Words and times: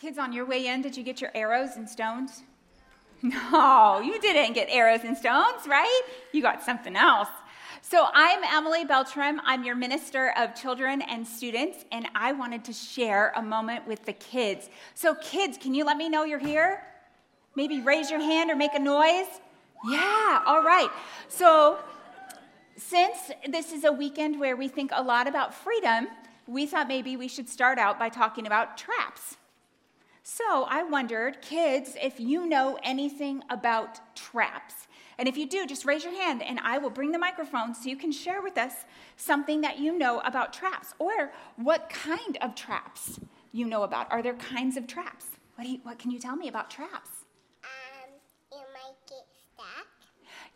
Kids, 0.00 0.16
on 0.16 0.32
your 0.32 0.46
way 0.46 0.66
in, 0.66 0.80
did 0.80 0.96
you 0.96 1.02
get 1.02 1.20
your 1.20 1.30
arrows 1.34 1.76
and 1.76 1.88
stones? 1.88 2.42
No, 3.22 4.00
you 4.02 4.18
didn't 4.18 4.54
get 4.54 4.68
arrows 4.70 5.00
and 5.04 5.14
stones, 5.14 5.68
right? 5.68 6.02
You 6.32 6.40
got 6.40 6.62
something 6.62 6.96
else. 6.96 7.28
So, 7.82 8.06
I'm 8.14 8.42
Emily 8.42 8.86
Beltram. 8.86 9.40
I'm 9.44 9.62
your 9.62 9.74
minister 9.74 10.32
of 10.38 10.54
children 10.54 11.02
and 11.02 11.26
students, 11.28 11.84
and 11.92 12.08
I 12.14 12.32
wanted 12.32 12.64
to 12.64 12.72
share 12.72 13.34
a 13.36 13.42
moment 13.42 13.86
with 13.86 14.06
the 14.06 14.14
kids. 14.14 14.70
So, 14.94 15.14
kids, 15.16 15.58
can 15.58 15.74
you 15.74 15.84
let 15.84 15.98
me 15.98 16.08
know 16.08 16.24
you're 16.24 16.38
here? 16.38 16.82
Maybe 17.56 17.82
raise 17.82 18.10
your 18.10 18.20
hand 18.20 18.50
or 18.50 18.56
make 18.56 18.72
a 18.72 18.78
noise. 18.78 19.28
Yeah, 19.86 20.42
all 20.46 20.62
right. 20.62 20.88
So, 21.28 21.78
since 22.78 23.32
this 23.46 23.70
is 23.70 23.84
a 23.84 23.92
weekend 23.92 24.40
where 24.40 24.56
we 24.56 24.66
think 24.66 24.92
a 24.94 25.02
lot 25.02 25.28
about 25.28 25.52
freedom, 25.52 26.08
we 26.46 26.64
thought 26.64 26.88
maybe 26.88 27.18
we 27.18 27.28
should 27.28 27.50
start 27.50 27.78
out 27.78 27.98
by 27.98 28.08
talking 28.08 28.46
about 28.46 28.78
traps. 28.78 29.36
So 30.32 30.64
I 30.68 30.84
wondered, 30.84 31.42
kids, 31.42 31.96
if 32.00 32.20
you 32.20 32.46
know 32.46 32.78
anything 32.84 33.42
about 33.50 33.98
traps. 34.14 34.86
And 35.18 35.26
if 35.26 35.36
you 35.36 35.44
do, 35.44 35.66
just 35.66 35.84
raise 35.84 36.04
your 36.04 36.14
hand 36.14 36.40
and 36.40 36.60
I 36.60 36.78
will 36.78 36.88
bring 36.88 37.10
the 37.10 37.18
microphone 37.18 37.74
so 37.74 37.88
you 37.88 37.96
can 37.96 38.12
share 38.12 38.40
with 38.40 38.56
us 38.56 38.84
something 39.16 39.60
that 39.62 39.80
you 39.80 39.98
know 39.98 40.20
about 40.20 40.52
traps 40.52 40.94
or 41.00 41.32
what 41.56 41.90
kind 41.90 42.38
of 42.40 42.54
traps 42.54 43.18
you 43.50 43.66
know 43.66 43.82
about. 43.82 44.10
Are 44.12 44.22
there 44.22 44.34
kinds 44.34 44.76
of 44.76 44.86
traps? 44.86 45.26
What, 45.56 45.66
you, 45.66 45.80
what 45.82 45.98
can 45.98 46.12
you 46.12 46.20
tell 46.20 46.36
me 46.36 46.46
about 46.46 46.70
traps? 46.70 47.10
Um, 47.64 48.12
you 48.52 48.58
might 48.72 48.94
get 49.08 49.26
stuck. 49.52 49.88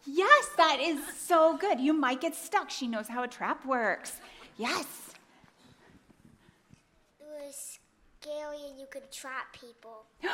Yes, 0.07 0.51
that 0.57 0.79
is 0.81 1.01
so 1.19 1.57
good. 1.57 1.81
You 1.81 1.95
might 1.95 2.21
get 2.21 2.37
stuck. 2.37 2.71
She 2.71 2.87
knows 2.87 3.09
how 3.09 3.25
a 3.25 3.29
trap 3.29 3.67
works. 3.67 4.21
Yes. 4.57 4.87
It 7.19 7.27
was 7.27 7.81
scary 8.25 8.71
and 8.71 8.79
you 8.79 8.87
could 8.91 9.11
trap 9.11 9.53
people. 9.53 10.05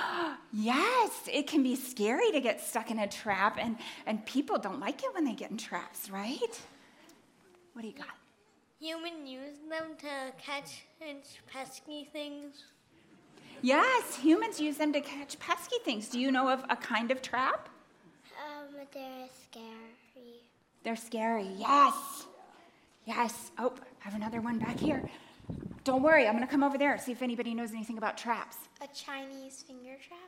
Yes, 0.52 1.28
it 1.32 1.46
can 1.46 1.62
be 1.62 1.76
scary 1.76 2.32
to 2.32 2.40
get 2.40 2.60
stuck 2.60 2.90
in 2.90 2.98
a 2.98 3.06
trap, 3.06 3.56
and, 3.60 3.76
and 4.04 4.26
people 4.26 4.58
don't 4.58 4.80
like 4.80 5.04
it 5.04 5.14
when 5.14 5.24
they 5.24 5.32
get 5.32 5.52
in 5.52 5.56
traps, 5.56 6.10
right? 6.10 6.60
What 7.72 7.82
do 7.82 7.88
you 7.88 7.94
got? 7.94 8.16
Humans 8.80 9.28
use 9.28 9.58
them 9.68 9.92
to 9.98 10.32
catch 10.42 10.82
pesky 11.46 12.08
things. 12.12 12.64
Yes, 13.62 14.16
humans 14.16 14.60
use 14.60 14.76
them 14.76 14.92
to 14.92 15.00
catch 15.00 15.38
pesky 15.38 15.76
things. 15.84 16.08
Do 16.08 16.18
you 16.18 16.32
know 16.32 16.48
of 16.48 16.64
a 16.68 16.76
kind 16.76 17.12
of 17.12 17.22
trap? 17.22 17.68
Um, 18.44 18.74
they're 18.92 19.28
scary. 19.44 20.40
They're 20.82 20.96
scary, 20.96 21.48
yes. 21.56 22.26
Yes. 23.04 23.52
Oh, 23.56 23.72
I 23.78 24.04
have 24.04 24.14
another 24.14 24.40
one 24.40 24.58
back 24.58 24.80
here. 24.80 25.08
Don't 25.84 26.02
worry, 26.02 26.26
I'm 26.26 26.34
going 26.34 26.46
to 26.46 26.50
come 26.50 26.62
over 26.62 26.76
there 26.76 26.92
and 26.92 27.00
see 27.00 27.12
if 27.12 27.22
anybody 27.22 27.54
knows 27.54 27.70
anything 27.72 27.96
about 27.98 28.18
traps. 28.18 28.56
A 28.82 28.88
Chinese 28.88 29.62
finger 29.66 29.96
trap? 30.06 30.18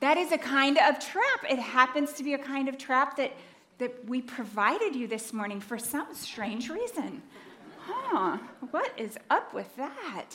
That 0.00 0.16
is 0.16 0.32
a 0.32 0.38
kind 0.38 0.78
of 0.78 0.98
trap. 0.98 1.44
It 1.48 1.58
happens 1.58 2.12
to 2.14 2.24
be 2.24 2.34
a 2.34 2.38
kind 2.38 2.68
of 2.68 2.76
trap 2.78 3.16
that, 3.18 3.32
that 3.78 4.04
we 4.06 4.20
provided 4.22 4.96
you 4.96 5.06
this 5.06 5.32
morning 5.32 5.60
for 5.60 5.78
some 5.78 6.08
strange 6.14 6.68
reason. 6.70 7.22
Huh, 7.80 8.38
what 8.70 8.92
is 8.96 9.16
up 9.28 9.54
with 9.54 9.74
that? 9.76 10.26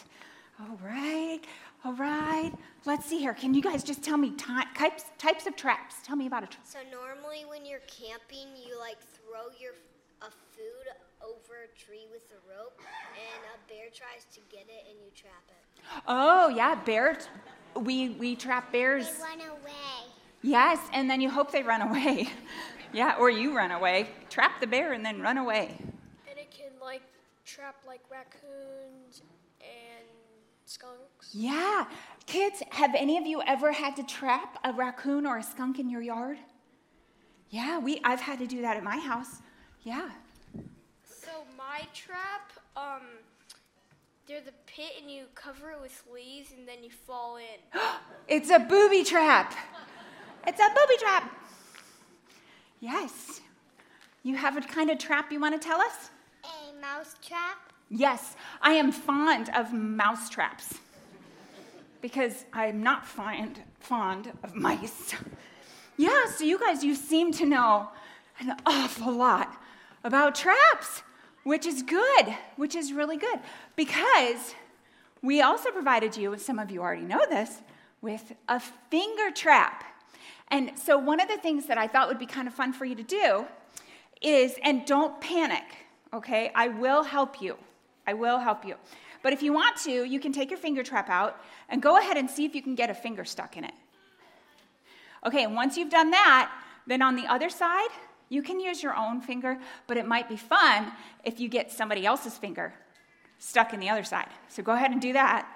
All 0.59 0.80
right, 0.83 1.42
all 1.83 1.94
right. 1.94 2.52
Let's 2.86 3.06
see 3.06 3.20
here. 3.20 3.33
Can 3.33 3.53
you 3.53 3.61
guys 3.61 3.83
just 3.83 4.03
tell 4.03 4.17
me 4.17 4.31
ty- 4.31 4.66
types, 4.73 5.03
types 5.17 5.48
of 5.48 5.56
traps? 5.56 5.95
Tell 6.03 6.16
me 6.16 6.28
about 6.28 6.44
a 6.44 6.48
trap. 6.48 6.66
So 6.66 6.80
normally 6.92 7.44
when 7.50 7.66
you're 7.66 7.81
camping, 7.88 8.56
you 8.56 8.80
like 8.80 8.98
throw 9.00 9.50
your 9.59 9.73
a 10.22 10.31
food 10.56 10.88
over 11.25 11.65
a 11.65 11.77
tree 11.77 12.07
with 12.11 12.23
a 12.31 12.39
rope, 12.49 12.79
and 12.79 13.41
a 13.53 13.57
bear 13.67 13.87
tries 13.93 14.25
to 14.33 14.39
get 14.49 14.65
it, 14.69 14.85
and 14.89 14.97
you 15.03 15.11
trap 15.15 15.43
it. 15.49 15.83
Oh, 16.07 16.49
yeah, 16.49 16.75
bears. 16.75 17.27
We, 17.75 18.09
we 18.09 18.35
trap 18.35 18.71
bears. 18.71 19.07
They 19.07 19.23
run 19.23 19.49
away. 19.49 20.11
Yes, 20.41 20.79
and 20.93 21.09
then 21.09 21.21
you 21.21 21.29
hope 21.29 21.51
they 21.51 21.63
run 21.63 21.81
away. 21.81 22.29
yeah, 22.93 23.15
or 23.19 23.29
you 23.29 23.55
run 23.55 23.71
away. 23.71 24.09
Trap 24.29 24.59
the 24.59 24.67
bear 24.67 24.93
and 24.93 25.03
then 25.03 25.21
run 25.21 25.37
away. 25.37 25.77
And 26.30 26.37
it 26.37 26.52
can 26.52 26.71
like 26.81 27.02
trap 27.45 27.75
like 27.87 28.02
raccoons 28.11 29.23
and 29.59 30.05
skunks. 30.65 31.33
Yeah. 31.33 31.85
Kids, 32.27 32.61
have 32.71 32.93
any 32.95 33.17
of 33.17 33.25
you 33.25 33.41
ever 33.45 33.71
had 33.71 33.95
to 33.95 34.03
trap 34.03 34.59
a 34.64 34.71
raccoon 34.71 35.25
or 35.25 35.37
a 35.37 35.43
skunk 35.43 35.80
in 35.80 35.89
your 35.89 36.02
yard? 36.02 36.37
Yeah, 37.49 37.80
we 37.80 37.99
I've 38.03 38.21
had 38.21 38.39
to 38.39 38.47
do 38.47 38.61
that 38.61 38.77
at 38.77 38.83
my 38.83 38.97
house. 38.97 39.41
Yeah. 39.81 40.09
So 41.35 41.41
my 41.57 41.81
trap, 41.93 42.53
um, 42.77 43.01
there's 44.25 44.47
a 44.47 44.53
pit 44.67 44.91
and 45.01 45.11
you 45.11 45.25
cover 45.35 45.71
it 45.71 45.81
with 45.81 46.01
leaves 46.13 46.51
and 46.57 46.65
then 46.65 46.81
you 46.81 46.89
fall 46.89 47.35
in. 47.35 47.79
It's 48.29 48.49
a 48.49 48.59
booby 48.59 49.03
trap. 49.03 49.53
It's 50.47 50.59
a 50.59 50.69
booby 50.69 50.97
trap. 50.97 51.29
Yes. 52.79 53.41
You 54.23 54.37
have 54.37 54.55
a 54.55 54.61
kind 54.61 54.89
of 54.89 54.97
trap 54.97 55.29
you 55.29 55.41
want 55.41 55.61
to 55.61 55.67
tell 55.67 55.81
us? 55.81 56.09
A 56.45 56.79
mouse 56.79 57.15
trap? 57.21 57.57
Yes, 57.89 58.37
I 58.61 58.73
am 58.73 58.93
fond 58.93 59.49
of 59.53 59.73
mouse 59.73 60.29
traps 60.29 60.75
because 62.02 62.45
I'm 62.53 62.81
not 62.81 63.05
fond, 63.05 63.61
fond 63.79 64.31
of 64.41 64.55
mice. 64.55 65.13
Yeah, 65.97 66.25
so 66.35 66.45
you 66.45 66.57
guys, 66.59 66.83
you 66.83 66.95
seem 66.95 67.33
to 67.33 67.45
know 67.45 67.89
an 68.39 68.55
awful 68.65 69.11
lot 69.13 69.55
about 70.03 70.35
traps, 70.35 71.02
which 71.45 71.66
is 71.66 71.83
good, 71.83 72.36
which 72.58 72.76
is 72.76 72.92
really 72.92 73.17
good 73.17 73.39
because 73.76 74.56
we 75.22 75.42
also 75.42 75.72
provided 75.72 76.17
you, 76.17 76.38
some 76.38 76.60
of 76.60 76.70
you 76.72 76.82
already 76.82 77.06
know 77.06 77.26
this, 77.30 77.61
with 78.02 78.33
a 78.50 78.60
finger 78.60 79.32
trap. 79.33 79.83
And 80.50 80.78
so, 80.78 80.98
one 80.98 81.20
of 81.20 81.28
the 81.28 81.38
things 81.38 81.67
that 81.67 81.78
I 81.78 81.88
thought 81.88 82.08
would 82.08 82.20
be 82.20 82.26
kind 82.26 82.48
of 82.48 82.54
fun 82.54 82.73
for 82.73 82.86
you 82.86 82.95
to 82.95 83.04
do 83.04 83.45
is, 84.22 84.56
and 84.64 84.86
don't 84.86 85.20
panic, 85.22 85.64
okay? 86.14 86.52
I 86.54 86.67
will 86.67 87.04
help 87.04 87.42
you. 87.42 87.58
I 88.06 88.14
will 88.14 88.39
help 88.39 88.66
you. 88.66 88.76
But 89.23 89.33
if 89.33 89.42
you 89.42 89.54
want 89.54 89.77
to, 89.77 90.04
you 90.04 90.20
can 90.20 90.32
take 90.32 90.50
your 90.52 90.60
finger 90.60 90.83
trap 90.83 91.10
out 91.10 91.42
and 91.70 91.82
go 91.82 91.98
ahead 91.98 92.17
and 92.17 92.30
see 92.30 92.45
if 92.45 92.54
you 92.54 92.62
can 92.62 92.76
get 92.76 92.89
a 92.89 92.94
finger 92.94 93.26
stuck 93.26 93.58
in 93.58 93.64
it. 93.64 93.73
Okay, 95.26 95.44
and 95.44 95.56
once 95.56 95.77
you've 95.77 95.89
done 95.89 96.12
that, 96.12 96.52
then 96.86 97.02
on 97.02 97.16
the 97.16 97.26
other 97.26 97.50
side, 97.50 97.89
you 98.30 98.41
can 98.41 98.59
use 98.59 98.81
your 98.81 98.95
own 98.95 99.21
finger, 99.21 99.58
but 99.87 99.97
it 99.97 100.08
might 100.08 100.27
be 100.27 100.37
fun 100.37 100.91
if 101.23 101.39
you 101.39 101.47
get 101.47 101.71
somebody 101.71 102.05
else's 102.05 102.37
finger 102.37 102.73
stuck 103.37 103.73
in 103.73 103.80
the 103.80 103.89
other 103.89 104.03
side. 104.03 104.30
So 104.47 104.63
go 104.63 104.73
ahead 104.73 104.91
and 104.91 105.02
do 105.02 105.13
that. 105.13 105.47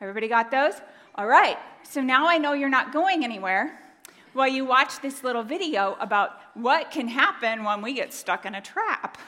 Everybody 0.00 0.28
got 0.28 0.50
those? 0.50 0.74
All 1.14 1.26
right, 1.26 1.58
so 1.82 2.00
now 2.00 2.28
I 2.28 2.38
know 2.38 2.52
you're 2.52 2.68
not 2.68 2.92
going 2.92 3.24
anywhere 3.24 3.80
while 4.32 4.46
you 4.46 4.64
watch 4.64 5.00
this 5.00 5.24
little 5.24 5.42
video 5.42 5.96
about 5.98 6.30
what 6.54 6.92
can 6.92 7.08
happen 7.08 7.64
when 7.64 7.82
we 7.82 7.94
get 7.94 8.12
stuck 8.12 8.46
in 8.46 8.54
a 8.54 8.60
trap. 8.60 9.18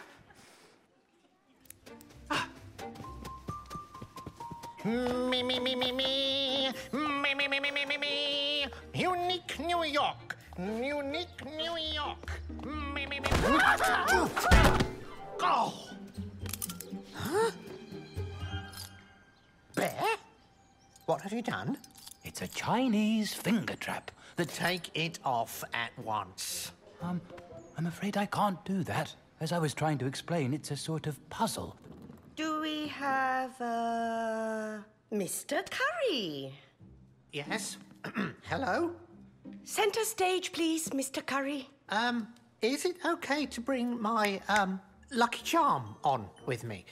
Me, 4.85 5.43
me, 5.43 5.61
me, 5.61 5.75
me, 5.75 5.93
me. 5.93 6.71
Me, 6.93 7.35
me, 7.35 7.49
me, 7.49 7.61
me, 7.61 7.71
me, 7.71 7.85
me, 7.85 7.97
me. 7.99 8.67
Unique 8.95 9.59
New 9.59 9.85
York. 9.85 10.30
Unique 10.61 11.45
New 11.57 11.77
York. 11.79 12.41
Me, 12.95 13.07
me, 13.07 13.21
me. 13.21 13.29
Oh. 15.43 15.73
Huh? 17.15 17.51
Bear? 19.75 20.05
What 21.07 21.23
have 21.23 21.33
you 21.33 21.41
done? 21.41 21.79
It's 22.25 22.43
a 22.43 22.49
Chinese 22.49 23.33
finger 23.33 23.75
trap. 23.77 24.11
The 24.37 24.45
Take 24.45 24.91
it 24.95 25.19
off 25.25 25.65
at 25.73 25.99
once. 25.99 26.73
um, 27.01 27.21
I'm 27.79 27.87
afraid 27.87 28.19
I 28.19 28.27
can't 28.27 28.63
do 28.67 28.85
that. 28.85 29.15
As 29.41 29.53
I 29.53 29.59
was 29.59 29.73
trying 29.73 29.97
to 29.99 30.07
explain, 30.07 30.53
it's 30.53 30.71
a 30.71 30.77
sort 30.77 31.07
of 31.07 31.17
puzzle. 31.31 31.75
Do 32.37 32.61
we 32.61 32.89
have 32.89 33.59
uh, 33.61 34.79
Mr. 35.11 35.63
Curry? 35.71 36.53
Yes? 37.33 37.79
Hello? 38.43 38.93
Center 39.65 40.05
stage, 40.05 40.53
please, 40.53 40.89
Mr. 40.91 41.25
Curry. 41.25 41.69
Um, 41.89 42.29
is 42.63 42.85
it 42.85 42.97
okay 43.05 43.47
to 43.47 43.61
bring 43.61 44.01
my, 44.01 44.41
um, 44.49 44.81
Lucky 45.13 45.43
Charm 45.43 45.97
on 46.05 46.29
with 46.47 46.65
me? 46.65 46.85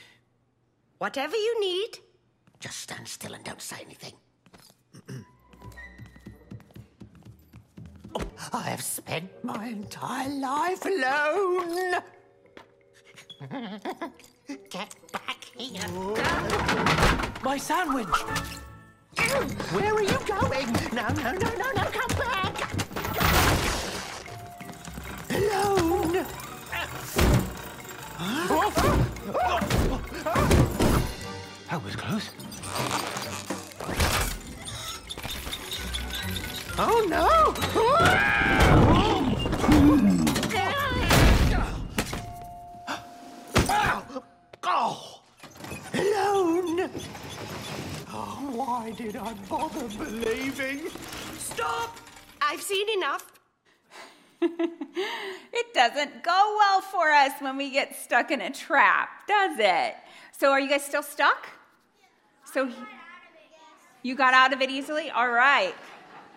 Whatever 0.98 1.36
you 1.36 1.60
need. 1.60 1.98
Just 2.60 2.78
stand 2.78 3.06
still 3.06 3.34
and 3.34 3.44
don't 3.44 3.62
say 3.62 3.76
anything. 3.84 4.14
Oh, 8.14 8.22
I 8.52 8.62
have 8.62 8.82
spent 8.82 9.28
my 9.44 9.66
entire 9.66 10.28
life 10.30 10.84
alone. 10.84 12.00
Get 14.70 14.94
back 15.12 15.44
here. 15.56 15.82
My 17.42 17.58
sandwich! 17.58 18.08
Where 19.72 19.94
are 19.94 20.02
you 20.02 20.18
going? 20.26 20.72
No, 20.92 21.06
no, 21.08 21.32
no, 21.32 21.50
no, 21.56 21.72
no, 21.72 21.84
come 21.90 22.18
back. 22.18 22.57
Alone. 25.58 26.26
That 31.68 31.84
was 31.84 31.96
close. 31.96 32.30
Oh 36.80 37.04
no! 37.08 37.54
Oh, 44.64 45.20
alone. 45.94 46.90
Oh, 48.10 48.50
why 48.54 48.92
did 48.92 49.16
I 49.16 49.34
bother 49.48 49.88
believing? 49.98 50.88
Stop! 51.36 51.96
I've 52.40 52.62
seen 52.62 52.88
enough. 52.96 53.37
It 55.52 55.74
doesn't 55.74 56.22
go 56.22 56.56
well 56.58 56.80
for 56.80 57.10
us 57.10 57.32
when 57.40 57.56
we 57.56 57.70
get 57.70 57.96
stuck 57.96 58.30
in 58.30 58.40
a 58.40 58.50
trap, 58.50 59.26
does 59.26 59.58
it? 59.58 59.94
So, 60.32 60.50
are 60.50 60.60
you 60.60 60.68
guys 60.68 60.84
still 60.84 61.02
stuck? 61.02 61.48
So, 62.44 62.70
you 64.02 64.14
got 64.14 64.34
out 64.34 64.52
of 64.52 64.60
it 64.60 64.70
easily? 64.70 65.10
All 65.10 65.30
right. 65.30 65.74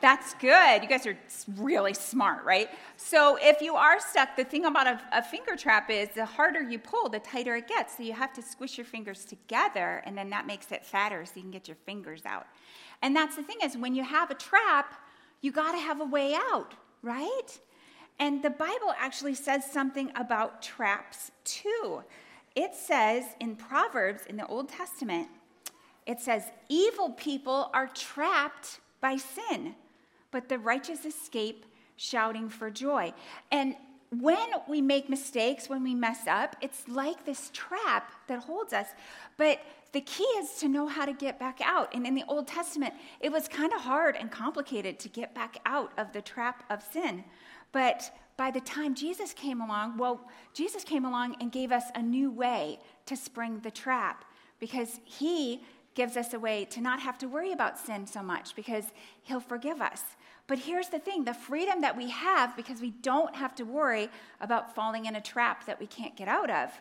That's 0.02 0.34
good. 0.36 0.82
You 0.82 0.90
guys 0.90 1.06
are 1.06 1.16
really 1.56 1.94
smart, 1.94 2.44
right? 2.44 2.70
So, 2.98 3.38
if 3.40 3.62
you 3.62 3.76
are 3.76 4.00
stuck, 4.00 4.36
the 4.36 4.44
thing 4.44 4.66
about 4.66 4.88
a, 4.88 5.00
a, 5.12 5.22
finger 5.22 5.56
trap 5.56 5.92
is 5.92 6.10
the 6.16 6.26
harder 6.26 6.62
you 6.62 6.80
pull, 6.80 7.10
the 7.10 7.20
tighter 7.20 7.56
it 7.56 7.68
gets. 7.68 7.98
So, 7.98 8.04
you 8.04 8.14
have 8.14 8.34
to 8.34 8.42
squish 8.42 8.78
your 8.78 8.86
fingers 8.86 9.26
together, 9.26 10.02
and 10.06 10.18
then 10.18 10.32
that 10.32 10.48
makes 10.48 10.72
it 10.72 10.84
fatter 10.84 11.24
so 11.26 11.34
you 11.36 11.42
can 11.42 11.52
get 11.52 11.68
your 11.68 11.78
fingers 11.86 12.24
out. 12.26 12.48
And 13.04 13.16
that's 13.16 13.36
the 13.36 13.44
thing 13.44 13.58
is, 13.64 13.78
when 13.78 13.94
you 13.94 14.04
have 14.04 14.32
a 14.32 14.36
trap, 14.36 14.96
you 15.42 15.52
got 15.52 15.74
to 15.74 15.78
have 15.78 16.02
a 16.02 16.06
way 16.06 16.34
out, 16.34 16.74
right? 17.04 17.60
And 18.22 18.44
the 18.44 18.52
Bible 18.52 18.94
actually 19.00 19.34
says 19.34 19.66
something 19.66 20.12
about 20.16 20.62
traps 20.62 21.32
too. 21.44 22.04
It 22.56 22.76
says 22.76 23.24
in 23.40 23.56
Proverbs 23.56 24.28
in 24.28 24.38
the 24.38 24.46
Old 24.46 24.70
Testament, 24.70 25.28
it 26.06 26.20
says, 26.20 26.44
Evil 26.70 27.10
people 27.10 27.72
are 27.74 27.88
trapped 27.88 28.80
by 29.02 29.18
sin, 29.18 29.74
but 30.30 30.50
the 30.50 30.60
righteous 30.60 31.04
escape 31.04 31.66
shouting 31.96 32.48
for 32.48 32.70
joy. 32.70 33.12
And 33.52 33.76
when 34.20 34.50
we 34.68 34.82
make 34.82 35.10
mistakes, 35.10 35.68
when 35.68 35.82
we 35.82 35.96
mess 35.96 36.28
up, 36.28 36.56
it's 36.62 36.88
like 36.88 37.26
this 37.26 37.50
trap 37.54 38.12
that 38.28 38.44
holds 38.44 38.72
us. 38.72 38.88
But 39.38 39.62
the 39.94 40.02
key 40.02 40.24
is 40.24 40.60
to 40.60 40.68
know 40.68 40.86
how 40.86 41.06
to 41.06 41.14
get 41.14 41.40
back 41.40 41.60
out. 41.64 41.92
And 41.96 42.06
in 42.06 42.14
the 42.14 42.26
Old 42.28 42.48
Testament, 42.48 42.94
it 43.20 43.32
was 43.32 43.48
kind 43.48 43.74
of 43.74 43.82
hard 43.82 44.16
and 44.16 44.30
complicated 44.30 45.00
to 45.00 45.10
get 45.10 45.34
back 45.34 45.58
out 45.66 45.92
of 45.98 46.14
the 46.14 46.22
trap 46.22 46.66
of 46.70 46.84
sin. 46.84 47.24
But 47.72 48.12
by 48.38 48.52
the 48.52 48.62
time 48.62 48.96
Jesus 48.96 49.34
came 49.34 49.62
along, 49.62 49.98
well, 49.98 50.28
Jesus 50.54 50.84
came 50.84 51.06
along 51.06 51.36
and 51.40 51.52
gave 51.52 51.72
us 51.72 51.86
a 51.96 52.02
new 52.02 52.32
way 52.32 52.80
to 53.06 53.16
spring 53.16 53.60
the 53.60 53.72
trap 53.72 54.26
because 54.60 55.00
he 55.04 55.64
gives 55.94 56.16
us 56.16 56.34
a 56.34 56.40
way 56.40 56.66
to 56.66 56.82
not 56.82 57.02
have 57.02 57.18
to 57.18 57.28
worry 57.28 57.52
about 57.52 57.78
sin 57.78 58.08
so 58.08 58.24
much 58.24 58.56
because 58.56 58.86
he'll 59.24 59.40
forgive 59.40 59.82
us. 59.82 60.04
But 60.48 60.60
here's 60.60 60.90
the 60.90 61.00
thing 61.00 61.24
the 61.24 61.34
freedom 61.34 61.82
that 61.82 61.96
we 61.96 62.10
have 62.10 62.56
because 62.56 62.82
we 62.82 62.92
don't 62.92 63.36
have 63.36 63.56
to 63.56 63.64
worry 63.64 64.10
about 64.40 64.74
falling 64.74 65.06
in 65.06 65.16
a 65.16 65.22
trap 65.22 65.66
that 65.66 65.80
we 65.80 65.88
can't 65.88 66.16
get 66.16 66.28
out 66.28 66.50
of 66.50 66.72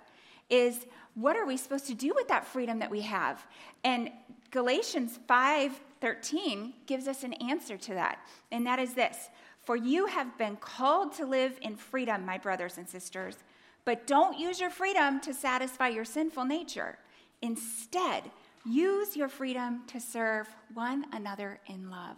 is 0.49 0.87
what 1.15 1.37
are 1.37 1.47
we 1.47 1.57
supposed 1.57 1.87
to 1.87 1.95
do 1.95 2.13
with 2.15 2.29
that 2.29 2.47
freedom 2.47 2.81
that 2.81 2.91
we 2.91 3.03
have? 3.03 3.47
And 3.85 4.11
Galatians 4.51 5.19
5:13 5.29 6.75
gives 6.87 7.07
us 7.07 7.23
an 7.23 7.35
answer 7.35 7.77
to 7.77 7.95
that. 7.95 8.19
And 8.51 8.67
that 8.67 8.79
is 8.79 8.95
this: 8.95 9.29
for 9.70 9.76
you 9.76 10.06
have 10.06 10.37
been 10.37 10.56
called 10.56 11.12
to 11.12 11.25
live 11.25 11.56
in 11.62 11.76
freedom, 11.76 12.26
my 12.26 12.37
brothers 12.37 12.76
and 12.76 12.88
sisters, 12.88 13.37
but 13.84 14.05
don't 14.05 14.37
use 14.37 14.58
your 14.58 14.69
freedom 14.69 15.20
to 15.20 15.32
satisfy 15.32 15.87
your 15.87 16.05
sinful 16.05 16.44
nature. 16.44 16.99
Instead, 17.40 18.32
use 18.67 19.17
your 19.17 19.28
freedom 19.28 19.82
to 19.87 20.00
serve 20.00 20.49
one 20.75 21.06
another 21.12 21.61
in 21.69 21.88
love. 21.88 22.17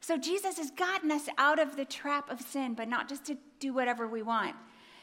So, 0.00 0.16
Jesus 0.16 0.56
has 0.56 0.70
gotten 0.70 1.10
us 1.10 1.28
out 1.36 1.58
of 1.58 1.74
the 1.74 1.84
trap 1.84 2.30
of 2.30 2.40
sin, 2.40 2.74
but 2.74 2.86
not 2.86 3.08
just 3.08 3.24
to 3.24 3.36
do 3.58 3.72
whatever 3.72 4.06
we 4.06 4.22
want. 4.22 4.54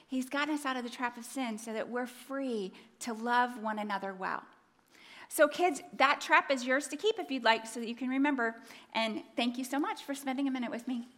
He's 0.07 0.29
gotten 0.29 0.55
us 0.55 0.65
out 0.65 0.77
of 0.77 0.85
the 0.85 0.89
trap 0.89 1.17
of 1.17 1.25
sin 1.25 1.57
so 1.57 1.73
that 1.73 1.89
we're 1.89 2.07
free 2.07 2.71
to 2.99 3.11
love 3.11 3.61
one 3.61 3.79
another 3.79 4.13
well. 4.13 4.43
So, 5.27 5.49
kids, 5.49 5.81
that 5.97 6.21
trap 6.21 6.49
is 6.51 6.63
yours 6.63 6.87
to 6.87 6.95
keep 6.95 7.19
if 7.19 7.29
you'd 7.29 7.43
like, 7.43 7.67
so 7.67 7.81
that 7.81 7.89
you 7.89 7.95
can 7.95 8.07
remember. 8.07 8.55
And 8.93 9.23
thank 9.35 9.57
you 9.57 9.65
so 9.65 9.77
much 9.77 10.03
for 10.03 10.15
spending 10.15 10.47
a 10.47 10.51
minute 10.51 10.71
with 10.71 10.87
me. 10.87 11.09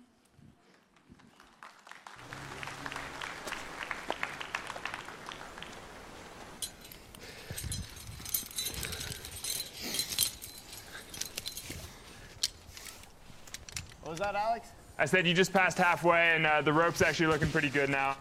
What 14.07 14.11
was 14.11 14.19
that, 14.21 14.35
Alex? 14.35 14.69
I 14.97 15.05
said 15.05 15.27
you 15.27 15.33
just 15.33 15.51
passed 15.51 15.77
halfway, 15.77 16.33
and 16.33 16.45
uh, 16.45 16.61
the 16.61 16.71
rope's 16.71 17.01
actually 17.01 17.27
looking 17.27 17.49
pretty 17.49 17.69
good 17.69 17.89
now. 17.89 18.15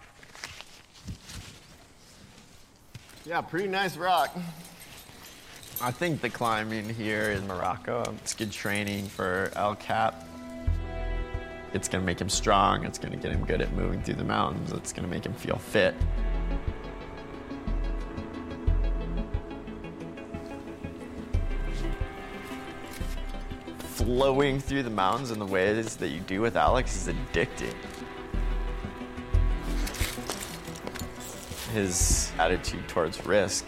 Yeah, 3.25 3.41
pretty 3.41 3.69
nice 3.69 3.97
rock. 3.97 4.37
I 5.81 5.93
think 5.93 6.21
the 6.21 6.29
climbing 6.29 6.89
here 6.89 7.31
in 7.31 7.47
Morocco, 7.47 8.03
it's 8.17 8.35
good 8.35 8.51
training 8.51 9.07
for 9.07 9.53
El 9.55 9.77
Cap. 9.77 10.27
It's 11.73 11.87
gonna 11.87 12.03
make 12.03 12.21
him 12.21 12.31
strong, 12.31 12.85
it's 12.85 12.99
gonna 12.99 13.15
get 13.15 13.31
him 13.31 13.45
good 13.45 13.61
at 13.61 13.73
moving 13.75 14.03
through 14.03 14.15
the 14.15 14.25
mountains, 14.25 14.73
it's 14.73 14.93
gonna 14.93 15.07
make 15.07 15.25
him 15.25 15.35
feel 15.35 15.57
fit. 15.57 15.95
Flowing 24.07 24.61
through 24.61 24.85
the 24.85 24.91
mountains 24.91 25.33
in 25.33 25.39
the 25.41 25.45
ways 25.45 25.97
that 25.97 26.11
you 26.11 26.21
do 26.21 26.41
with 26.41 26.57
Alex 26.57 26.95
is 26.95 27.13
addicting. 27.13 27.75
His 31.73 32.31
attitude 32.39 32.87
towards 32.87 33.27
risk, 33.27 33.67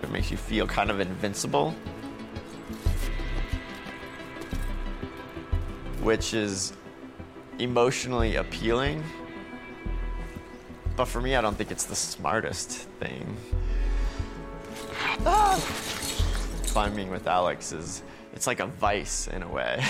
it 0.00 0.12
makes 0.12 0.30
you 0.30 0.36
feel 0.36 0.64
kind 0.64 0.92
of 0.92 1.00
invincible. 1.00 1.72
Which 6.02 6.34
is 6.34 6.72
emotionally 7.58 8.36
appealing. 8.36 9.02
But 10.94 11.06
for 11.06 11.20
me, 11.20 11.34
I 11.34 11.40
don't 11.40 11.56
think 11.56 11.72
it's 11.72 11.86
the 11.86 11.96
smartest 11.96 12.70
thing. 13.00 13.36
Ah! 15.26 15.60
Climbing 16.68 17.10
with 17.10 17.26
Alex 17.26 17.72
is 17.72 18.04
it's 18.32 18.46
like 18.46 18.60
a 18.60 18.66
vice 18.66 19.28
in 19.28 19.42
a 19.42 19.48
way. 19.48 19.84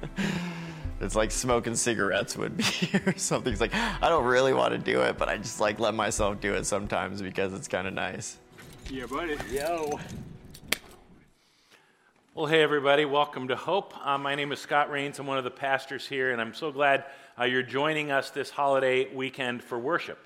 it's 1.00 1.14
like 1.14 1.30
smoking 1.30 1.74
cigarettes 1.74 2.36
would 2.36 2.56
be 2.56 2.64
or 3.06 3.16
something. 3.16 3.52
It's 3.52 3.60
like 3.60 3.74
I 3.74 4.08
don't 4.08 4.24
really 4.24 4.54
want 4.54 4.72
to 4.72 4.78
do 4.78 5.02
it, 5.02 5.18
but 5.18 5.28
I 5.28 5.36
just 5.36 5.60
like 5.60 5.78
let 5.78 5.94
myself 5.94 6.40
do 6.40 6.54
it 6.54 6.64
sometimes 6.64 7.22
because 7.22 7.52
it's 7.54 7.68
kind 7.68 7.86
of 7.86 7.94
nice. 7.94 8.38
Yeah, 8.90 9.06
buddy. 9.06 9.36
Yo. 9.50 9.98
Well, 12.34 12.46
hey 12.46 12.62
everybody, 12.62 13.04
welcome 13.04 13.48
to 13.48 13.56
Hope. 13.56 13.92
Uh, 14.06 14.16
my 14.16 14.34
name 14.34 14.52
is 14.52 14.60
Scott 14.60 14.90
Rains. 14.90 15.18
I'm 15.18 15.26
one 15.26 15.36
of 15.36 15.44
the 15.44 15.50
pastors 15.50 16.06
here, 16.06 16.32
and 16.32 16.40
I'm 16.40 16.54
so 16.54 16.70
glad 16.70 17.04
uh, 17.38 17.44
you're 17.44 17.62
joining 17.62 18.10
us 18.10 18.30
this 18.30 18.50
holiday 18.50 19.12
weekend 19.12 19.62
for 19.62 19.78
worship. 19.78 20.18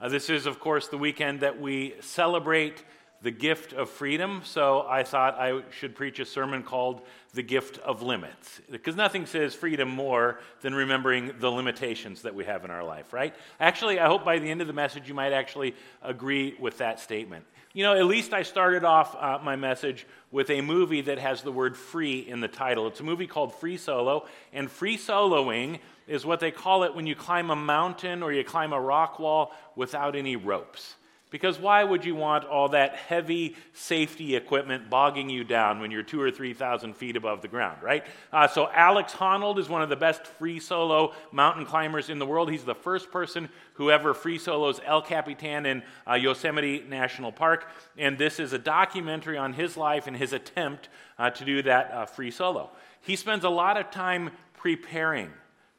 Uh, 0.00 0.08
this 0.08 0.28
is, 0.28 0.46
of 0.46 0.58
course, 0.58 0.88
the 0.88 0.98
weekend 0.98 1.40
that 1.40 1.60
we 1.60 1.94
celebrate 2.00 2.82
the 3.22 3.30
gift 3.30 3.72
of 3.72 3.88
freedom, 3.88 4.42
so 4.44 4.86
I 4.88 5.02
thought 5.02 5.38
I 5.38 5.62
should 5.70 5.94
preach 5.94 6.18
a 6.18 6.26
sermon 6.26 6.62
called 6.62 7.00
The 7.32 7.42
Gift 7.42 7.78
of 7.78 8.02
Limits. 8.02 8.60
Because 8.70 8.96
nothing 8.96 9.24
says 9.24 9.54
freedom 9.54 9.88
more 9.88 10.40
than 10.60 10.74
remembering 10.74 11.32
the 11.40 11.50
limitations 11.50 12.22
that 12.22 12.34
we 12.34 12.44
have 12.44 12.64
in 12.64 12.70
our 12.70 12.84
life, 12.84 13.12
right? 13.12 13.34
Actually, 13.58 13.98
I 13.98 14.06
hope 14.06 14.24
by 14.24 14.38
the 14.38 14.50
end 14.50 14.60
of 14.60 14.66
the 14.66 14.74
message 14.74 15.08
you 15.08 15.14
might 15.14 15.32
actually 15.32 15.74
agree 16.02 16.54
with 16.60 16.78
that 16.78 17.00
statement. 17.00 17.46
You 17.72 17.82
know, 17.82 17.96
at 17.96 18.06
least 18.06 18.32
I 18.32 18.42
started 18.42 18.84
off 18.84 19.16
uh, 19.18 19.38
my 19.42 19.56
message 19.56 20.06
with 20.30 20.50
a 20.50 20.60
movie 20.60 21.00
that 21.00 21.18
has 21.18 21.42
the 21.42 21.50
word 21.50 21.76
free 21.76 22.20
in 22.20 22.40
the 22.40 22.48
title. 22.48 22.86
It's 22.86 23.00
a 23.00 23.04
movie 23.04 23.26
called 23.26 23.54
Free 23.54 23.76
Solo, 23.78 24.26
and 24.52 24.70
free 24.70 24.96
soloing 24.96 25.80
is 26.06 26.26
what 26.26 26.40
they 26.40 26.50
call 26.50 26.84
it 26.84 26.94
when 26.94 27.06
you 27.06 27.14
climb 27.14 27.50
a 27.50 27.56
mountain 27.56 28.22
or 28.22 28.32
you 28.32 28.44
climb 28.44 28.72
a 28.72 28.80
rock 28.80 29.18
wall 29.18 29.52
without 29.74 30.14
any 30.14 30.36
ropes. 30.36 30.94
Because 31.34 31.58
why 31.58 31.82
would 31.82 32.04
you 32.04 32.14
want 32.14 32.44
all 32.44 32.68
that 32.68 32.94
heavy 32.94 33.56
safety 33.72 34.36
equipment 34.36 34.88
bogging 34.88 35.28
you 35.28 35.42
down 35.42 35.80
when 35.80 35.90
you're 35.90 36.04
two 36.04 36.20
or 36.20 36.30
3,000 36.30 36.94
feet 36.94 37.16
above 37.16 37.42
the 37.42 37.48
ground, 37.48 37.82
right? 37.82 38.06
Uh, 38.32 38.46
so, 38.46 38.70
Alex 38.72 39.12
Honnold 39.14 39.58
is 39.58 39.68
one 39.68 39.82
of 39.82 39.88
the 39.88 39.96
best 39.96 40.24
free 40.24 40.60
solo 40.60 41.12
mountain 41.32 41.66
climbers 41.66 42.08
in 42.08 42.20
the 42.20 42.24
world. 42.24 42.52
He's 42.52 42.62
the 42.62 42.72
first 42.72 43.10
person 43.10 43.48
who 43.72 43.90
ever 43.90 44.14
free 44.14 44.38
solos 44.38 44.80
El 44.86 45.02
Capitan 45.02 45.66
in 45.66 45.82
uh, 46.08 46.14
Yosemite 46.14 46.84
National 46.88 47.32
Park. 47.32 47.68
And 47.98 48.16
this 48.16 48.38
is 48.38 48.52
a 48.52 48.58
documentary 48.58 49.36
on 49.36 49.54
his 49.54 49.76
life 49.76 50.06
and 50.06 50.16
his 50.16 50.32
attempt 50.32 50.88
uh, 51.18 51.30
to 51.30 51.44
do 51.44 51.62
that 51.62 51.90
uh, 51.90 52.06
free 52.06 52.30
solo. 52.30 52.70
He 53.00 53.16
spends 53.16 53.42
a 53.42 53.50
lot 53.50 53.76
of 53.76 53.90
time 53.90 54.30
preparing 54.56 55.32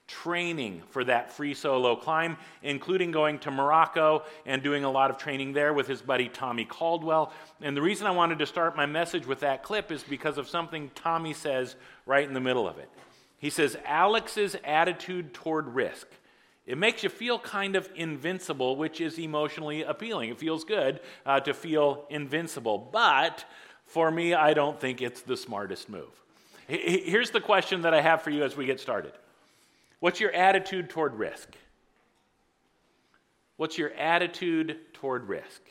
training 0.07 0.83
for 0.89 1.03
that 1.03 1.31
free 1.31 1.53
solo 1.53 1.95
climb, 1.95 2.37
including 2.61 3.11
going 3.11 3.39
to 3.39 3.51
Morocco 3.51 4.23
and 4.45 4.61
doing 4.61 4.83
a 4.83 4.91
lot 4.91 5.09
of 5.09 5.17
training 5.17 5.53
there 5.53 5.73
with 5.73 5.87
his 5.87 6.01
buddy 6.01 6.29
Tommy 6.29 6.65
Caldwell. 6.65 7.33
And 7.61 7.75
the 7.75 7.81
reason 7.81 8.05
I 8.05 8.11
wanted 8.11 8.39
to 8.39 8.45
start 8.45 8.75
my 8.75 8.85
message 8.85 9.25
with 9.25 9.39
that 9.39 9.63
clip 9.63 9.91
is 9.91 10.03
because 10.03 10.37
of 10.37 10.47
something 10.47 10.91
Tommy 10.93 11.33
says 11.33 11.75
right 12.05 12.27
in 12.27 12.33
the 12.33 12.39
middle 12.39 12.67
of 12.67 12.77
it. 12.77 12.89
He 13.37 13.49
says, 13.49 13.77
Alex's 13.85 14.55
attitude 14.63 15.33
toward 15.33 15.67
risk. 15.69 16.07
It 16.65 16.77
makes 16.77 17.03
you 17.03 17.09
feel 17.09 17.37
kind 17.37 17.75
of 17.75 17.89
invincible, 17.95 18.75
which 18.75 18.99
is 18.99 19.19
emotionally 19.19 19.83
appealing. 19.83 20.31
It 20.31 20.39
feels 20.39 20.63
good 20.63 20.99
uh, 21.25 21.39
to 21.41 21.53
feel 21.53 22.05
invincible. 22.09 22.89
But 22.91 23.45
for 23.85 24.09
me, 24.09 24.33
I 24.33 24.53
don't 24.53 24.79
think 24.79 25.01
it's 25.01 25.21
the 25.21 25.37
smartest 25.37 25.89
move. 25.89 26.09
Here's 26.67 27.29
the 27.29 27.41
question 27.41 27.83
that 27.83 27.93
I 27.93 28.01
have 28.01 28.23
for 28.23 28.31
you 28.31 28.43
as 28.43 28.57
we 28.57 28.65
get 28.65 28.79
started 28.79 29.13
What's 29.99 30.19
your 30.19 30.31
attitude 30.31 30.89
toward 30.89 31.15
risk? 31.15 31.55
What's 33.57 33.77
your 33.77 33.93
attitude 33.93 34.77
toward 34.93 35.27
risk? 35.27 35.61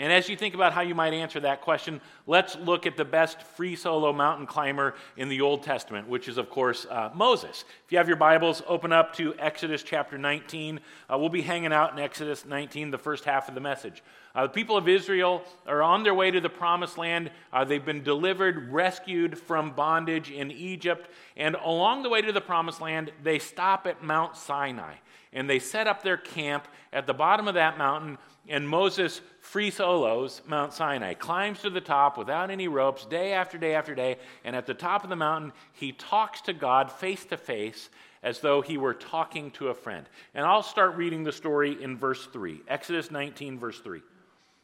And 0.00 0.10
as 0.10 0.30
you 0.30 0.36
think 0.36 0.54
about 0.54 0.72
how 0.72 0.80
you 0.80 0.94
might 0.94 1.12
answer 1.12 1.40
that 1.40 1.60
question, 1.60 2.00
let's 2.26 2.56
look 2.56 2.86
at 2.86 2.96
the 2.96 3.04
best 3.04 3.42
free 3.42 3.76
solo 3.76 4.14
mountain 4.14 4.46
climber 4.46 4.94
in 5.18 5.28
the 5.28 5.42
Old 5.42 5.62
Testament, 5.62 6.08
which 6.08 6.26
is, 6.26 6.38
of 6.38 6.48
course, 6.48 6.86
uh, 6.88 7.10
Moses. 7.14 7.66
If 7.84 7.92
you 7.92 7.98
have 7.98 8.08
your 8.08 8.16
Bibles, 8.16 8.62
open 8.66 8.94
up 8.94 9.14
to 9.16 9.34
Exodus 9.38 9.82
chapter 9.82 10.16
19. 10.16 10.80
Uh, 11.06 11.18
we'll 11.18 11.28
be 11.28 11.42
hanging 11.42 11.74
out 11.74 11.92
in 11.92 11.98
Exodus 11.98 12.46
19, 12.46 12.90
the 12.90 12.96
first 12.96 13.26
half 13.26 13.50
of 13.50 13.54
the 13.54 13.60
message. 13.60 14.02
Uh, 14.34 14.44
the 14.44 14.48
people 14.54 14.78
of 14.78 14.88
Israel 14.88 15.42
are 15.66 15.82
on 15.82 16.02
their 16.02 16.14
way 16.14 16.30
to 16.30 16.40
the 16.40 16.48
promised 16.48 16.96
land. 16.96 17.30
Uh, 17.52 17.66
they've 17.66 17.84
been 17.84 18.02
delivered, 18.02 18.72
rescued 18.72 19.36
from 19.36 19.72
bondage 19.72 20.30
in 20.30 20.50
Egypt. 20.50 21.10
And 21.36 21.56
along 21.56 22.04
the 22.04 22.08
way 22.08 22.22
to 22.22 22.32
the 22.32 22.40
promised 22.40 22.80
land, 22.80 23.12
they 23.22 23.38
stop 23.38 23.86
at 23.86 24.02
Mount 24.02 24.34
Sinai 24.34 24.94
and 25.32 25.48
they 25.48 25.58
set 25.58 25.86
up 25.86 26.02
their 26.02 26.16
camp 26.16 26.66
at 26.92 27.06
the 27.06 27.14
bottom 27.14 27.46
of 27.46 27.54
that 27.54 27.78
mountain. 27.78 28.18
And 28.48 28.68
Moses 28.68 29.20
free 29.40 29.70
solos 29.70 30.42
Mount 30.46 30.72
Sinai, 30.72 31.14
climbs 31.14 31.62
to 31.62 31.70
the 31.70 31.80
top 31.80 32.16
without 32.16 32.50
any 32.50 32.68
ropes, 32.68 33.04
day 33.04 33.32
after 33.32 33.58
day 33.58 33.74
after 33.74 33.94
day. 33.94 34.16
And 34.44 34.56
at 34.56 34.66
the 34.66 34.74
top 34.74 35.04
of 35.04 35.10
the 35.10 35.16
mountain, 35.16 35.52
he 35.72 35.92
talks 35.92 36.40
to 36.42 36.52
God 36.52 36.90
face 36.90 37.24
to 37.26 37.36
face 37.36 37.90
as 38.22 38.40
though 38.40 38.60
he 38.60 38.76
were 38.76 38.94
talking 38.94 39.50
to 39.52 39.68
a 39.68 39.74
friend. 39.74 40.06
And 40.34 40.44
I'll 40.44 40.62
start 40.62 40.96
reading 40.96 41.24
the 41.24 41.32
story 41.32 41.82
in 41.82 41.96
verse 41.96 42.26
3, 42.26 42.60
Exodus 42.68 43.10
19, 43.10 43.58
verse 43.58 43.80
3. 43.80 44.02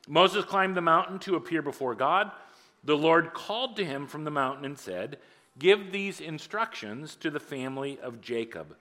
Moses 0.09 0.45
climbed 0.45 0.77
the 0.77 0.83
mountain 0.83 1.19
to 1.21 1.37
appear 1.37 1.63
before 1.63 1.95
God. 1.95 2.31
The 2.85 2.97
Lord 2.97 3.35
called 3.35 3.77
to 3.77 3.85
him 3.85 4.07
from 4.07 4.25
the 4.25 4.31
mountain 4.31 4.65
and 4.65 4.79
said, 4.79 5.19
Give 5.59 5.91
these 5.91 6.21
instructions 6.21 7.17
to 7.17 7.31
the 7.31 7.41
family 7.41 7.99
of 8.01 8.21
Jacob. 8.21 8.77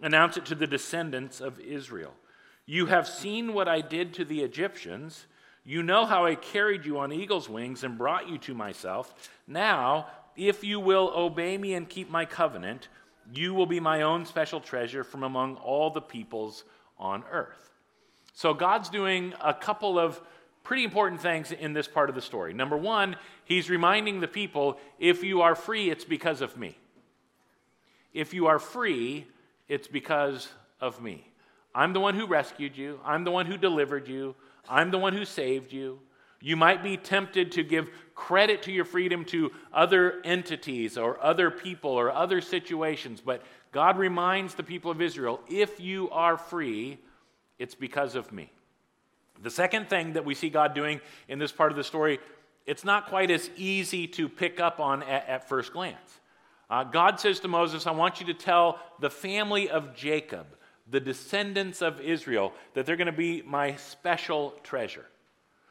Announce 0.00 0.36
it 0.36 0.44
to 0.46 0.54
the 0.54 0.66
descendants 0.66 1.40
of 1.40 1.58
Israel. 1.58 2.12
You 2.70 2.84
have 2.84 3.08
seen 3.08 3.54
what 3.54 3.66
I 3.66 3.80
did 3.80 4.12
to 4.14 4.26
the 4.26 4.42
Egyptians. 4.42 5.24
You 5.64 5.82
know 5.82 6.04
how 6.04 6.26
I 6.26 6.34
carried 6.34 6.84
you 6.84 6.98
on 6.98 7.14
eagle's 7.14 7.48
wings 7.48 7.82
and 7.82 7.96
brought 7.96 8.28
you 8.28 8.36
to 8.40 8.52
myself. 8.52 9.30
Now, 9.46 10.08
if 10.36 10.62
you 10.62 10.78
will 10.78 11.10
obey 11.16 11.56
me 11.56 11.72
and 11.72 11.88
keep 11.88 12.10
my 12.10 12.26
covenant, 12.26 12.88
you 13.32 13.54
will 13.54 13.64
be 13.64 13.80
my 13.80 14.02
own 14.02 14.26
special 14.26 14.60
treasure 14.60 15.02
from 15.02 15.22
among 15.22 15.56
all 15.56 15.88
the 15.88 16.02
peoples 16.02 16.64
on 16.98 17.24
earth. 17.32 17.70
So, 18.34 18.52
God's 18.52 18.90
doing 18.90 19.32
a 19.42 19.54
couple 19.54 19.98
of 19.98 20.20
pretty 20.62 20.84
important 20.84 21.22
things 21.22 21.52
in 21.52 21.72
this 21.72 21.88
part 21.88 22.10
of 22.10 22.14
the 22.14 22.20
story. 22.20 22.52
Number 22.52 22.76
one, 22.76 23.16
He's 23.46 23.70
reminding 23.70 24.20
the 24.20 24.28
people 24.28 24.78
if 24.98 25.24
you 25.24 25.40
are 25.40 25.54
free, 25.54 25.88
it's 25.88 26.04
because 26.04 26.42
of 26.42 26.58
me. 26.58 26.76
If 28.12 28.34
you 28.34 28.46
are 28.46 28.58
free, 28.58 29.26
it's 29.68 29.88
because 29.88 30.48
of 30.82 31.00
me. 31.00 31.27
I'm 31.78 31.92
the 31.92 32.00
one 32.00 32.16
who 32.16 32.26
rescued 32.26 32.76
you, 32.76 32.98
I'm 33.04 33.22
the 33.22 33.30
one 33.30 33.46
who 33.46 33.56
delivered 33.56 34.08
you, 34.08 34.34
I'm 34.68 34.90
the 34.90 34.98
one 34.98 35.12
who 35.12 35.24
saved 35.24 35.72
you. 35.72 36.00
You 36.40 36.56
might 36.56 36.82
be 36.82 36.96
tempted 36.96 37.52
to 37.52 37.62
give 37.62 37.88
credit 38.16 38.64
to 38.64 38.72
your 38.72 38.84
freedom 38.84 39.24
to 39.26 39.52
other 39.72 40.20
entities 40.24 40.98
or 40.98 41.22
other 41.22 41.52
people 41.52 41.92
or 41.92 42.10
other 42.10 42.40
situations, 42.40 43.20
but 43.24 43.42
God 43.70 43.96
reminds 43.96 44.56
the 44.56 44.64
people 44.64 44.90
of 44.90 45.00
Israel 45.00 45.38
if 45.48 45.78
you 45.78 46.10
are 46.10 46.36
free, 46.36 46.98
it's 47.60 47.76
because 47.76 48.16
of 48.16 48.32
me. 48.32 48.50
The 49.40 49.50
second 49.50 49.88
thing 49.88 50.14
that 50.14 50.24
we 50.24 50.34
see 50.34 50.50
God 50.50 50.74
doing 50.74 51.00
in 51.28 51.38
this 51.38 51.52
part 51.52 51.70
of 51.70 51.76
the 51.76 51.84
story, 51.84 52.18
it's 52.66 52.84
not 52.84 53.06
quite 53.06 53.30
as 53.30 53.50
easy 53.56 54.08
to 54.08 54.28
pick 54.28 54.58
up 54.58 54.80
on 54.80 55.04
at, 55.04 55.28
at 55.28 55.48
first 55.48 55.72
glance. 55.72 56.18
Uh, 56.68 56.82
God 56.82 57.20
says 57.20 57.38
to 57.38 57.46
Moses, 57.46 57.86
I 57.86 57.92
want 57.92 58.18
you 58.18 58.26
to 58.26 58.34
tell 58.34 58.80
the 58.98 59.10
family 59.10 59.70
of 59.70 59.94
Jacob, 59.94 60.46
the 60.90 61.00
descendants 61.00 61.82
of 61.82 62.00
Israel, 62.00 62.52
that 62.74 62.86
they're 62.86 62.96
going 62.96 63.06
to 63.06 63.12
be 63.12 63.42
my 63.42 63.76
special 63.76 64.54
treasure. 64.62 65.04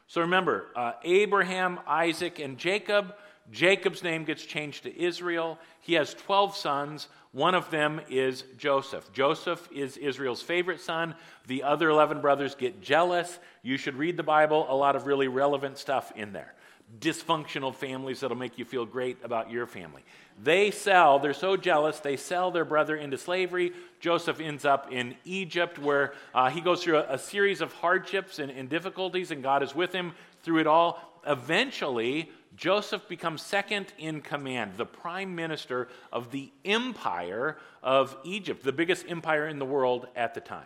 So 0.08 0.22
remember, 0.22 0.68
uh, 0.76 0.94
Abraham, 1.04 1.80
Isaac, 1.88 2.40
and 2.40 2.58
Jacob. 2.58 3.14
Jacob's 3.52 4.04
name 4.04 4.26
gets 4.26 4.44
changed 4.44 4.84
to 4.84 5.02
Israel. 5.02 5.58
He 5.82 5.94
has 5.94 6.14
12 6.14 6.56
sons. 6.56 7.08
One 7.32 7.56
of 7.56 7.70
them 7.72 8.02
is 8.10 8.44
Joseph. 8.58 9.12
Joseph 9.14 9.68
is 9.74 9.96
Israel's 9.96 10.42
favorite 10.42 10.82
son. 10.82 11.16
The 11.48 11.64
other 11.64 11.90
11 11.90 12.20
brothers 12.22 12.56
get 12.56 12.82
jealous. 12.82 13.40
You 13.64 13.78
should 13.78 13.96
read 13.96 14.18
the 14.18 14.24
Bible, 14.24 14.66
a 14.70 14.76
lot 14.76 14.96
of 14.96 15.08
really 15.08 15.28
relevant 15.28 15.78
stuff 15.78 16.12
in 16.16 16.34
there 16.34 16.54
dysfunctional 17.00 17.76
families 17.76 18.22
that'll 18.22 18.38
make 18.38 18.58
you 18.58 18.66
feel 18.66 18.86
great 18.86 19.18
about 19.24 19.52
your 19.52 19.68
family. 19.68 20.04
They 20.42 20.72
sell, 20.72 21.20
they're 21.20 21.34
so 21.34 21.58
jealous, 21.58 22.00
they 22.00 22.16
sell 22.16 22.52
their 22.52 22.66
brother 22.66 22.96
into 22.96 23.18
slavery. 23.18 23.74
Joseph 24.00 24.40
ends 24.40 24.66
up 24.66 24.92
in 24.92 25.16
Egypt 25.26 25.80
where 25.80 26.14
uh, 26.34 26.50
he 26.50 26.62
goes 26.62 26.84
through 26.84 26.98
a, 26.98 27.14
a 27.14 27.18
series 27.18 27.62
of 27.62 27.74
hardships 27.74 28.40
and, 28.40 28.52
and 28.52 28.70
difficulties, 28.70 29.32
and 29.32 29.44
God 29.44 29.64
is 29.64 29.76
with 29.76 29.92
him 29.92 30.14
through 30.44 30.60
it 30.60 30.68
all. 30.68 31.00
Eventually, 31.26 32.32
Joseph 32.56 33.08
becomes 33.08 33.42
second 33.42 33.94
in 33.98 34.22
command, 34.22 34.74
the 34.78 34.86
prime 34.86 35.36
minister 35.36 35.90
of 36.12 36.32
the 36.32 36.52
empire 36.66 37.58
of 37.84 38.16
Egypt, 38.24 38.64
the 38.64 38.72
biggest 38.72 39.06
empire 39.08 39.48
in 39.48 39.60
the 39.60 39.66
world 39.66 40.08
at 40.16 40.34
the 40.34 40.42
time. 40.42 40.66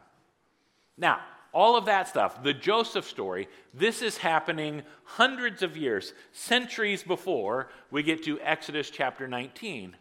Now, 0.97 1.19
all 1.53 1.75
of 1.75 1.85
that 1.85 2.07
stuff, 2.07 2.43
the 2.43 2.53
Joseph 2.53 3.05
story, 3.05 3.49
this 3.73 4.01
is 4.01 4.17
happening 4.17 4.83
hundreds 5.03 5.61
of 5.61 5.75
years, 5.75 6.13
centuries 6.31 7.03
before 7.03 7.69
we 7.89 8.03
get 8.03 8.23
to 8.23 8.39
Exodus 8.39 8.89
chapter 8.89 9.27
19. 9.27 9.95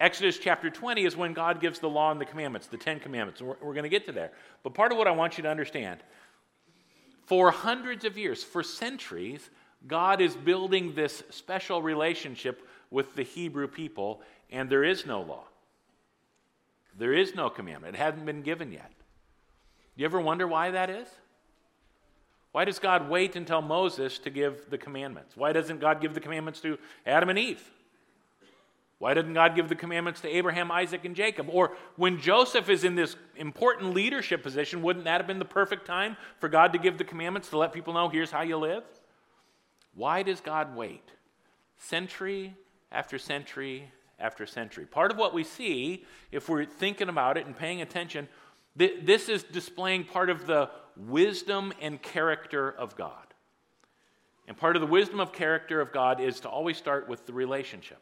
Exodus 0.00 0.38
chapter 0.38 0.70
20 0.70 1.04
is 1.04 1.16
when 1.16 1.32
God 1.32 1.60
gives 1.60 1.78
the 1.78 1.88
law 1.88 2.10
and 2.10 2.20
the 2.20 2.24
commandments, 2.24 2.66
the 2.66 2.76
Ten 2.76 2.98
Commandments. 2.98 3.40
We're, 3.40 3.56
we're 3.60 3.74
going 3.74 3.84
to 3.84 3.90
get 3.90 4.06
to 4.06 4.12
there. 4.12 4.32
But 4.62 4.74
part 4.74 4.92
of 4.92 4.98
what 4.98 5.06
I 5.06 5.12
want 5.12 5.36
you 5.36 5.42
to 5.42 5.50
understand 5.50 6.00
for 7.26 7.52
hundreds 7.52 8.04
of 8.04 8.18
years, 8.18 8.42
for 8.42 8.62
centuries, 8.62 9.50
God 9.86 10.20
is 10.20 10.34
building 10.34 10.94
this 10.94 11.22
special 11.30 11.80
relationship 11.80 12.66
with 12.90 13.14
the 13.14 13.22
Hebrew 13.22 13.68
people, 13.68 14.22
and 14.50 14.68
there 14.68 14.82
is 14.82 15.06
no 15.06 15.20
law. 15.20 15.44
There 16.98 17.12
is 17.12 17.36
no 17.36 17.48
commandment. 17.48 17.94
It 17.94 17.98
hadn't 17.98 18.26
been 18.26 18.42
given 18.42 18.72
yet. 18.72 18.90
You 19.96 20.04
ever 20.04 20.20
wonder 20.20 20.46
why 20.46 20.70
that 20.70 20.90
is? 20.90 21.08
Why 22.52 22.64
does 22.64 22.78
God 22.78 23.08
wait 23.08 23.36
until 23.36 23.62
Moses 23.62 24.18
to 24.20 24.30
give 24.30 24.70
the 24.70 24.78
commandments? 24.78 25.36
Why 25.36 25.52
doesn't 25.52 25.80
God 25.80 26.00
give 26.00 26.14
the 26.14 26.20
commandments 26.20 26.60
to 26.60 26.78
Adam 27.06 27.28
and 27.28 27.38
Eve? 27.38 27.62
Why 28.98 29.14
didn't 29.14 29.32
God 29.32 29.56
give 29.56 29.68
the 29.70 29.74
commandments 29.74 30.20
to 30.20 30.28
Abraham, 30.28 30.70
Isaac, 30.70 31.06
and 31.06 31.16
Jacob? 31.16 31.48
Or 31.50 31.74
when 31.96 32.20
Joseph 32.20 32.68
is 32.68 32.84
in 32.84 32.96
this 32.96 33.16
important 33.34 33.94
leadership 33.94 34.42
position, 34.42 34.82
wouldn't 34.82 35.06
that 35.06 35.20
have 35.20 35.26
been 35.26 35.38
the 35.38 35.44
perfect 35.46 35.86
time 35.86 36.18
for 36.38 36.50
God 36.50 36.74
to 36.74 36.78
give 36.78 36.98
the 36.98 37.04
commandments 37.04 37.48
to 37.50 37.56
let 37.56 37.72
people 37.72 37.94
know 37.94 38.10
here's 38.10 38.30
how 38.30 38.42
you 38.42 38.58
live? 38.58 38.84
Why 39.94 40.22
does 40.22 40.40
God 40.40 40.76
wait? 40.76 41.04
Century 41.78 42.54
after 42.92 43.16
century 43.16 43.90
after 44.18 44.44
century. 44.44 44.84
Part 44.84 45.10
of 45.10 45.16
what 45.16 45.32
we 45.32 45.44
see, 45.44 46.04
if 46.30 46.50
we're 46.50 46.66
thinking 46.66 47.08
about 47.08 47.38
it 47.38 47.46
and 47.46 47.56
paying 47.56 47.80
attention, 47.80 48.28
this 48.76 49.28
is 49.28 49.42
displaying 49.42 50.04
part 50.04 50.30
of 50.30 50.46
the 50.46 50.70
wisdom 50.96 51.72
and 51.80 52.00
character 52.00 52.70
of 52.70 52.96
God. 52.96 53.14
And 54.46 54.56
part 54.56 54.76
of 54.76 54.80
the 54.80 54.86
wisdom 54.86 55.20
of 55.20 55.32
character 55.32 55.80
of 55.80 55.92
God 55.92 56.20
is 56.20 56.40
to 56.40 56.48
always 56.48 56.76
start 56.76 57.08
with 57.08 57.26
the 57.26 57.32
relationship. 57.32 58.00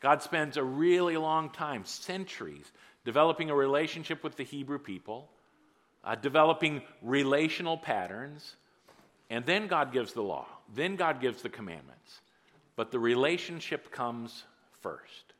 God 0.00 0.22
spends 0.22 0.56
a 0.56 0.64
really 0.64 1.16
long 1.16 1.50
time, 1.50 1.84
centuries, 1.84 2.70
developing 3.04 3.50
a 3.50 3.54
relationship 3.54 4.22
with 4.22 4.36
the 4.36 4.44
Hebrew 4.44 4.78
people, 4.78 5.30
uh, 6.04 6.14
developing 6.14 6.82
relational 7.02 7.76
patterns, 7.76 8.56
and 9.30 9.44
then 9.44 9.66
God 9.66 9.92
gives 9.92 10.12
the 10.12 10.22
law. 10.22 10.46
Then 10.74 10.96
God 10.96 11.20
gives 11.20 11.42
the 11.42 11.48
commandments. 11.48 12.20
But 12.76 12.90
the 12.90 12.98
relationship 12.98 13.90
comes 13.90 14.44
first. 14.80 15.32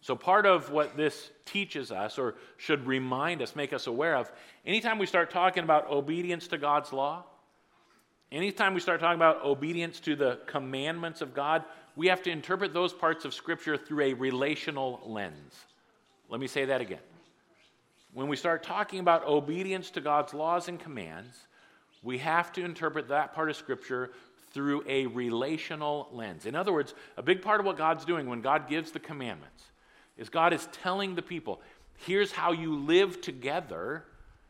So, 0.00 0.14
part 0.14 0.46
of 0.46 0.70
what 0.70 0.96
this 0.96 1.30
teaches 1.44 1.90
us, 1.90 2.18
or 2.18 2.36
should 2.56 2.86
remind 2.86 3.42
us, 3.42 3.56
make 3.56 3.72
us 3.72 3.86
aware 3.86 4.16
of, 4.16 4.30
anytime 4.64 4.98
we 4.98 5.06
start 5.06 5.30
talking 5.30 5.64
about 5.64 5.90
obedience 5.90 6.48
to 6.48 6.58
God's 6.58 6.92
law, 6.92 7.24
anytime 8.30 8.74
we 8.74 8.80
start 8.80 9.00
talking 9.00 9.16
about 9.16 9.44
obedience 9.44 9.98
to 10.00 10.14
the 10.14 10.38
commandments 10.46 11.20
of 11.20 11.34
God, 11.34 11.64
we 11.96 12.06
have 12.06 12.22
to 12.22 12.30
interpret 12.30 12.72
those 12.72 12.92
parts 12.92 13.24
of 13.24 13.34
Scripture 13.34 13.76
through 13.76 14.02
a 14.02 14.14
relational 14.14 15.00
lens. 15.04 15.54
Let 16.28 16.40
me 16.40 16.46
say 16.46 16.66
that 16.66 16.80
again. 16.80 17.00
When 18.14 18.28
we 18.28 18.36
start 18.36 18.62
talking 18.62 19.00
about 19.00 19.26
obedience 19.26 19.90
to 19.90 20.00
God's 20.00 20.32
laws 20.32 20.68
and 20.68 20.78
commands, 20.78 21.34
we 22.02 22.18
have 22.18 22.52
to 22.52 22.64
interpret 22.64 23.08
that 23.08 23.34
part 23.34 23.50
of 23.50 23.56
Scripture 23.56 24.10
through 24.52 24.84
a 24.86 25.06
relational 25.06 26.08
lens. 26.12 26.46
In 26.46 26.54
other 26.54 26.72
words, 26.72 26.94
a 27.16 27.22
big 27.22 27.42
part 27.42 27.58
of 27.58 27.66
what 27.66 27.76
God's 27.76 28.04
doing 28.04 28.28
when 28.28 28.40
God 28.40 28.68
gives 28.68 28.92
the 28.92 29.00
commandments 29.00 29.64
is 30.18 30.28
God 30.28 30.52
is 30.52 30.68
telling 30.82 31.14
the 31.14 31.22
people, 31.22 31.60
here's 31.96 32.32
how 32.32 32.52
you 32.52 32.76
live 32.76 33.20
together 33.20 34.04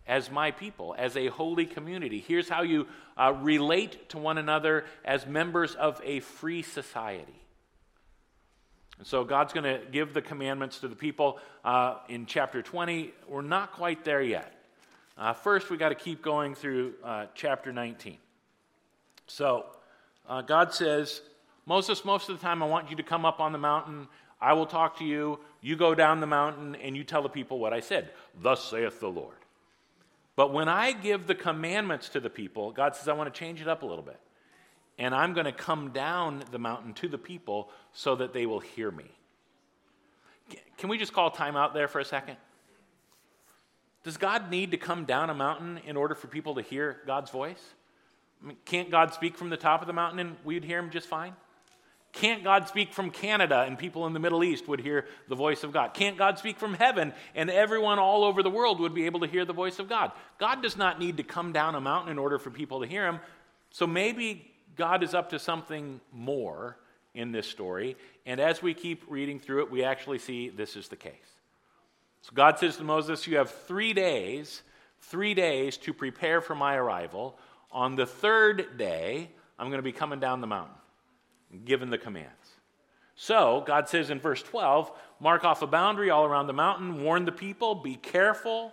as 0.07 0.31
my 0.31 0.51
people, 0.51 0.95
as 0.99 1.17
a 1.17 1.29
holy 1.29 1.67
community. 1.67 2.25
Here's 2.27 2.49
how 2.49 2.63
you 2.63 2.89
uh, 3.17 3.35
relate 3.41 4.09
to 4.11 4.19
one 4.19 4.39
another 4.39 4.87
as 5.05 5.27
members 5.27 5.75
of 5.75 6.01
a 6.03 6.21
free 6.21 6.63
society. 6.63 7.41
And 8.97 9.07
so 9.07 9.23
God's 9.23 9.53
going 9.53 9.65
to 9.65 9.81
give 9.93 10.15
the 10.15 10.23
commandments 10.23 10.81
to 10.81 10.89
the 10.89 10.97
people 10.97 11.39
uh, 11.65 11.97
in 12.09 12.27
chapter 12.27 12.63
20. 12.63 13.13
We're 13.29 13.43
not 13.43 13.73
quite 13.73 14.05
there 14.05 14.23
yet. 14.23 14.53
Uh, 15.17 15.35
first, 15.35 15.69
we've 15.69 15.79
got 15.79 15.91
to 15.91 15.95
keep 15.95 16.23
going 16.23 16.55
through 16.55 16.95
uh, 17.05 17.27
chapter 17.35 17.73
19. 17.73 18.17
So 19.27 19.67
uh, 20.29 20.43
God 20.43 20.73
says, 20.73 21.21
Moses, 21.67 22.05
most 22.05 22.29
of 22.29 22.41
the 22.41 22.43
time 22.43 22.63
I 22.63 22.67
want 22.67 22.89
you 22.91 22.97
to 22.97 23.03
come 23.03 23.25
up 23.25 23.41
on 23.41 23.53
the 23.53 23.59
mountain. 23.59 24.09
I 24.41 24.55
will 24.55 24.67
talk 24.67 24.99
to 24.99 25.05
you. 25.05 25.39
You 25.61 25.77
go 25.77 25.95
down 25.95 26.21
the 26.21 26.27
mountain 26.27 26.77
and 26.77 26.97
you 26.97 27.05
tell 27.05 27.23
the 27.23 27.29
people 27.29 27.59
what 27.59 27.73
I 27.73 27.81
said. 27.81 28.11
Thus 28.41 28.63
saith 28.71 29.01
the 29.01 29.09
Lord. 29.09 29.37
But 30.37 30.53
when 30.53 30.69
I 30.69 30.93
give 30.93 31.27
the 31.27 31.35
commandments 31.35 32.09
to 32.11 32.21
the 32.21 32.31
people, 32.31 32.71
God 32.71 32.95
says, 32.95 33.09
I 33.09 33.13
want 33.13 33.33
to 33.33 33.37
change 33.37 33.61
it 33.61 33.67
up 33.67 33.83
a 33.83 33.87
little 33.87 34.05
bit. 34.05 34.21
And 34.97 35.15
I'm 35.15 35.33
going 35.33 35.47
to 35.47 35.53
come 35.53 35.91
down 35.91 36.45
the 36.51 36.59
mountain 36.59 36.93
to 36.95 37.09
the 37.09 37.19
people 37.19 37.71
so 37.93 38.17
that 38.17 38.33
they 38.33 38.47
will 38.47 38.61
hear 38.61 38.91
me. 38.91 39.07
Can 40.77 40.89
we 40.89 40.99
just 40.99 41.13
call 41.13 41.31
time 41.31 41.57
out 41.57 41.75
there 41.75 41.89
for 41.89 41.99
a 41.99 42.05
second? 42.05 42.37
Does 44.05 44.17
God 44.17 44.51
need 44.51 44.71
to 44.71 44.77
come 44.77 45.05
down 45.05 45.29
a 45.29 45.35
mountain 45.35 45.81
in 45.87 45.97
order 45.97 46.15
for 46.15 46.29
people 46.29 46.55
to 46.55 46.63
hear 46.63 47.01
God's 47.07 47.31
voice? 47.31 47.63
I 48.43 48.47
mean, 48.47 48.57
can't 48.65 48.91
God 48.91 49.13
speak 49.13 49.37
from 49.37 49.51
the 49.51 49.57
top 49.57 49.81
of 49.81 49.87
the 49.87 49.93
mountain 49.93 50.21
and 50.21 50.37
we'd 50.45 50.65
hear 50.65 50.79
him 50.79 50.91
just 50.91 51.09
fine? 51.09 51.35
Can't 52.13 52.43
God 52.43 52.69
speak 52.69 52.95
from 52.95 53.11
Canada 53.11 53.65
and 53.67 53.79
people 53.79 54.07
in 54.07 54.13
the 54.13 54.19
Middle 54.19 54.43
East 54.43 54.67
would 54.67 54.81
hear 54.81 55.07
the 55.29 55.35
voice 55.35 55.63
of 55.63 55.73
God? 55.73 55.95
Can't 55.95 56.17
God 56.17 56.39
speak 56.39 56.59
from 56.59 56.75
heaven 56.75 57.13
and 57.35 57.51
everyone 57.51 57.99
all 57.99 58.25
over 58.25 58.43
the 58.43 58.51
world 58.51 58.81
would 58.81 58.95
be 58.95 59.07
able 59.07 59.21
to 59.21 59.27
hear 59.27 59.45
the 59.45 59.53
voice 59.53 59.79
of 59.79 59.89
God? 59.89 60.13
God 60.39 60.63
does 60.63 60.77
not 60.77 60.99
need 60.99 61.19
to 61.19 61.23
come 61.23 61.53
down 61.53 61.75
a 61.75 61.81
mountain 61.81 62.11
in 62.11 62.19
order 62.19 62.39
for 62.39 62.51
people 62.51 62.81
to 62.81 62.87
hear 62.87 63.07
him. 63.07 63.21
So 63.71 63.87
maybe 63.87 64.51
God 64.77 65.03
is 65.03 65.15
up 65.15 65.31
to 65.31 65.39
something 65.39 66.01
more 66.13 66.79
in 67.15 67.31
this 67.31 67.47
story. 67.47 67.97
And 68.25 68.41
as 68.41 68.63
we 68.63 68.75
keep 68.75 69.05
reading 69.09 69.39
through 69.39 69.65
it, 69.65 69.71
we 69.71 69.85
actually 69.85 70.19
see 70.19 70.49
this 70.49 70.77
is 70.77 70.89
the 70.89 70.97
case. 70.97 71.13
So 72.23 72.33
God 72.35 72.59
says 72.59 72.79
to 72.79 72.85
Moses, 72.85 73.27
You 73.27 73.37
have 73.37 73.51
three 73.51 73.93
days, 73.93 74.63
three 75.03 75.35
days 75.35 75.77
to 75.79 75.93
prepare 75.93 76.41
for 76.41 76.55
my 76.55 76.75
arrival. 76.75 77.39
On 77.71 77.97
the 77.97 78.07
third 78.07 78.79
day, 78.79 79.31
I'm 79.59 79.69
going 79.69 79.79
to 79.79 79.83
be 79.83 79.93
coming 79.93 80.21
down 80.21 80.41
the 80.41 80.47
mountain 80.47 80.75
given 81.65 81.91
the 81.91 81.99
commands. 81.99 82.33
So, 83.15 83.65
God 83.67 83.89
says 83.89 84.11
in 84.11 84.21
verse 84.21 84.43
12, 84.43 84.93
mark 85.19 85.45
off 85.45 85.63
a 85.63 85.67
boundary 85.67 86.11
all 86.11 86.25
around 86.25 86.47
the 86.47 86.53
mountain, 86.53 87.03
warn 87.03 87.25
the 87.25 87.33
people, 87.33 87.75
be 87.75 87.97
careful, 87.97 88.73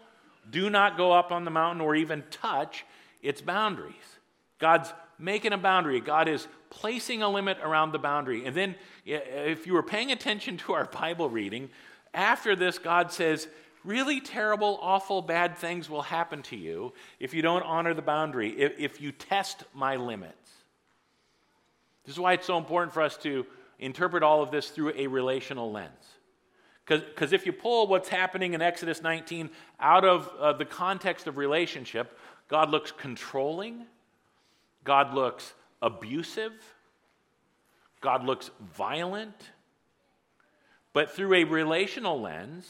do 0.49 0.69
not 0.69 0.97
go 0.97 1.11
up 1.11 1.31
on 1.31 1.45
the 1.45 1.51
mountain 1.51 1.81
or 1.81 1.95
even 1.95 2.23
touch 2.29 2.85
its 3.23 3.41
boundaries. 3.41 3.95
God's 4.59 4.93
making 5.17 5.53
a 5.53 5.57
boundary, 5.57 5.99
God 5.99 6.27
is 6.27 6.47
placing 6.69 7.23
a 7.23 7.29
limit 7.29 7.57
around 7.63 7.91
the 7.91 7.99
boundary. 7.99 8.45
And 8.45 8.55
then, 8.55 8.75
if 9.05 9.65
you 9.65 9.73
were 9.73 9.83
paying 9.83 10.11
attention 10.11 10.57
to 10.57 10.73
our 10.73 10.85
Bible 10.85 11.29
reading, 11.29 11.69
after 12.13 12.55
this, 12.55 12.77
God 12.77 13.11
says, 13.11 13.47
really 13.83 14.19
terrible, 14.19 14.79
awful, 14.81 15.21
bad 15.21 15.57
things 15.57 15.89
will 15.89 16.01
happen 16.01 16.41
to 16.43 16.55
you 16.55 16.93
if 17.19 17.33
you 17.33 17.41
don't 17.41 17.63
honor 17.63 17.93
the 17.93 18.01
boundary, 18.01 18.49
if, 18.49 18.99
you 18.99 19.11
test 19.11 19.63
my 19.73 19.95
limits. 19.95 20.44
This 22.05 22.15
is 22.15 22.19
why 22.19 22.33
it's 22.33 22.47
so 22.47 22.57
important 22.57 22.93
for 22.93 23.01
us 23.01 23.17
to 23.17 23.45
interpret 23.79 24.23
all 24.23 24.41
of 24.41 24.51
this 24.51 24.69
through 24.69 24.93
a 24.95 25.07
relational 25.07 25.71
lens. 25.71 25.91
Because 26.85 27.33
if 27.33 27.45
you 27.45 27.51
pull 27.51 27.87
what's 27.87 28.09
happening 28.09 28.53
in 28.53 28.61
Exodus 28.61 29.01
19 29.01 29.49
out 29.79 30.05
of 30.05 30.29
uh, 30.39 30.53
the 30.53 30.65
context 30.65 31.25
of 31.25 31.37
relationship, 31.37 32.17
God 32.47 32.69
looks 32.69 32.91
controlling, 32.91 33.87
God 34.83 35.13
looks 35.15 35.53
abusive, 35.81 36.53
God 38.01 38.23
looks 38.23 38.51
violent. 38.75 39.49
But 40.93 41.11
through 41.11 41.33
a 41.33 41.43
relational 41.43 42.21
lens, 42.21 42.67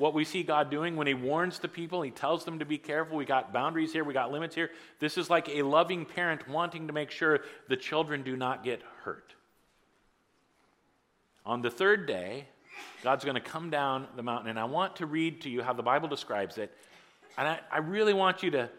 what 0.00 0.14
we 0.14 0.24
see 0.24 0.42
God 0.42 0.70
doing 0.70 0.96
when 0.96 1.06
He 1.06 1.12
warns 1.12 1.58
the 1.58 1.68
people, 1.68 2.00
He 2.00 2.10
tells 2.10 2.46
them 2.46 2.58
to 2.60 2.64
be 2.64 2.78
careful. 2.78 3.18
We 3.18 3.26
got 3.26 3.52
boundaries 3.52 3.92
here, 3.92 4.02
we 4.02 4.14
got 4.14 4.32
limits 4.32 4.54
here. 4.54 4.70
This 4.98 5.18
is 5.18 5.28
like 5.28 5.50
a 5.50 5.62
loving 5.62 6.06
parent 6.06 6.48
wanting 6.48 6.86
to 6.86 6.94
make 6.94 7.10
sure 7.10 7.40
the 7.68 7.76
children 7.76 8.22
do 8.22 8.34
not 8.34 8.64
get 8.64 8.80
hurt. 9.04 9.34
On 11.44 11.60
the 11.60 11.70
third 11.70 12.06
day, 12.06 12.46
God's 13.02 13.24
going 13.24 13.34
to 13.34 13.42
come 13.42 13.68
down 13.68 14.06
the 14.16 14.22
mountain, 14.22 14.48
and 14.48 14.58
I 14.58 14.64
want 14.64 14.96
to 14.96 15.06
read 15.06 15.42
to 15.42 15.50
you 15.50 15.62
how 15.62 15.74
the 15.74 15.82
Bible 15.82 16.08
describes 16.08 16.56
it. 16.56 16.72
And 17.36 17.46
I, 17.46 17.60
I 17.70 17.78
really 17.78 18.14
want 18.14 18.42
you 18.42 18.50
to 18.52 18.70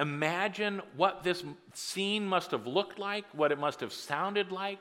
imagine 0.00 0.82
what 0.96 1.22
this 1.22 1.44
scene 1.74 2.26
must 2.26 2.50
have 2.50 2.66
looked 2.66 2.98
like, 2.98 3.24
what 3.32 3.52
it 3.52 3.58
must 3.60 3.78
have 3.80 3.92
sounded 3.92 4.50
like 4.50 4.80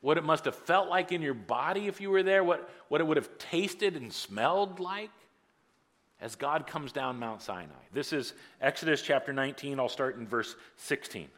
what 0.00 0.16
it 0.16 0.24
must 0.24 0.46
have 0.46 0.54
felt 0.54 0.88
like 0.88 1.12
in 1.12 1.22
your 1.22 1.34
body 1.34 1.86
if 1.86 2.00
you 2.00 2.10
were 2.10 2.22
there, 2.22 2.42
what, 2.42 2.70
what 2.88 3.00
it 3.00 3.06
would 3.06 3.16
have 3.16 3.38
tasted 3.38 3.96
and 3.96 4.12
smelled 4.12 4.80
like 4.80 5.10
as 6.20 6.36
God 6.36 6.66
comes 6.66 6.92
down 6.92 7.18
Mount 7.18 7.42
Sinai. 7.42 7.72
This 7.92 8.12
is 8.12 8.34
Exodus 8.60 9.02
chapter 9.02 9.32
19. 9.32 9.78
I'll 9.78 9.88
start 9.88 10.16
in 10.16 10.26
verse 10.26 10.54
16. 10.76 11.28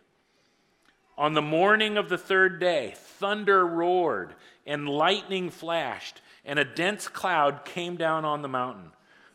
On 1.18 1.34
the 1.34 1.42
morning 1.42 1.98
of 1.98 2.08
the 2.08 2.18
third 2.18 2.58
day, 2.58 2.94
thunder 2.96 3.66
roared 3.66 4.34
and 4.66 4.88
lightning 4.88 5.50
flashed, 5.50 6.20
and 6.44 6.58
a 6.58 6.64
dense 6.64 7.06
cloud 7.08 7.64
came 7.64 7.96
down 7.96 8.24
on 8.24 8.42
the 8.42 8.48
mountain. 8.48 8.92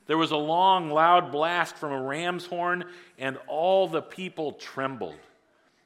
There 0.08 0.18
was 0.18 0.32
a 0.32 0.38
long, 0.38 0.90
loud 0.90 1.32
blast 1.32 1.76
from 1.76 1.92
a 1.92 2.02
ram's 2.02 2.46
horn, 2.46 2.86
and 3.18 3.38
all 3.48 3.88
the 3.88 4.02
people 4.02 4.54
trembled. 4.54 5.20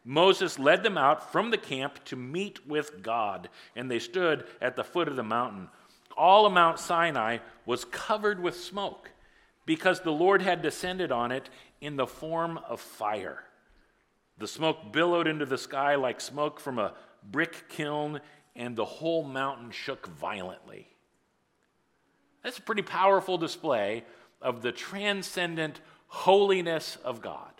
Moses 0.03 0.57
led 0.57 0.83
them 0.83 0.97
out 0.97 1.31
from 1.31 1.51
the 1.51 1.57
camp 1.57 2.03
to 2.05 2.15
meet 2.15 2.67
with 2.67 3.03
God, 3.03 3.49
and 3.75 3.89
they 3.89 3.99
stood 3.99 4.45
at 4.59 4.75
the 4.75 4.83
foot 4.83 5.07
of 5.07 5.15
the 5.15 5.23
mountain. 5.23 5.69
All 6.17 6.45
of 6.45 6.53
Mount 6.53 6.79
Sinai 6.79 7.37
was 7.65 7.85
covered 7.85 8.41
with 8.41 8.59
smoke 8.59 9.11
because 9.65 10.01
the 10.01 10.11
Lord 10.11 10.41
had 10.41 10.61
descended 10.61 11.11
on 11.11 11.31
it 11.31 11.49
in 11.79 11.95
the 11.95 12.07
form 12.07 12.59
of 12.67 12.81
fire. 12.81 13.43
The 14.37 14.47
smoke 14.47 14.91
billowed 14.91 15.27
into 15.27 15.45
the 15.45 15.57
sky 15.57 15.95
like 15.95 16.19
smoke 16.19 16.59
from 16.59 16.79
a 16.79 16.93
brick 17.23 17.69
kiln, 17.69 18.21
and 18.55 18.75
the 18.75 18.85
whole 18.85 19.23
mountain 19.23 19.69
shook 19.69 20.07
violently. 20.07 20.87
That's 22.43 22.57
a 22.57 22.63
pretty 22.63 22.81
powerful 22.81 23.37
display 23.37 24.03
of 24.41 24.63
the 24.63 24.71
transcendent 24.71 25.79
holiness 26.07 26.97
of 27.03 27.21
God. 27.21 27.50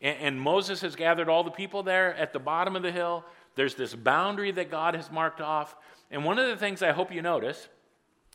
And, 0.00 0.18
and 0.18 0.40
Moses 0.40 0.80
has 0.82 0.96
gathered 0.96 1.28
all 1.28 1.44
the 1.44 1.50
people 1.50 1.82
there 1.82 2.14
at 2.14 2.32
the 2.32 2.38
bottom 2.38 2.76
of 2.76 2.82
the 2.82 2.92
hill. 2.92 3.24
There's 3.54 3.74
this 3.74 3.94
boundary 3.94 4.50
that 4.52 4.70
God 4.70 4.94
has 4.94 5.10
marked 5.10 5.40
off. 5.40 5.74
And 6.10 6.24
one 6.24 6.38
of 6.38 6.46
the 6.48 6.56
things 6.56 6.82
I 6.82 6.92
hope 6.92 7.12
you 7.12 7.22
notice 7.22 7.68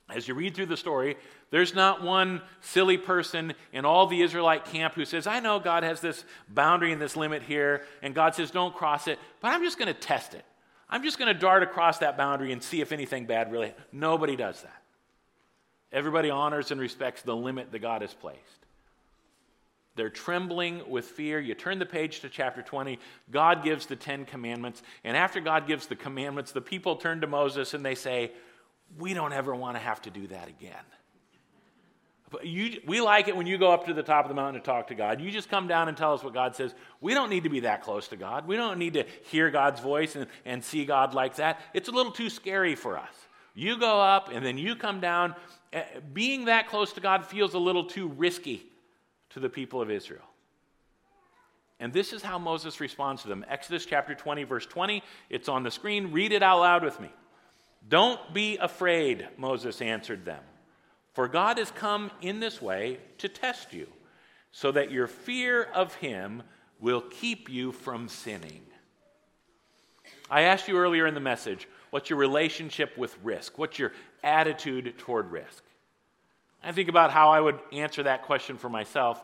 as 0.10 0.28
you 0.28 0.34
read 0.34 0.56
through 0.56 0.66
the 0.66 0.78
story, 0.78 1.16
there's 1.52 1.74
not 1.74 2.04
one 2.04 2.42
silly 2.60 2.98
person 2.98 3.54
in 3.72 3.86
all 3.86 4.08
the 4.08 4.22
Israelite 4.22 4.66
camp 4.66 4.94
who 4.94 5.06
says, 5.06 5.28
I 5.28 5.40
know 5.40 5.60
God 5.60 5.84
has 5.84 6.02
this 6.02 6.26
boundary 6.50 6.92
and 6.92 7.02
this 7.02 7.16
limit 7.16 7.44
here, 7.44 7.84
and 8.02 8.14
God 8.14 8.36
says, 8.36 8.52
don't 8.52 8.76
cross 8.76 9.08
it, 9.08 9.20
but 9.42 9.52
I'm 9.52 9.64
just 9.64 9.78
going 9.78 9.88
to 9.88 10.00
test 10.00 10.34
it. 10.34 10.46
I'm 10.90 11.04
just 11.04 11.18
going 11.18 11.34
to 11.34 11.40
dart 11.40 11.64
across 11.64 12.00
that 12.00 12.18
boundary 12.18 12.52
and 12.52 12.62
see 12.62 12.82
if 12.82 12.92
anything 12.92 13.26
bad 13.26 13.52
really. 13.52 13.74
Nobody 13.92 14.36
does 14.36 14.62
that. 14.62 14.82
Everybody 15.94 16.30
honors 16.30 16.72
and 16.72 16.80
respects 16.80 17.22
the 17.22 17.36
limit 17.36 17.72
that 17.72 17.80
God 17.80 18.02
has 18.02 18.14
placed. 18.14 18.61
They're 19.96 20.10
trembling 20.10 20.90
with 20.90 21.06
fear. 21.06 21.40
You 21.40 21.54
turn 21.54 21.80
the 21.80 21.86
page 21.86 22.22
to 22.22 22.30
chapter 22.30 22.62
20. 22.62 22.98
God 23.30 23.64
gives 23.64 23.86
the 23.86 23.96
Ten 23.96 24.26
Commandments. 24.26 24.82
And 25.04 25.18
after 25.18 25.42
God 25.42 25.68
gives 25.68 25.88
the 25.88 25.98
commandments, 25.98 26.54
the 26.54 26.62
people 26.62 26.96
turn 26.96 27.22
to 27.22 27.28
Moses 27.28 27.74
and 27.74 27.86
they 27.86 27.96
say, 27.96 28.32
We 28.98 29.14
don't 29.14 29.34
ever 29.34 29.54
want 29.54 29.76
to 29.76 29.82
have 29.82 30.02
to 30.04 30.10
do 30.10 30.28
that 30.28 30.48
again. 30.48 30.84
You, 32.44 32.80
we 32.88 33.02
like 33.02 33.28
it 33.28 33.36
when 33.36 33.46
you 33.46 33.58
go 33.58 33.74
up 33.74 33.88
to 33.88 33.94
the 33.94 34.04
top 34.04 34.24
of 34.24 34.30
the 34.30 34.36
mountain 34.36 34.62
to 34.62 34.66
talk 34.66 34.88
to 34.88 34.96
God. 34.96 35.20
You 35.20 35.30
just 35.32 35.50
come 35.50 35.68
down 35.68 35.90
and 35.90 35.98
tell 35.98 36.14
us 36.14 36.24
what 36.24 36.34
God 36.34 36.56
says. 36.56 36.74
We 37.02 37.14
don't 37.14 37.30
need 37.30 37.44
to 37.44 37.50
be 37.50 37.60
that 37.62 37.84
close 37.84 38.08
to 38.08 38.16
God. 38.16 38.48
We 38.48 38.56
don't 38.56 38.80
need 38.80 38.94
to 38.94 39.06
hear 39.24 39.52
God's 39.52 39.82
voice 39.82 40.16
and, 40.16 40.28
and 40.46 40.64
see 40.64 40.86
God 40.86 41.14
like 41.14 41.36
that. 41.36 41.60
It's 41.74 41.90
a 41.90 41.92
little 41.92 42.14
too 42.14 42.30
scary 42.30 42.76
for 42.76 42.98
us. 42.98 43.14
You 43.54 43.78
go 43.78 44.00
up 44.00 44.30
and 44.32 44.46
then 44.46 44.58
you 44.58 44.78
come 44.78 45.02
down. 45.02 45.36
Eh, 45.74 45.84
being 46.14 46.46
that 46.46 46.70
close 46.70 46.94
to 46.94 47.02
God 47.02 47.26
feels 47.26 47.54
a 47.54 47.60
little 47.60 47.84
too 47.84 48.08
risky 48.08 48.71
to 49.34 49.40
the 49.40 49.50
people 49.50 49.82
of 49.82 49.90
Israel. 49.90 50.26
And 51.80 51.92
this 51.92 52.14
is 52.14 52.22
how 52.22 52.38
Moses 52.38 52.80
responds 52.80 53.24
to 53.24 53.28
them. 53.28 53.44
Exodus 53.48 53.86
chapter 53.86 54.14
20, 54.14 54.44
verse 54.44 54.66
20. 54.66 55.02
It's 55.30 55.50
on 55.50 55.64
the 55.64 55.72
screen. 55.72 56.12
Read 56.12 56.32
it 56.32 56.44
out 56.44 56.60
loud 56.60 56.84
with 56.84 57.00
me. 57.00 57.10
Don't 57.90 58.34
be 58.34 58.58
afraid, 58.58 59.28
Moses 59.38 59.82
answered 59.82 60.24
them, 60.24 60.44
for 61.14 61.28
God 61.28 61.58
has 61.58 61.72
come 61.72 62.12
in 62.22 62.40
this 62.40 62.62
way 62.62 63.00
to 63.18 63.28
test 63.28 63.74
you, 63.74 63.88
so 64.52 64.72
that 64.72 64.92
your 64.92 65.08
fear 65.08 65.64
of 65.64 65.96
him 65.96 66.44
will 66.80 67.02
keep 67.02 67.50
you 67.50 67.72
from 67.72 68.08
sinning. 68.08 68.62
I 70.30 70.42
asked 70.44 70.68
you 70.68 70.78
earlier 70.78 71.08
in 71.08 71.14
the 71.14 71.20
message, 71.20 71.68
What's 71.92 72.10
your 72.10 72.20
relationship 72.20 72.98
with 72.98 73.18
risk? 73.22 73.58
What's 73.58 73.78
your 73.78 73.92
attitude 74.24 74.98
toward 74.98 75.30
risk? 75.30 75.64
I 76.64 76.72
think 76.72 76.90
about 76.90 77.12
how 77.12 77.30
I 77.32 77.40
would 77.40 77.60
answer 77.72 78.04
that 78.04 78.24
question 78.24 78.58
for 78.58 78.70
myself. 78.70 79.24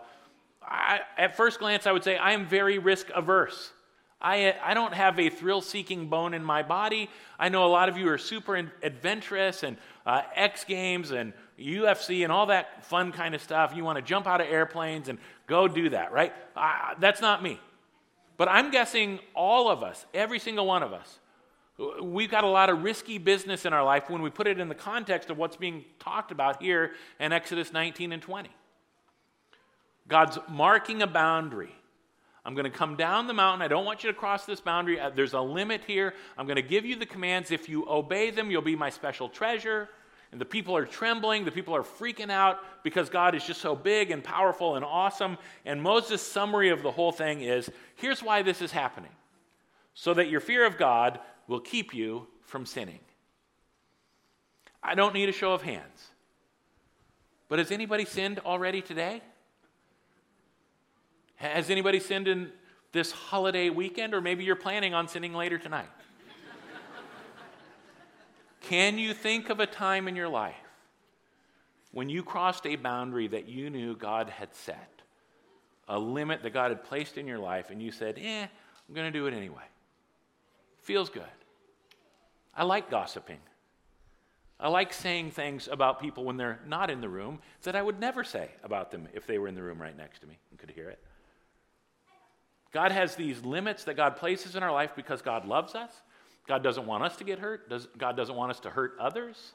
I, 0.61 1.01
at 1.17 1.37
first 1.37 1.59
glance, 1.59 1.87
I 1.87 1.91
would 1.91 2.03
say 2.03 2.17
I 2.17 2.33
am 2.33 2.45
very 2.47 2.79
risk 2.79 3.09
averse. 3.15 3.71
I, 4.19 4.55
I 4.63 4.73
don't 4.73 4.93
have 4.93 5.19
a 5.19 5.29
thrill 5.29 5.61
seeking 5.61 6.07
bone 6.07 6.33
in 6.33 6.43
my 6.43 6.63
body. 6.63 7.09
I 7.37 7.49
know 7.49 7.65
a 7.65 7.69
lot 7.69 7.87
of 7.87 7.97
you 7.97 8.09
are 8.09 8.17
super 8.17 8.55
adventurous 8.81 9.61
and 9.61 9.77
uh, 10.05 10.23
X 10.35 10.63
Games 10.63 11.11
and 11.11 11.33
UFC 11.59 12.23
and 12.23 12.31
all 12.31 12.47
that 12.47 12.83
fun 12.85 13.11
kind 13.11 13.35
of 13.35 13.41
stuff. 13.41 13.73
You 13.75 13.83
want 13.83 13.97
to 13.97 14.01
jump 14.01 14.25
out 14.25 14.41
of 14.41 14.47
airplanes 14.47 15.07
and 15.07 15.19
go 15.45 15.67
do 15.67 15.89
that, 15.89 16.11
right? 16.11 16.33
Uh, 16.55 16.95
that's 16.99 17.21
not 17.21 17.43
me. 17.43 17.59
But 18.37 18.49
I'm 18.49 18.71
guessing 18.71 19.19
all 19.35 19.69
of 19.69 19.83
us, 19.83 20.05
every 20.13 20.39
single 20.39 20.65
one 20.65 20.81
of 20.81 20.93
us, 20.93 21.19
we've 22.01 22.31
got 22.31 22.43
a 22.43 22.47
lot 22.47 22.69
of 22.69 22.83
risky 22.83 23.17
business 23.17 23.65
in 23.65 23.73
our 23.73 23.83
life 23.83 24.09
when 24.09 24.21
we 24.21 24.29
put 24.29 24.47
it 24.47 24.59
in 24.59 24.67
the 24.67 24.75
context 24.75 25.29
of 25.29 25.37
what's 25.37 25.57
being 25.57 25.85
talked 25.99 26.31
about 26.31 26.61
here 26.61 26.93
in 27.19 27.31
Exodus 27.31 27.71
19 27.71 28.11
and 28.11 28.21
20. 28.21 28.49
God's 30.07 30.39
marking 30.49 31.01
a 31.01 31.07
boundary. 31.07 31.73
I'm 32.45 32.55
going 32.55 32.63
to 32.63 32.75
come 32.75 32.95
down 32.95 33.27
the 33.27 33.33
mountain. 33.33 33.61
I 33.61 33.67
don't 33.67 33.83
want 33.83 34.03
you 34.03 34.11
to 34.11 34.17
cross 34.17 34.45
this 34.45 34.61
boundary. 34.61 34.99
Uh, 34.99 35.09
there's 35.09 35.33
a 35.33 35.41
limit 35.41 35.81
here. 35.85 36.13
I'm 36.37 36.45
going 36.45 36.55
to 36.55 36.61
give 36.61 36.85
you 36.85 36.95
the 36.95 37.05
commands. 37.05 37.51
If 37.51 37.67
you 37.67 37.85
obey 37.89 38.31
them, 38.31 38.49
you'll 38.49 38.61
be 38.61 38.75
my 38.75 38.89
special 38.89 39.27
treasure. 39.27 39.89
And 40.31 40.39
the 40.39 40.45
people 40.45 40.75
are 40.75 40.85
trembling. 40.85 41.43
The 41.43 41.51
people 41.51 41.75
are 41.75 41.83
freaking 41.83 42.31
out 42.31 42.59
because 42.83 43.09
God 43.09 43.35
is 43.35 43.45
just 43.45 43.61
so 43.61 43.75
big 43.75 44.11
and 44.11 44.23
powerful 44.23 44.77
and 44.77 44.85
awesome. 44.85 45.37
And 45.65 45.81
Moses' 45.81 46.21
summary 46.21 46.69
of 46.69 46.83
the 46.83 46.91
whole 46.91 47.11
thing 47.11 47.41
is 47.41 47.69
here's 47.95 48.23
why 48.23 48.41
this 48.43 48.61
is 48.61 48.71
happening 48.71 49.11
so 49.93 50.13
that 50.13 50.29
your 50.29 50.39
fear 50.39 50.65
of 50.65 50.77
God 50.77 51.19
will 51.47 51.59
keep 51.59 51.93
you 51.93 52.27
from 52.41 52.65
sinning. 52.65 52.99
I 54.83 54.95
don't 54.95 55.13
need 55.13 55.29
a 55.29 55.33
show 55.33 55.53
of 55.53 55.61
hands. 55.61 56.09
But 57.49 57.59
has 57.59 57.71
anybody 57.71 58.05
sinned 58.05 58.39
already 58.39 58.81
today? 58.81 59.21
Has 61.35 61.69
anybody 61.69 61.99
sinned 61.99 62.27
in 62.27 62.51
this 62.91 63.11
holiday 63.11 63.69
weekend, 63.69 64.13
or 64.13 64.21
maybe 64.21 64.43
you're 64.43 64.55
planning 64.55 64.93
on 64.93 65.07
sinning 65.07 65.33
later 65.33 65.57
tonight? 65.57 65.89
Can 68.61 68.97
you 68.97 69.13
think 69.13 69.49
of 69.49 69.59
a 69.59 69.65
time 69.65 70.07
in 70.07 70.15
your 70.15 70.27
life 70.27 70.55
when 71.91 72.09
you 72.09 72.21
crossed 72.21 72.65
a 72.65 72.75
boundary 72.75 73.27
that 73.27 73.47
you 73.47 73.69
knew 73.69 73.95
God 73.95 74.29
had 74.29 74.53
set, 74.53 75.01
a 75.87 75.97
limit 75.97 76.43
that 76.43 76.53
God 76.53 76.71
had 76.71 76.83
placed 76.83 77.17
in 77.17 77.27
your 77.27 77.39
life, 77.39 77.69
and 77.69 77.81
you 77.81 77.91
said, 77.91 78.17
eh, 78.21 78.41
I'm 78.41 78.95
going 78.95 79.11
to 79.11 79.17
do 79.17 79.25
it 79.27 79.33
anyway? 79.33 79.63
Feels 80.87 81.09
good. 81.09 81.23
I 82.55 82.63
like 82.63 82.89
gossiping. 82.89 83.39
I 84.57 84.69
like 84.69 84.93
saying 84.93 85.31
things 85.31 85.67
about 85.69 85.99
people 85.99 86.23
when 86.23 86.37
they're 86.37 86.61
not 86.65 86.89
in 86.89 87.01
the 87.01 87.09
room 87.09 87.39
that 87.63 87.75
I 87.75 87.81
would 87.81 87.99
never 87.99 88.23
say 88.23 88.51
about 88.63 88.89
them 88.89 89.09
if 89.13 89.27
they 89.27 89.37
were 89.37 89.49
in 89.49 89.55
the 89.55 89.61
room 89.61 89.81
right 89.81 89.97
next 89.97 90.19
to 90.19 90.27
me 90.27 90.37
and 90.49 90.57
could 90.57 90.71
hear 90.71 90.89
it. 90.89 91.03
God 92.71 92.93
has 92.93 93.15
these 93.15 93.43
limits 93.43 93.83
that 93.83 93.95
God 93.95 94.15
places 94.15 94.55
in 94.55 94.63
our 94.63 94.71
life 94.71 94.91
because 94.95 95.21
God 95.21 95.45
loves 95.45 95.75
us. 95.75 95.91
God 96.47 96.63
doesn't 96.63 96.85
want 96.85 97.03
us 97.03 97.17
to 97.17 97.25
get 97.25 97.39
hurt. 97.39 97.69
God 97.97 98.15
doesn't 98.15 98.35
want 98.35 98.51
us 98.51 98.61
to 98.61 98.69
hurt 98.69 98.93
others. 98.97 99.51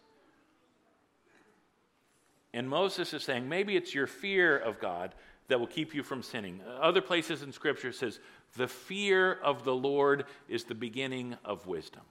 And 2.52 2.68
Moses 2.68 3.14
is 3.14 3.24
saying 3.24 3.48
maybe 3.48 3.74
it's 3.74 3.94
your 3.94 4.06
fear 4.06 4.58
of 4.58 4.78
God 4.78 5.14
that 5.48 5.58
will 5.58 5.66
keep 5.66 5.94
you 5.94 6.02
from 6.02 6.22
sinning. 6.22 6.60
Other 6.78 7.00
places 7.00 7.42
in 7.42 7.52
Scripture 7.52 7.90
says 7.90 8.20
the 8.56 8.68
fear 8.68 9.32
of 9.32 9.64
the 9.64 9.74
Lord 9.74 10.24
is 10.48 10.64
the 10.64 10.74
beginning 10.74 11.36
of 11.44 11.66
wisdom. 11.66 12.02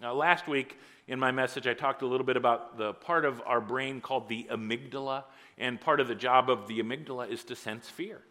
Now, 0.00 0.14
last 0.14 0.48
week 0.48 0.78
in 1.08 1.18
my 1.18 1.30
message, 1.30 1.66
I 1.66 1.74
talked 1.74 2.02
a 2.02 2.06
little 2.06 2.26
bit 2.26 2.36
about 2.36 2.78
the 2.78 2.94
part 2.94 3.24
of 3.24 3.42
our 3.44 3.60
brain 3.60 4.00
called 4.00 4.28
the 4.28 4.46
amygdala, 4.50 5.24
and 5.58 5.80
part 5.80 6.00
of 6.00 6.08
the 6.08 6.14
job 6.14 6.48
of 6.48 6.66
the 6.68 6.80
amygdala 6.80 7.28
is 7.28 7.44
to 7.44 7.56
sense 7.56 7.88
fear. 7.88 8.22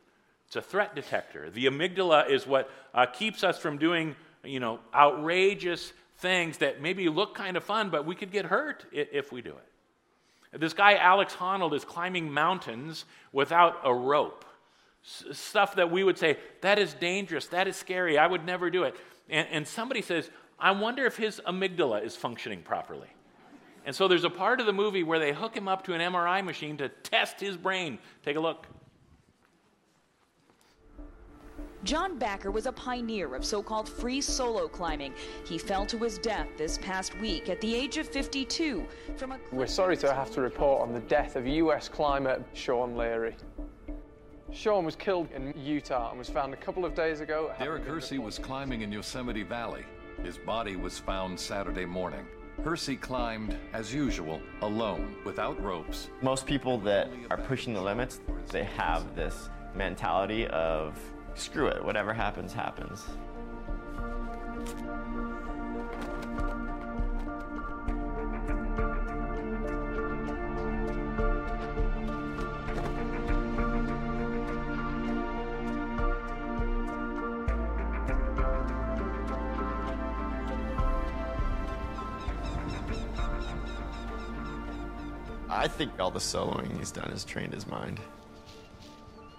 It's 0.47 0.55
a 0.55 0.61
threat 0.61 0.95
detector. 0.95 1.51
The 1.51 1.67
amygdala 1.67 2.29
is 2.29 2.47
what 2.47 2.71
uh, 2.93 3.05
keeps 3.05 3.43
us 3.43 3.59
from 3.59 3.77
doing, 3.77 4.15
you 4.43 4.59
know, 4.59 4.79
outrageous 4.95 5.93
things 6.17 6.57
that 6.57 6.81
maybe 6.81 7.07
look 7.07 7.35
kind 7.35 7.55
of 7.55 7.63
fun, 7.63 7.91
but 7.91 8.05
we 8.05 8.15
could 8.15 8.31
get 8.31 8.45
hurt 8.45 8.85
if 8.91 9.31
we 9.31 9.41
do 9.41 9.51
it. 9.51 10.59
This 10.59 10.73
guy, 10.73 10.95
Alex 10.95 11.35
Honnold, 11.35 11.75
is 11.75 11.85
climbing 11.85 12.31
mountains 12.31 13.05
without 13.31 13.81
a 13.83 13.93
rope. 13.93 14.43
S- 15.03 15.37
stuff 15.37 15.75
that 15.75 15.89
we 15.89 16.03
would 16.03 16.17
say, 16.17 16.37
that 16.61 16.79
is 16.79 16.93
dangerous, 16.93 17.47
that 17.47 17.67
is 17.67 17.75
scary, 17.75 18.17
I 18.17 18.27
would 18.27 18.45
never 18.45 18.69
do 18.69 18.83
it. 18.83 18.95
And, 19.29 19.47
and 19.51 19.67
somebody 19.67 20.01
says, 20.01 20.29
I 20.59 20.71
wonder 20.71 21.05
if 21.05 21.17
his 21.17 21.41
amygdala 21.47 22.03
is 22.03 22.15
functioning 22.15 22.61
properly. 22.61 23.07
And 23.85 23.95
so 23.95 24.07
there's 24.07 24.25
a 24.25 24.29
part 24.29 24.59
of 24.59 24.65
the 24.65 24.73
movie 24.73 25.03
where 25.03 25.19
they 25.19 25.33
hook 25.33 25.55
him 25.55 25.67
up 25.67 25.83
to 25.85 25.93
an 25.93 26.01
MRI 26.01 26.43
machine 26.43 26.77
to 26.77 26.89
test 26.89 27.39
his 27.39 27.55
brain. 27.55 27.97
Take 28.23 28.35
a 28.35 28.39
look. 28.39 28.67
John 31.85 32.19
Bachar 32.19 32.51
was 32.51 32.65
a 32.65 32.73
pioneer 32.73 33.33
of 33.35 33.45
so 33.45 33.63
called 33.63 33.87
free 33.87 34.19
solo 34.19 34.67
climbing. 34.67 35.13
He 35.45 35.57
fell 35.57 35.85
to 35.85 35.97
his 35.97 36.17
death 36.17 36.47
this 36.57 36.77
past 36.77 37.17
week 37.21 37.47
at 37.47 37.61
the 37.61 37.73
age 37.73 37.97
of 37.97 38.07
52 38.09 38.85
from 39.15 39.31
a. 39.31 39.39
We're 39.53 39.65
sorry 39.65 39.95
to 39.97 40.13
have 40.13 40.29
to 40.31 40.41
report 40.41 40.81
on 40.81 40.93
the 40.93 40.99
death 40.99 41.37
of 41.37 41.47
US 41.47 41.87
climber 41.87 42.43
Sean 42.53 42.97
Leary. 42.97 43.35
Sean 44.51 44.83
was 44.83 44.95
killed 44.95 45.29
in 45.31 45.53
Utah 45.57 46.09
and 46.09 46.17
was 46.17 46.29
found 46.29 46.53
a 46.53 46.57
couple 46.57 46.83
of 46.83 46.95
days 46.95 47.19
ago. 47.19 47.51
Derek 47.59 47.85
Hersey 47.85 48.17
was 48.17 48.39
climbing 48.39 48.81
in 48.81 48.91
Yosemite 48.91 49.43
Valley. 49.43 49.85
His 50.23 50.37
body 50.37 50.75
was 50.75 50.97
found 50.97 51.39
Saturday 51.39 51.85
morning. 51.85 52.25
Hersey 52.63 52.97
climbed, 52.97 53.55
as 53.73 53.93
usual, 53.93 54.41
alone, 54.61 55.15
without 55.23 55.61
ropes. 55.63 56.09
Most 56.21 56.45
people 56.45 56.77
that 56.79 57.09
are 57.29 57.37
pushing 57.37 57.73
the 57.73 57.81
limits, 57.81 58.19
they 58.51 58.65
have 58.65 59.15
this 59.15 59.49
mentality 59.75 60.47
of 60.47 60.99
screw 61.35 61.67
it, 61.67 61.83
whatever 61.83 62.11
happens, 62.11 62.51
happens. 62.51 63.05
I 85.59 85.67
think 85.67 85.99
all 85.99 86.09
the 86.09 86.19
soloing 86.19 86.77
he's 86.77 86.89
done 86.89 87.09
has 87.09 87.25
trained 87.25 87.53
his 87.53 87.67
mind. 87.67 87.99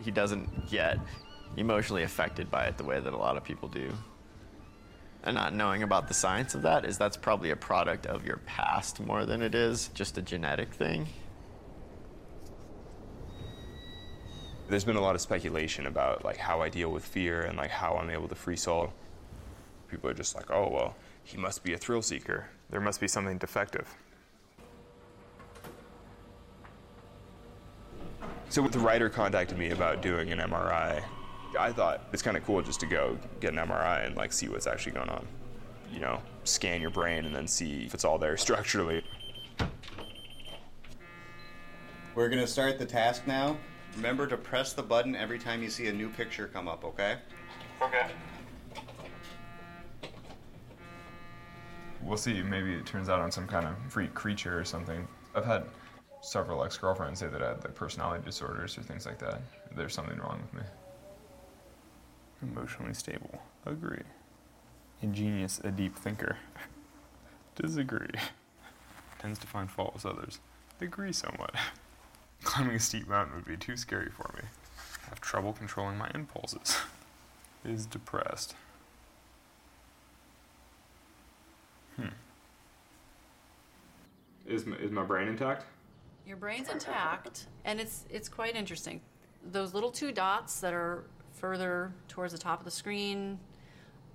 He 0.02 0.10
doesn't 0.10 0.68
get 0.68 0.98
emotionally 1.56 2.02
affected 2.02 2.50
by 2.50 2.66
it 2.66 2.76
the 2.76 2.84
way 2.84 3.00
that 3.00 3.14
a 3.14 3.16
lot 3.16 3.38
of 3.38 3.42
people 3.42 3.70
do. 3.70 3.90
And 5.22 5.34
not 5.34 5.54
knowing 5.54 5.82
about 5.82 6.08
the 6.08 6.12
science 6.12 6.54
of 6.54 6.60
that 6.60 6.84
is 6.84 6.98
that's 6.98 7.16
probably 7.16 7.52
a 7.52 7.56
product 7.56 8.04
of 8.04 8.26
your 8.26 8.36
past 8.44 9.00
more 9.00 9.24
than 9.24 9.40
it 9.40 9.54
is 9.54 9.88
just 9.94 10.18
a 10.18 10.22
genetic 10.22 10.74
thing. 10.74 11.08
There's 14.68 14.84
been 14.84 14.96
a 14.96 15.00
lot 15.00 15.14
of 15.14 15.22
speculation 15.22 15.86
about 15.86 16.22
like 16.22 16.36
how 16.36 16.60
I 16.60 16.68
deal 16.68 16.90
with 16.90 17.02
fear 17.02 17.40
and 17.40 17.56
like 17.56 17.70
how 17.70 17.94
I'm 17.94 18.10
able 18.10 18.28
to 18.28 18.34
free 18.34 18.56
solo. 18.56 18.92
People 19.88 20.10
are 20.10 20.14
just 20.14 20.36
like, 20.36 20.50
"Oh, 20.50 20.68
well, 20.68 20.96
he 21.24 21.38
must 21.38 21.64
be 21.64 21.72
a 21.72 21.78
thrill 21.78 22.02
seeker. 22.02 22.50
There 22.68 22.80
must 22.82 23.00
be 23.00 23.08
something 23.08 23.38
defective." 23.38 23.96
So 28.50 28.66
the 28.68 28.78
writer 28.78 29.08
contacted 29.08 29.56
me 29.56 29.70
about 29.70 30.02
doing 30.02 30.32
an 30.32 30.38
MRI 30.38 31.02
I 31.58 31.72
thought 31.72 32.02
it's 32.12 32.22
kind 32.22 32.36
of 32.36 32.44
cool 32.44 32.62
just 32.62 32.80
to 32.80 32.86
go 32.86 33.18
get 33.40 33.52
an 33.52 33.58
MRI 33.58 34.06
and 34.06 34.16
like 34.16 34.32
see 34.32 34.48
what's 34.48 34.66
actually 34.66 34.92
going 34.92 35.08
on. 35.08 35.26
You 35.92 36.00
know, 36.00 36.22
scan 36.44 36.80
your 36.80 36.90
brain 36.90 37.24
and 37.24 37.34
then 37.34 37.46
see 37.46 37.84
if 37.84 37.94
it's 37.94 38.04
all 38.04 38.18
there 38.18 38.36
structurally. 38.36 39.02
We're 42.14 42.28
gonna 42.28 42.46
start 42.46 42.78
the 42.78 42.86
task 42.86 43.26
now. 43.26 43.56
Remember 43.96 44.26
to 44.26 44.36
press 44.36 44.72
the 44.72 44.82
button 44.82 45.16
every 45.16 45.38
time 45.38 45.62
you 45.62 45.70
see 45.70 45.88
a 45.88 45.92
new 45.92 46.08
picture 46.08 46.46
come 46.46 46.68
up, 46.68 46.84
okay? 46.84 47.16
Okay. 47.82 48.06
We'll 52.02 52.16
see. 52.16 52.40
Maybe 52.42 52.74
it 52.74 52.86
turns 52.86 53.08
out 53.08 53.20
on 53.20 53.32
some 53.32 53.46
kind 53.46 53.66
of 53.66 53.74
freak 53.88 54.14
creature 54.14 54.58
or 54.58 54.64
something. 54.64 55.06
I've 55.34 55.44
had 55.44 55.64
several 56.22 56.64
ex-girlfriends 56.64 57.20
say 57.20 57.28
that 57.28 57.42
I 57.42 57.48
had 57.48 57.64
like 57.64 57.74
personality 57.74 58.24
disorders 58.24 58.76
or 58.76 58.82
things 58.82 59.06
like 59.06 59.18
that. 59.18 59.40
There's 59.74 59.94
something 59.94 60.18
wrong 60.18 60.40
with 60.42 60.62
me. 60.62 60.68
Emotionally 62.42 62.94
stable. 62.94 63.40
Agree. 63.66 64.02
Ingenious, 65.02 65.60
a 65.64 65.70
deep 65.70 65.96
thinker. 65.96 66.36
Disagree. 67.54 68.08
Tends 69.18 69.38
to 69.38 69.46
find 69.46 69.70
fault 69.70 69.94
with 69.94 70.06
others. 70.06 70.40
Agree 70.80 71.12
somewhat. 71.12 71.54
Climbing 72.42 72.76
a 72.76 72.80
steep 72.80 73.06
mountain 73.08 73.34
would 73.36 73.44
be 73.44 73.56
too 73.56 73.76
scary 73.76 74.10
for 74.10 74.32
me. 74.36 74.48
Have 75.08 75.20
trouble 75.20 75.52
controlling 75.52 75.98
my 75.98 76.10
impulses. 76.14 76.76
Is 77.64 77.84
depressed. 77.84 78.54
Hmm. 81.96 82.06
Is 84.46 84.64
my, 84.64 84.76
is 84.76 84.90
my 84.90 85.02
brain 85.02 85.28
intact? 85.28 85.66
Your 86.26 86.36
brain's 86.36 86.68
intact, 86.68 87.46
and 87.64 87.80
it's 87.80 88.04
it's 88.10 88.28
quite 88.28 88.54
interesting. 88.54 89.00
Those 89.52 89.74
little 89.74 89.90
two 89.90 90.12
dots 90.12 90.60
that 90.60 90.72
are 90.72 91.04
further 91.32 91.92
towards 92.08 92.32
the 92.32 92.38
top 92.38 92.58
of 92.60 92.64
the 92.64 92.70
screen, 92.70 93.38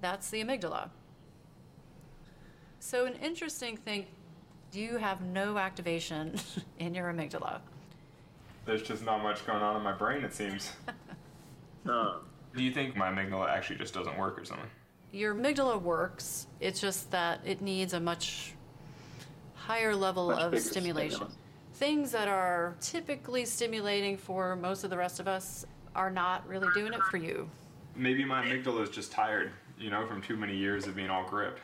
that's 0.01 0.29
the 0.29 0.43
amygdala. 0.43 0.89
So 2.79 3.05
an 3.05 3.15
interesting 3.15 3.75
thing, 3.77 4.05
you 4.71 4.97
have 4.97 5.21
no 5.21 5.57
activation 5.57 6.35
in 6.79 6.93
your 6.93 7.11
amygdala. 7.11 7.59
There's 8.65 8.83
just 8.83 9.03
not 9.03 9.23
much 9.23 9.45
going 9.45 9.61
on 9.61 9.75
in 9.75 9.81
my 9.81 9.93
brain, 9.93 10.23
it 10.23 10.33
seems. 10.33 10.71
Do 11.85 12.63
you 12.63 12.71
think 12.71 12.95
my 12.95 13.09
amygdala 13.09 13.49
actually 13.49 13.77
just 13.77 13.93
doesn't 13.93 14.17
work 14.17 14.39
or 14.39 14.45
something? 14.45 14.69
Your 15.11 15.35
amygdala 15.35 15.81
works. 15.81 16.47
It's 16.59 16.79
just 16.79 17.11
that 17.11 17.41
it 17.45 17.61
needs 17.61 17.93
a 17.93 17.99
much 17.99 18.53
higher 19.55 19.95
level 19.95 20.27
Much 20.29 20.53
of 20.53 20.59
stimulation. 20.61 21.15
stimulus. 21.17 21.37
Things 21.75 22.11
that 22.11 22.29
are 22.29 22.73
typically 22.79 23.43
stimulating 23.43 24.15
for 24.15 24.55
most 24.55 24.85
of 24.85 24.89
the 24.89 24.95
rest 24.97 25.19
of 25.19 25.27
us 25.27 25.65
are 25.93 26.09
not 26.09 26.47
really 26.47 26.69
doing 26.73 26.93
it 26.93 27.03
for 27.11 27.17
you. 27.17 27.49
Maybe 27.97 28.23
my 28.23 28.45
amygdala 28.45 28.81
is 28.83 28.89
just 28.89 29.11
tired, 29.11 29.51
you 29.77 29.89
know, 29.89 30.07
from 30.07 30.21
too 30.21 30.37
many 30.37 30.55
years 30.55 30.87
of 30.87 30.95
being 30.95 31.09
all 31.09 31.27
gripped. 31.27 31.59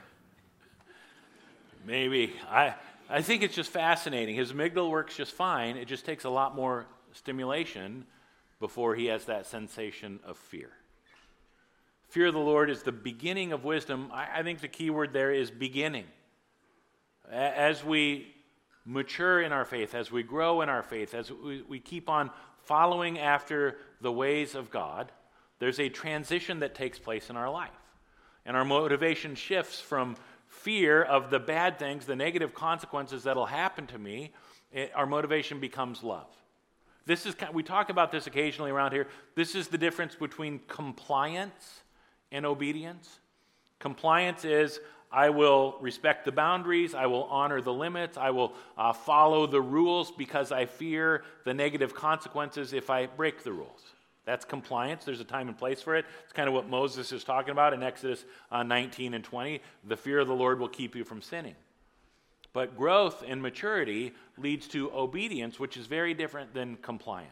Maybe. 1.85 2.33
I, 2.49 2.75
I 3.09 3.21
think 3.21 3.41
it's 3.41 3.55
just 3.55 3.69
fascinating. 3.71 4.35
His 4.35 4.51
amygdala 4.51 4.89
works 4.89 5.15
just 5.15 5.31
fine. 5.31 5.77
It 5.77 5.87
just 5.87 6.05
takes 6.05 6.25
a 6.25 6.29
lot 6.29 6.55
more 6.57 6.87
stimulation 7.13 8.05
before 8.59 8.95
he 8.95 9.05
has 9.05 9.23
that 9.25 9.45
sensation 9.45 10.19
of 10.25 10.35
fear. 10.37 10.71
Fear 12.09 12.27
of 12.27 12.33
the 12.33 12.39
Lord 12.39 12.69
is 12.69 12.83
the 12.83 12.91
beginning 12.91 13.53
of 13.53 13.63
wisdom. 13.63 14.09
I, 14.13 14.39
I 14.39 14.43
think 14.43 14.59
the 14.59 14.67
key 14.67 14.89
word 14.89 15.13
there 15.13 15.31
is 15.31 15.49
beginning. 15.49 16.05
A- 17.31 17.57
As 17.57 17.81
we 17.83 18.27
mature 18.85 19.41
in 19.41 19.51
our 19.51 19.65
faith, 19.65 19.93
as 19.93 20.11
we 20.11 20.23
grow 20.23 20.61
in 20.61 20.69
our 20.69 20.83
faith, 20.83 21.13
as 21.13 21.31
we, 21.31 21.61
we 21.67 21.79
keep 21.79 22.09
on 22.09 22.31
following 22.63 23.19
after 23.19 23.77
the 24.01 24.11
ways 24.11 24.55
of 24.55 24.69
God, 24.69 25.11
there's 25.59 25.79
a 25.79 25.89
transition 25.89 26.59
that 26.59 26.73
takes 26.73 26.97
place 26.97 27.29
in 27.29 27.37
our 27.37 27.49
life. 27.49 27.69
And 28.45 28.57
our 28.57 28.65
motivation 28.65 29.35
shifts 29.35 29.79
from 29.79 30.15
fear 30.47 31.01
of 31.01 31.29
the 31.29 31.39
bad 31.39 31.79
things, 31.79 32.05
the 32.05 32.15
negative 32.15 32.53
consequences 32.53 33.23
that'll 33.23 33.45
happen 33.45 33.87
to 33.87 33.99
me, 33.99 34.31
it- 34.71 34.91
our 34.95 35.05
motivation 35.05 35.59
becomes 35.59 36.03
love. 36.03 36.27
This 37.05 37.25
is 37.25 37.35
we 37.51 37.63
talk 37.63 37.89
about 37.89 38.11
this 38.11 38.27
occasionally 38.27 38.71
around 38.71 38.91
here. 38.91 39.07
This 39.35 39.55
is 39.55 39.67
the 39.67 39.77
difference 39.77 40.15
between 40.15 40.59
compliance 40.67 41.81
and 42.31 42.45
obedience. 42.45 43.19
Compliance 43.79 44.45
is 44.45 44.79
I 45.11 45.29
will 45.29 45.75
respect 45.81 46.23
the 46.25 46.31
boundaries, 46.31 46.95
I 46.95 47.05
will 47.05 47.25
honor 47.25 47.61
the 47.61 47.73
limits, 47.73 48.17
I 48.17 48.29
will 48.29 48.53
uh, 48.77 48.93
follow 48.93 49.45
the 49.45 49.61
rules 49.61 50.11
because 50.11 50.51
I 50.51 50.65
fear 50.65 51.23
the 51.43 51.53
negative 51.53 51.93
consequences 51.93 52.71
if 52.71 52.89
I 52.89 53.07
break 53.07 53.43
the 53.43 53.51
rules. 53.51 53.81
That's 54.25 54.45
compliance. 54.45 55.03
There's 55.03 55.19
a 55.19 55.25
time 55.25 55.47
and 55.47 55.57
place 55.57 55.81
for 55.81 55.95
it. 55.95 56.05
It's 56.23 56.33
kind 56.33 56.47
of 56.47 56.53
what 56.53 56.69
Moses 56.69 57.11
is 57.11 57.23
talking 57.23 57.51
about 57.51 57.73
in 57.73 57.81
Exodus 57.81 58.23
uh, 58.51 58.63
19 58.63 59.15
and 59.15 59.23
20. 59.23 59.61
The 59.87 59.97
fear 59.97 60.19
of 60.19 60.27
the 60.27 60.35
Lord 60.35 60.59
will 60.59 60.69
keep 60.69 60.95
you 60.95 61.03
from 61.03 61.21
sinning. 61.21 61.55
But 62.53 62.77
growth 62.77 63.23
and 63.27 63.41
maturity 63.41 64.13
leads 64.37 64.67
to 64.69 64.91
obedience, 64.91 65.59
which 65.59 65.75
is 65.75 65.87
very 65.87 66.13
different 66.13 66.53
than 66.53 66.77
compliance. 66.77 67.29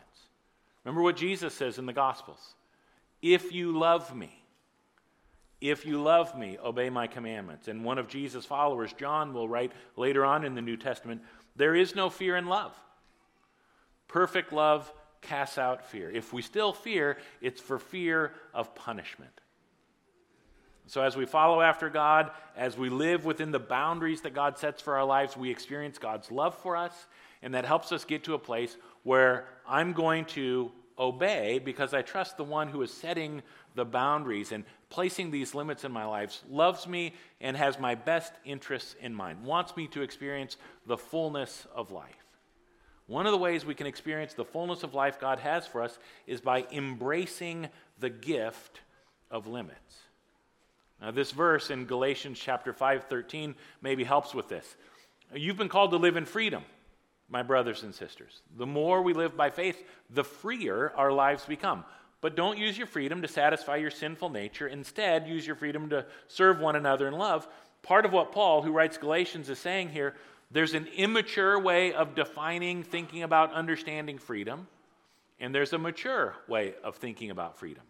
Remember 0.83 1.03
what 1.03 1.17
Jesus 1.17 1.53
says 1.53 1.77
in 1.77 1.85
the 1.85 1.93
Gospels 1.93 2.55
If 3.21 3.51
you 3.51 3.77
love 3.77 4.15
me, 4.15 4.38
if 5.61 5.85
you 5.85 6.01
love 6.01 6.37
me, 6.37 6.57
obey 6.63 6.89
my 6.89 7.07
commandments. 7.07 7.67
And 7.67 7.83
one 7.83 7.97
of 7.97 8.07
Jesus' 8.07 8.45
followers, 8.45 8.93
John, 8.93 9.33
will 9.33 9.49
write 9.49 9.71
later 9.97 10.23
on 10.23 10.45
in 10.45 10.55
the 10.55 10.61
New 10.61 10.77
Testament 10.77 11.21
there 11.55 11.75
is 11.75 11.95
no 11.95 12.09
fear 12.09 12.37
in 12.37 12.47
love. 12.47 12.73
Perfect 14.07 14.53
love 14.53 14.91
casts 15.21 15.57
out 15.57 15.85
fear. 15.85 16.09
If 16.09 16.31
we 16.31 16.41
still 16.41 16.71
fear, 16.71 17.17
it's 17.41 17.59
for 17.59 17.77
fear 17.77 18.31
of 18.53 18.73
punishment. 18.75 19.41
So, 20.87 21.03
as 21.03 21.15
we 21.15 21.25
follow 21.25 21.61
after 21.61 21.89
God, 21.89 22.31
as 22.55 22.77
we 22.77 22.89
live 22.89 23.25
within 23.25 23.51
the 23.51 23.59
boundaries 23.59 24.21
that 24.21 24.33
God 24.33 24.57
sets 24.57 24.81
for 24.81 24.95
our 24.95 25.05
lives, 25.05 25.37
we 25.37 25.51
experience 25.51 25.99
God's 25.99 26.31
love 26.31 26.55
for 26.55 26.75
us, 26.75 26.93
and 27.43 27.53
that 27.53 27.65
helps 27.65 27.91
us 27.91 28.05
get 28.05 28.23
to 28.23 28.33
a 28.33 28.39
place 28.39 28.75
where 29.03 29.45
I'm 29.67 29.93
going 29.93 30.25
to 30.25 30.71
obey 30.97 31.59
because 31.59 31.93
I 31.93 32.01
trust 32.01 32.37
the 32.37 32.43
one 32.43 32.69
who 32.69 32.81
is 32.81 32.91
setting 32.91 33.43
the 33.75 33.85
boundaries 33.85 34.51
and 34.51 34.63
placing 34.89 35.31
these 35.31 35.53
limits 35.53 35.83
in 35.83 35.91
my 35.91 36.05
life, 36.05 36.41
loves 36.49 36.87
me 36.87 37.13
and 37.39 37.55
has 37.55 37.79
my 37.79 37.95
best 37.95 38.33
interests 38.43 38.95
in 39.01 39.13
mind, 39.13 39.43
wants 39.43 39.77
me 39.77 39.87
to 39.87 40.01
experience 40.01 40.57
the 40.85 40.97
fullness 40.97 41.67
of 41.75 41.91
life. 41.91 42.15
One 43.07 43.25
of 43.25 43.31
the 43.31 43.37
ways 43.37 43.65
we 43.65 43.75
can 43.75 43.87
experience 43.87 44.33
the 44.33 44.45
fullness 44.45 44.83
of 44.83 44.93
life 44.93 45.19
God 45.19 45.39
has 45.39 45.65
for 45.65 45.81
us 45.81 45.97
is 46.27 46.41
by 46.41 46.65
embracing 46.71 47.69
the 47.99 48.09
gift 48.09 48.81
of 49.31 49.47
limits. 49.47 49.97
Now, 51.01 51.11
this 51.11 51.31
verse 51.31 51.69
in 51.69 51.85
Galatians 51.85 52.39
chapter 52.39 52.73
5, 52.73 53.05
13 53.05 53.55
maybe 53.81 54.03
helps 54.03 54.35
with 54.35 54.49
this. 54.49 54.75
You've 55.33 55.57
been 55.57 55.69
called 55.69 55.91
to 55.91 55.97
live 55.97 56.17
in 56.17 56.25
freedom, 56.25 56.63
my 57.29 57.41
brothers 57.41 57.83
and 57.83 57.95
sisters. 57.95 58.41
The 58.57 58.65
more 58.65 59.01
we 59.01 59.13
live 59.13 59.37
by 59.37 59.49
faith, 59.49 59.81
the 60.09 60.23
freer 60.23 60.91
our 60.95 61.11
lives 61.11 61.45
become. 61.45 61.85
But 62.21 62.35
don't 62.35 62.57
use 62.57 62.77
your 62.77 62.87
freedom 62.87 63.21
to 63.21 63.27
satisfy 63.27 63.77
your 63.77 63.91
sinful 63.91 64.29
nature. 64.29 64.67
Instead, 64.67 65.27
use 65.27 65.47
your 65.47 65.55
freedom 65.55 65.89
to 65.89 66.05
serve 66.27 66.59
one 66.59 66.75
another 66.75 67.07
in 67.07 67.13
love. 67.13 67.47
Part 67.81 68.05
of 68.05 68.11
what 68.11 68.31
Paul, 68.31 68.61
who 68.61 68.71
writes 68.71 68.97
Galatians, 68.97 69.49
is 69.49 69.59
saying 69.59 69.89
here 69.89 70.15
there's 70.51 70.73
an 70.73 70.87
immature 70.87 71.59
way 71.59 71.93
of 71.93 72.15
defining, 72.15 72.83
thinking 72.83 73.23
about, 73.23 73.53
understanding 73.53 74.17
freedom, 74.17 74.67
and 75.39 75.55
there's 75.55 75.73
a 75.73 75.77
mature 75.77 76.35
way 76.47 76.73
of 76.83 76.95
thinking 76.95 77.29
about 77.29 77.57
freedom. 77.57 77.83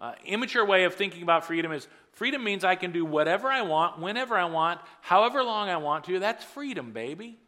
Uh, 0.00 0.14
immature 0.24 0.64
way 0.64 0.84
of 0.84 0.94
thinking 0.94 1.22
about 1.22 1.44
freedom 1.44 1.70
is 1.70 1.86
freedom 2.12 2.42
means 2.42 2.64
I 2.64 2.74
can 2.74 2.90
do 2.90 3.04
whatever 3.04 3.48
I 3.48 3.62
want, 3.62 4.00
whenever 4.00 4.36
I 4.36 4.46
want, 4.46 4.80
however 5.00 5.42
long 5.44 5.68
I 5.68 5.76
want 5.76 6.04
to. 6.04 6.18
That's 6.18 6.42
freedom, 6.42 6.92
baby. 6.92 7.38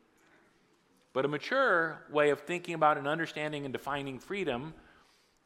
But 1.12 1.24
a 1.24 1.28
mature 1.28 2.02
way 2.10 2.30
of 2.30 2.42
thinking 2.42 2.74
about 2.74 2.98
and 2.98 3.08
understanding 3.08 3.64
and 3.64 3.72
defining 3.72 4.18
freedom, 4.18 4.74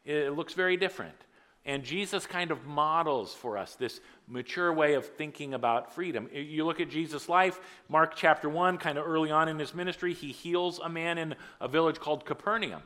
it 0.05 0.35
looks 0.35 0.53
very 0.53 0.77
different. 0.77 1.15
And 1.65 1.83
Jesus 1.83 2.25
kind 2.25 2.51
of 2.51 2.65
models 2.65 3.33
for 3.33 3.57
us 3.57 3.75
this 3.75 3.99
mature 4.27 4.73
way 4.73 4.93
of 4.93 5.05
thinking 5.05 5.53
about 5.53 5.93
freedom. 5.93 6.29
You 6.33 6.65
look 6.65 6.79
at 6.79 6.89
Jesus' 6.89 7.29
life, 7.29 7.59
Mark 7.89 8.15
chapter 8.15 8.49
1, 8.49 8.77
kind 8.77 8.97
of 8.97 9.05
early 9.05 9.29
on 9.29 9.49
in 9.49 9.59
his 9.59 9.75
ministry, 9.75 10.13
he 10.13 10.31
heals 10.31 10.79
a 10.79 10.89
man 10.89 11.17
in 11.17 11.35
a 11.59 11.67
village 11.67 11.99
called 11.99 12.25
Capernaum. 12.25 12.81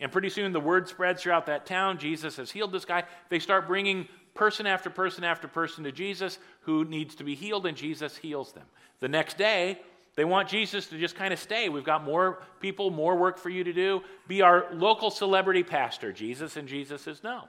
And 0.00 0.12
pretty 0.12 0.30
soon 0.30 0.52
the 0.52 0.60
word 0.60 0.88
spreads 0.88 1.22
throughout 1.22 1.46
that 1.46 1.66
town. 1.66 1.98
Jesus 1.98 2.36
has 2.36 2.50
healed 2.50 2.72
this 2.72 2.84
guy. 2.84 3.04
They 3.30 3.38
start 3.38 3.66
bringing 3.66 4.08
person 4.34 4.66
after 4.66 4.90
person 4.90 5.24
after 5.24 5.48
person 5.48 5.84
to 5.84 5.92
Jesus 5.92 6.38
who 6.62 6.84
needs 6.84 7.14
to 7.16 7.24
be 7.24 7.34
healed, 7.34 7.66
and 7.66 7.76
Jesus 7.76 8.16
heals 8.16 8.52
them. 8.52 8.66
The 9.00 9.08
next 9.08 9.38
day, 9.38 9.80
they 10.20 10.24
want 10.26 10.50
Jesus 10.50 10.86
to 10.88 10.98
just 10.98 11.16
kind 11.16 11.32
of 11.32 11.38
stay. 11.38 11.70
We've 11.70 11.82
got 11.82 12.04
more 12.04 12.42
people, 12.60 12.90
more 12.90 13.16
work 13.16 13.38
for 13.38 13.48
you 13.48 13.64
to 13.64 13.72
do. 13.72 14.02
Be 14.28 14.42
our 14.42 14.66
local 14.70 15.10
celebrity 15.10 15.62
pastor, 15.62 16.12
Jesus. 16.12 16.58
And 16.58 16.68
Jesus 16.68 17.00
says, 17.00 17.24
No. 17.24 17.48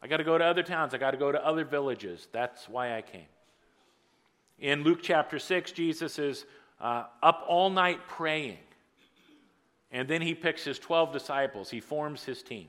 I 0.00 0.06
got 0.06 0.16
to 0.16 0.24
go 0.24 0.38
to 0.38 0.44
other 0.44 0.62
towns. 0.62 0.94
I 0.94 0.96
got 0.96 1.10
to 1.10 1.18
go 1.18 1.30
to 1.30 1.46
other 1.46 1.66
villages. 1.66 2.26
That's 2.32 2.70
why 2.70 2.96
I 2.96 3.02
came. 3.02 3.26
In 4.58 4.82
Luke 4.82 5.00
chapter 5.02 5.38
6, 5.38 5.72
Jesus 5.72 6.18
is 6.18 6.46
uh, 6.80 7.04
up 7.22 7.44
all 7.46 7.68
night 7.68 8.00
praying. 8.08 8.60
And 9.92 10.08
then 10.08 10.22
he 10.22 10.34
picks 10.34 10.64
his 10.64 10.78
12 10.78 11.12
disciples, 11.12 11.68
he 11.68 11.80
forms 11.80 12.24
his 12.24 12.42
team. 12.42 12.68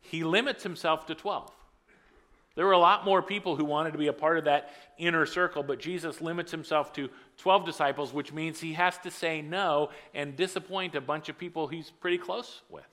He 0.00 0.24
limits 0.24 0.64
himself 0.64 1.06
to 1.06 1.14
12. 1.14 1.52
There 2.54 2.66
were 2.66 2.72
a 2.72 2.78
lot 2.78 3.04
more 3.04 3.20
people 3.20 3.56
who 3.56 3.64
wanted 3.64 3.92
to 3.92 3.98
be 3.98 4.06
a 4.06 4.12
part 4.12 4.38
of 4.38 4.44
that 4.44 4.70
inner 4.96 5.26
circle, 5.26 5.64
but 5.64 5.80
Jesus 5.80 6.20
limits 6.20 6.52
himself 6.52 6.92
to 6.92 7.10
12 7.38 7.66
disciples, 7.66 8.12
which 8.12 8.32
means 8.32 8.60
he 8.60 8.74
has 8.74 8.96
to 8.98 9.10
say 9.10 9.42
no 9.42 9.90
and 10.14 10.36
disappoint 10.36 10.94
a 10.94 11.00
bunch 11.00 11.28
of 11.28 11.36
people 11.36 11.66
he's 11.66 11.90
pretty 11.90 12.18
close 12.18 12.62
with. 12.70 12.84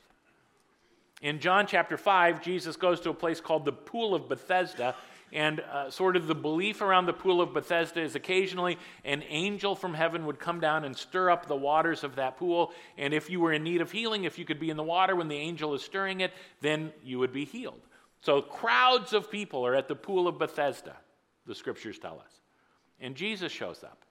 In 1.22 1.40
John 1.40 1.68
chapter 1.68 1.98
5, 1.98 2.42
Jesus 2.42 2.76
goes 2.76 3.00
to 3.02 3.12
a 3.12 3.14
place 3.14 3.40
called 3.40 3.66
the 3.66 3.72
Pool 3.72 4.16
of 4.16 4.28
Bethesda, 4.28 4.96
and 5.32 5.60
uh, 5.60 5.92
sort 5.92 6.16
of 6.16 6.26
the 6.26 6.34
belief 6.34 6.82
around 6.82 7.06
the 7.06 7.14
Pool 7.14 7.40
of 7.40 7.54
Bethesda 7.54 8.02
is 8.02 8.16
occasionally 8.16 8.80
an 9.06 9.24
angel 9.30 9.76
from 9.76 9.94
heaven 9.94 10.26
would 10.26 10.40
come 10.40 10.60
down 10.60 10.84
and 10.84 10.98
stir 10.98 11.30
up 11.30 11.46
the 11.46 11.56
waters 11.56 12.04
of 12.04 12.16
that 12.16 12.38
pool. 12.38 12.74
And 12.98 13.14
if 13.14 13.30
you 13.30 13.40
were 13.40 13.54
in 13.54 13.64
need 13.64 13.82
of 13.82 13.92
healing, 13.92 14.24
if 14.24 14.40
you 14.40 14.46
could 14.46 14.60
be 14.60 14.72
in 14.72 14.78
the 14.78 14.84
water 14.84 15.16
when 15.16 15.28
the 15.28 15.38
angel 15.38 15.76
is 15.76 15.84
stirring 15.84 16.22
it, 16.22 16.34
then 16.60 16.92
you 17.04 17.20
would 17.20 17.32
be 17.32 17.46
healed. 17.46 17.80
So 18.22 18.42
crowds 18.42 19.14
of 19.14 19.32
people 19.32 19.66
are 19.66 19.76
at 19.76 19.88
the 19.88 19.96
Pool 19.96 20.28
of 20.28 20.38
Bethesda, 20.38 20.96
the 21.46 21.56
scriptures 21.56 22.00
tell 22.00 22.20
us. 22.20 22.32
And 23.00 23.16
Jesus 23.16 23.52
shows 23.52 23.84
up. 23.84 24.06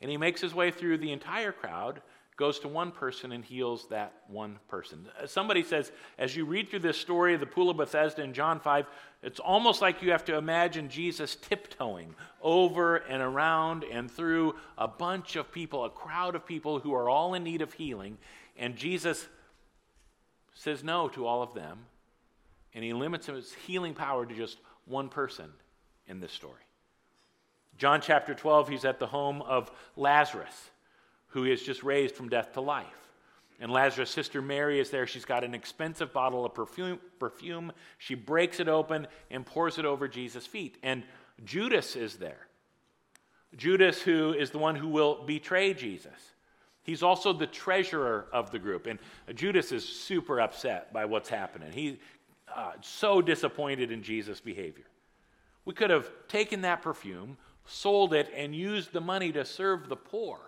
And 0.00 0.10
he 0.10 0.16
makes 0.16 0.40
his 0.40 0.54
way 0.54 0.72
through 0.72 0.98
the 0.98 1.12
entire 1.12 1.52
crowd 1.52 2.02
goes 2.36 2.58
to 2.58 2.68
one 2.68 2.90
person 2.90 3.32
and 3.32 3.44
heals 3.44 3.86
that 3.88 4.14
one 4.26 4.58
person. 4.68 5.06
Uh, 5.20 5.26
Somebody 5.26 5.62
says, 5.62 5.92
as 6.18 6.34
you 6.34 6.44
read 6.44 6.68
through 6.68 6.80
this 6.80 6.96
story 6.96 7.34
of 7.34 7.40
the 7.40 7.46
Pool 7.46 7.70
of 7.70 7.76
Bethesda 7.76 8.22
in 8.22 8.32
John 8.32 8.58
5, 8.58 8.86
it's 9.22 9.38
almost 9.38 9.82
like 9.82 10.02
you 10.02 10.10
have 10.10 10.24
to 10.24 10.36
imagine 10.36 10.88
Jesus 10.88 11.36
tiptoeing 11.36 12.14
over 12.40 12.96
and 12.96 13.22
around 13.22 13.84
and 13.84 14.10
through 14.10 14.56
a 14.78 14.88
bunch 14.88 15.36
of 15.36 15.52
people, 15.52 15.84
a 15.84 15.90
crowd 15.90 16.34
of 16.34 16.46
people 16.46 16.80
who 16.80 16.94
are 16.94 17.08
all 17.08 17.34
in 17.34 17.44
need 17.44 17.62
of 17.62 17.74
healing. 17.74 18.16
And 18.56 18.76
Jesus 18.76 19.28
says 20.54 20.82
no 20.82 21.08
to 21.10 21.26
all 21.26 21.42
of 21.42 21.54
them, 21.54 21.80
and 22.74 22.84
he 22.84 22.92
limits 22.92 23.26
his 23.26 23.52
healing 23.66 23.94
power 23.94 24.26
to 24.26 24.34
just 24.34 24.58
one 24.86 25.08
person 25.08 25.50
in 26.06 26.20
this 26.20 26.32
story. 26.32 26.62
John 27.78 28.00
chapter 28.00 28.34
12, 28.34 28.68
he's 28.68 28.84
at 28.84 28.98
the 28.98 29.06
home 29.06 29.42
of 29.42 29.70
Lazarus, 29.96 30.70
who 31.28 31.44
is 31.44 31.62
just 31.62 31.82
raised 31.82 32.14
from 32.14 32.28
death 32.28 32.52
to 32.52 32.60
life. 32.60 32.86
And 33.60 33.70
Lazarus' 33.70 34.10
sister 34.10 34.42
Mary 34.42 34.80
is 34.80 34.90
there. 34.90 35.06
She's 35.06 35.24
got 35.24 35.44
an 35.44 35.54
expensive 35.54 36.12
bottle 36.12 36.44
of 36.44 36.54
perfume, 36.54 36.98
perfume. 37.18 37.72
She 37.98 38.14
breaks 38.14 38.60
it 38.60 38.68
open 38.68 39.06
and 39.30 39.46
pours 39.46 39.78
it 39.78 39.84
over 39.84 40.08
Jesus' 40.08 40.46
feet. 40.46 40.78
And 40.82 41.04
Judas 41.44 41.94
is 41.94 42.16
there. 42.16 42.48
Judas, 43.56 44.02
who 44.02 44.32
is 44.32 44.50
the 44.50 44.58
one 44.58 44.74
who 44.74 44.88
will 44.88 45.24
betray 45.24 45.74
Jesus. 45.74 46.32
He's 46.82 47.02
also 47.02 47.32
the 47.32 47.46
treasurer 47.46 48.26
of 48.32 48.50
the 48.50 48.58
group. 48.58 48.86
And 48.86 48.98
Judas 49.34 49.70
is 49.70 49.88
super 49.88 50.40
upset 50.40 50.92
by 50.92 51.04
what's 51.04 51.28
happening. 51.28 51.70
He's 51.72 51.98
uh, 52.54 52.72
so 52.80 53.20
disappointed 53.22 53.90
in 53.90 54.02
Jesus' 54.02 54.40
behavior. 54.40 54.84
We 55.64 55.74
could 55.74 55.90
have 55.90 56.10
taken 56.28 56.62
that 56.62 56.82
perfume, 56.82 57.36
sold 57.66 58.14
it, 58.14 58.30
and 58.34 58.54
used 58.54 58.92
the 58.92 59.00
money 59.00 59.32
to 59.32 59.44
serve 59.44 59.88
the 59.88 59.96
poor. 59.96 60.38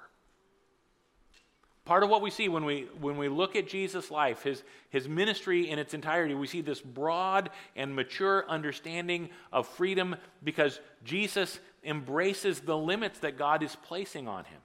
Part 1.85 2.03
of 2.03 2.09
what 2.09 2.23
we 2.23 2.31
see 2.31 2.49
when 2.49 2.65
we, 2.65 2.89
when 2.99 3.19
we 3.19 3.29
look 3.29 3.57
at 3.57 3.69
Jesus' 3.69 4.11
life, 4.11 4.43
his, 4.43 4.63
his 4.89 5.07
ministry 5.07 5.69
in 5.69 5.79
its 5.79 5.93
entirety, 5.93 6.35
we 6.35 6.47
see 6.47 6.63
this 6.63 6.81
broad 6.81 7.51
and 7.77 7.95
mature 7.95 8.47
understanding 8.49 9.29
of 9.53 9.69
freedom 9.69 10.17
because 10.43 10.81
Jesus 11.05 11.59
embraces 11.85 12.61
the 12.61 12.77
limits 12.77 13.19
that 13.19 13.37
God 13.37 13.63
is 13.63 13.77
placing 13.77 14.29
on 14.29 14.45
him. 14.45 14.61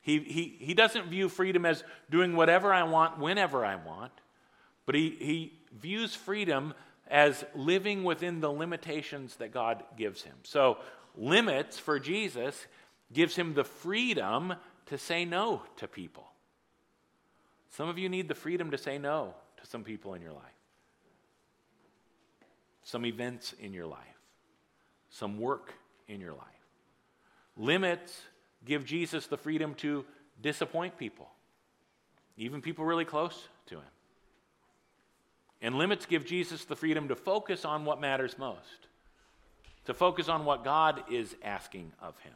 He, 0.00 0.20
he, 0.20 0.56
he 0.58 0.72
doesn't 0.72 1.08
view 1.08 1.28
freedom 1.28 1.66
as 1.66 1.84
doing 2.10 2.34
whatever 2.36 2.72
I 2.72 2.84
want 2.84 3.18
whenever 3.18 3.64
I 3.64 3.74
want, 3.74 4.12
but 4.86 4.94
he, 4.94 5.16
he 5.20 5.52
views 5.80 6.14
freedom 6.14 6.74
as 7.08 7.44
living 7.54 8.04
within 8.04 8.40
the 8.40 8.50
limitations 8.50 9.36
that 9.36 9.52
God 9.52 9.82
gives 9.96 10.22
him. 10.22 10.34
So, 10.42 10.78
limits 11.16 11.78
for 11.78 11.98
Jesus 11.98 12.66
gives 13.12 13.36
him 13.36 13.54
the 13.54 13.64
freedom 13.64 14.54
to 14.86 14.98
say 14.98 15.24
no 15.24 15.62
to 15.76 15.86
people. 15.86 16.26
Some 17.70 17.88
of 17.88 17.98
you 17.98 18.08
need 18.08 18.28
the 18.28 18.34
freedom 18.34 18.70
to 18.70 18.78
say 18.78 18.98
no 18.98 19.34
to 19.58 19.66
some 19.66 19.84
people 19.84 20.14
in 20.14 20.22
your 20.22 20.32
life, 20.32 20.42
some 22.82 23.04
events 23.04 23.54
in 23.60 23.72
your 23.72 23.86
life, 23.86 24.00
some 25.10 25.38
work 25.38 25.74
in 26.08 26.20
your 26.20 26.32
life. 26.32 26.42
Limits 27.56 28.20
give 28.64 28.84
Jesus 28.84 29.26
the 29.26 29.36
freedom 29.36 29.74
to 29.74 30.04
disappoint 30.40 30.98
people, 30.98 31.28
even 32.36 32.60
people 32.60 32.84
really 32.84 33.04
close 33.04 33.48
to 33.66 33.76
him. 33.76 33.84
And 35.66 35.78
limits 35.78 36.06
give 36.06 36.24
Jesus 36.24 36.64
the 36.64 36.76
freedom 36.76 37.08
to 37.08 37.16
focus 37.16 37.64
on 37.64 37.84
what 37.84 38.00
matters 38.00 38.38
most, 38.38 38.86
to 39.86 39.94
focus 39.94 40.28
on 40.28 40.44
what 40.44 40.62
God 40.62 41.02
is 41.10 41.34
asking 41.42 41.90
of 42.00 42.16
him. 42.20 42.34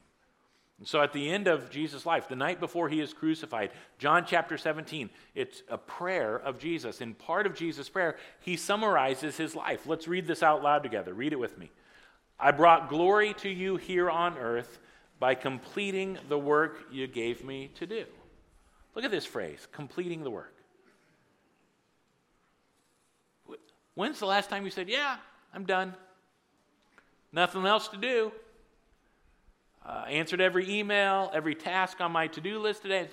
And 0.81 0.89
so 0.89 1.01
at 1.01 1.13
the 1.13 1.31
end 1.31 1.47
of 1.47 1.71
Jesus' 1.71 2.05
life, 2.05 2.27
the 2.27 2.35
night 2.35 2.59
before 2.59 2.89
he 2.89 2.99
is 2.99 3.15
crucified, 3.15 3.71
John 4.01 4.25
chapter 4.27 4.59
17, 4.59 5.11
it's 5.37 5.63
a 5.69 5.79
prayer 5.79 6.39
of 6.41 6.59
Jesus. 6.59 7.01
In 7.01 7.15
part 7.15 7.47
of 7.47 7.55
Jesus' 7.55 7.89
prayer, 7.89 8.17
he 8.41 8.57
summarizes 8.57 9.37
his 9.37 9.55
life. 9.55 9.87
Let's 9.87 10.09
read 10.09 10.27
this 10.27 10.43
out 10.43 10.65
loud 10.65 10.83
together. 10.83 11.15
Read 11.15 11.33
it 11.33 11.39
with 11.39 11.57
me. 11.57 11.71
I 12.37 12.51
brought 12.51 12.89
glory 12.89 13.35
to 13.35 13.49
you 13.49 13.77
here 13.77 14.11
on 14.11 14.39
earth 14.39 14.81
by 15.21 15.37
completing 15.37 16.19
the 16.29 16.39
work 16.39 16.81
you 16.91 17.07
gave 17.07 17.45
me 17.45 17.71
to 17.77 17.87
do. 17.87 18.07
Look 18.97 19.05
at 19.05 19.13
this 19.13 19.25
phrase 19.25 19.69
completing 19.71 20.25
the 20.25 20.31
work. 20.31 20.57
When's 23.95 24.19
the 24.19 24.27
last 24.27 24.51
time 24.51 24.65
you 24.65 24.71
said, 24.71 24.89
Yeah, 24.89 25.17
I'm 25.55 25.65
done? 25.65 25.95
Nothing 27.33 27.67
else 27.67 27.89
to 27.89 27.97
do. 27.97 28.33
Uh, 29.85 30.05
answered 30.09 30.41
every 30.41 30.79
email, 30.79 31.31
every 31.33 31.55
task 31.55 32.01
on 32.01 32.13
my 32.13 32.27
to 32.29 32.41
do 32.41 32.59
list 32.59 32.83
today. 32.83 33.09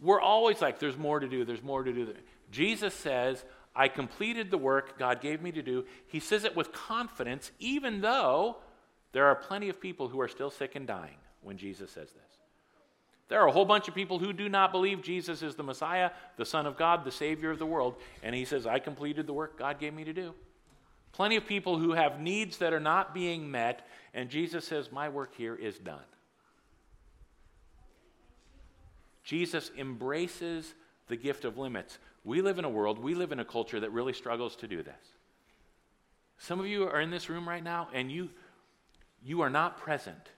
We're 0.00 0.20
always 0.20 0.60
like, 0.60 0.78
There's 0.78 0.98
more 0.98 1.20
to 1.20 1.28
do, 1.28 1.44
there's 1.44 1.62
more 1.62 1.82
to 1.82 1.92
do. 1.92 2.14
Jesus 2.50 2.94
says, 2.94 3.44
I 3.74 3.88
completed 3.88 4.50
the 4.50 4.58
work 4.58 4.98
God 4.98 5.20
gave 5.20 5.40
me 5.40 5.52
to 5.52 5.62
do. 5.62 5.86
He 6.06 6.20
says 6.20 6.44
it 6.44 6.54
with 6.54 6.72
confidence, 6.72 7.50
even 7.58 8.02
though 8.02 8.56
there 9.12 9.26
are 9.26 9.34
plenty 9.34 9.68
of 9.68 9.80
people 9.80 10.08
who 10.08 10.20
are 10.20 10.28
still 10.28 10.50
sick 10.50 10.74
and 10.74 10.86
dying 10.86 11.16
when 11.40 11.56
Jesus 11.56 11.90
says 11.90 12.10
this. 12.12 12.41
There 13.32 13.40
are 13.40 13.48
a 13.48 13.52
whole 13.52 13.64
bunch 13.64 13.88
of 13.88 13.94
people 13.94 14.18
who 14.18 14.34
do 14.34 14.50
not 14.50 14.72
believe 14.72 15.00
Jesus 15.00 15.40
is 15.40 15.54
the 15.54 15.62
Messiah, 15.62 16.10
the 16.36 16.44
Son 16.44 16.66
of 16.66 16.76
God, 16.76 17.02
the 17.02 17.10
Savior 17.10 17.50
of 17.50 17.58
the 17.58 17.64
world, 17.64 17.96
and 18.22 18.34
he 18.34 18.44
says, 18.44 18.66
I 18.66 18.78
completed 18.78 19.26
the 19.26 19.32
work 19.32 19.58
God 19.58 19.80
gave 19.80 19.94
me 19.94 20.04
to 20.04 20.12
do. 20.12 20.34
Plenty 21.12 21.36
of 21.36 21.46
people 21.46 21.78
who 21.78 21.92
have 21.92 22.20
needs 22.20 22.58
that 22.58 22.74
are 22.74 22.78
not 22.78 23.14
being 23.14 23.50
met, 23.50 23.88
and 24.12 24.28
Jesus 24.28 24.66
says, 24.66 24.92
My 24.92 25.08
work 25.08 25.34
here 25.34 25.54
is 25.54 25.78
done. 25.78 26.04
Jesus 29.24 29.70
embraces 29.78 30.74
the 31.08 31.16
gift 31.16 31.46
of 31.46 31.56
limits. 31.56 31.98
We 32.24 32.42
live 32.42 32.58
in 32.58 32.66
a 32.66 32.68
world, 32.68 32.98
we 32.98 33.14
live 33.14 33.32
in 33.32 33.40
a 33.40 33.46
culture 33.46 33.80
that 33.80 33.92
really 33.92 34.12
struggles 34.12 34.56
to 34.56 34.68
do 34.68 34.82
this. 34.82 35.08
Some 36.36 36.60
of 36.60 36.66
you 36.66 36.86
are 36.86 37.00
in 37.00 37.08
this 37.08 37.30
room 37.30 37.48
right 37.48 37.64
now, 37.64 37.88
and 37.94 38.12
you, 38.12 38.28
you 39.24 39.40
are 39.40 39.48
not 39.48 39.78
present 39.78 40.28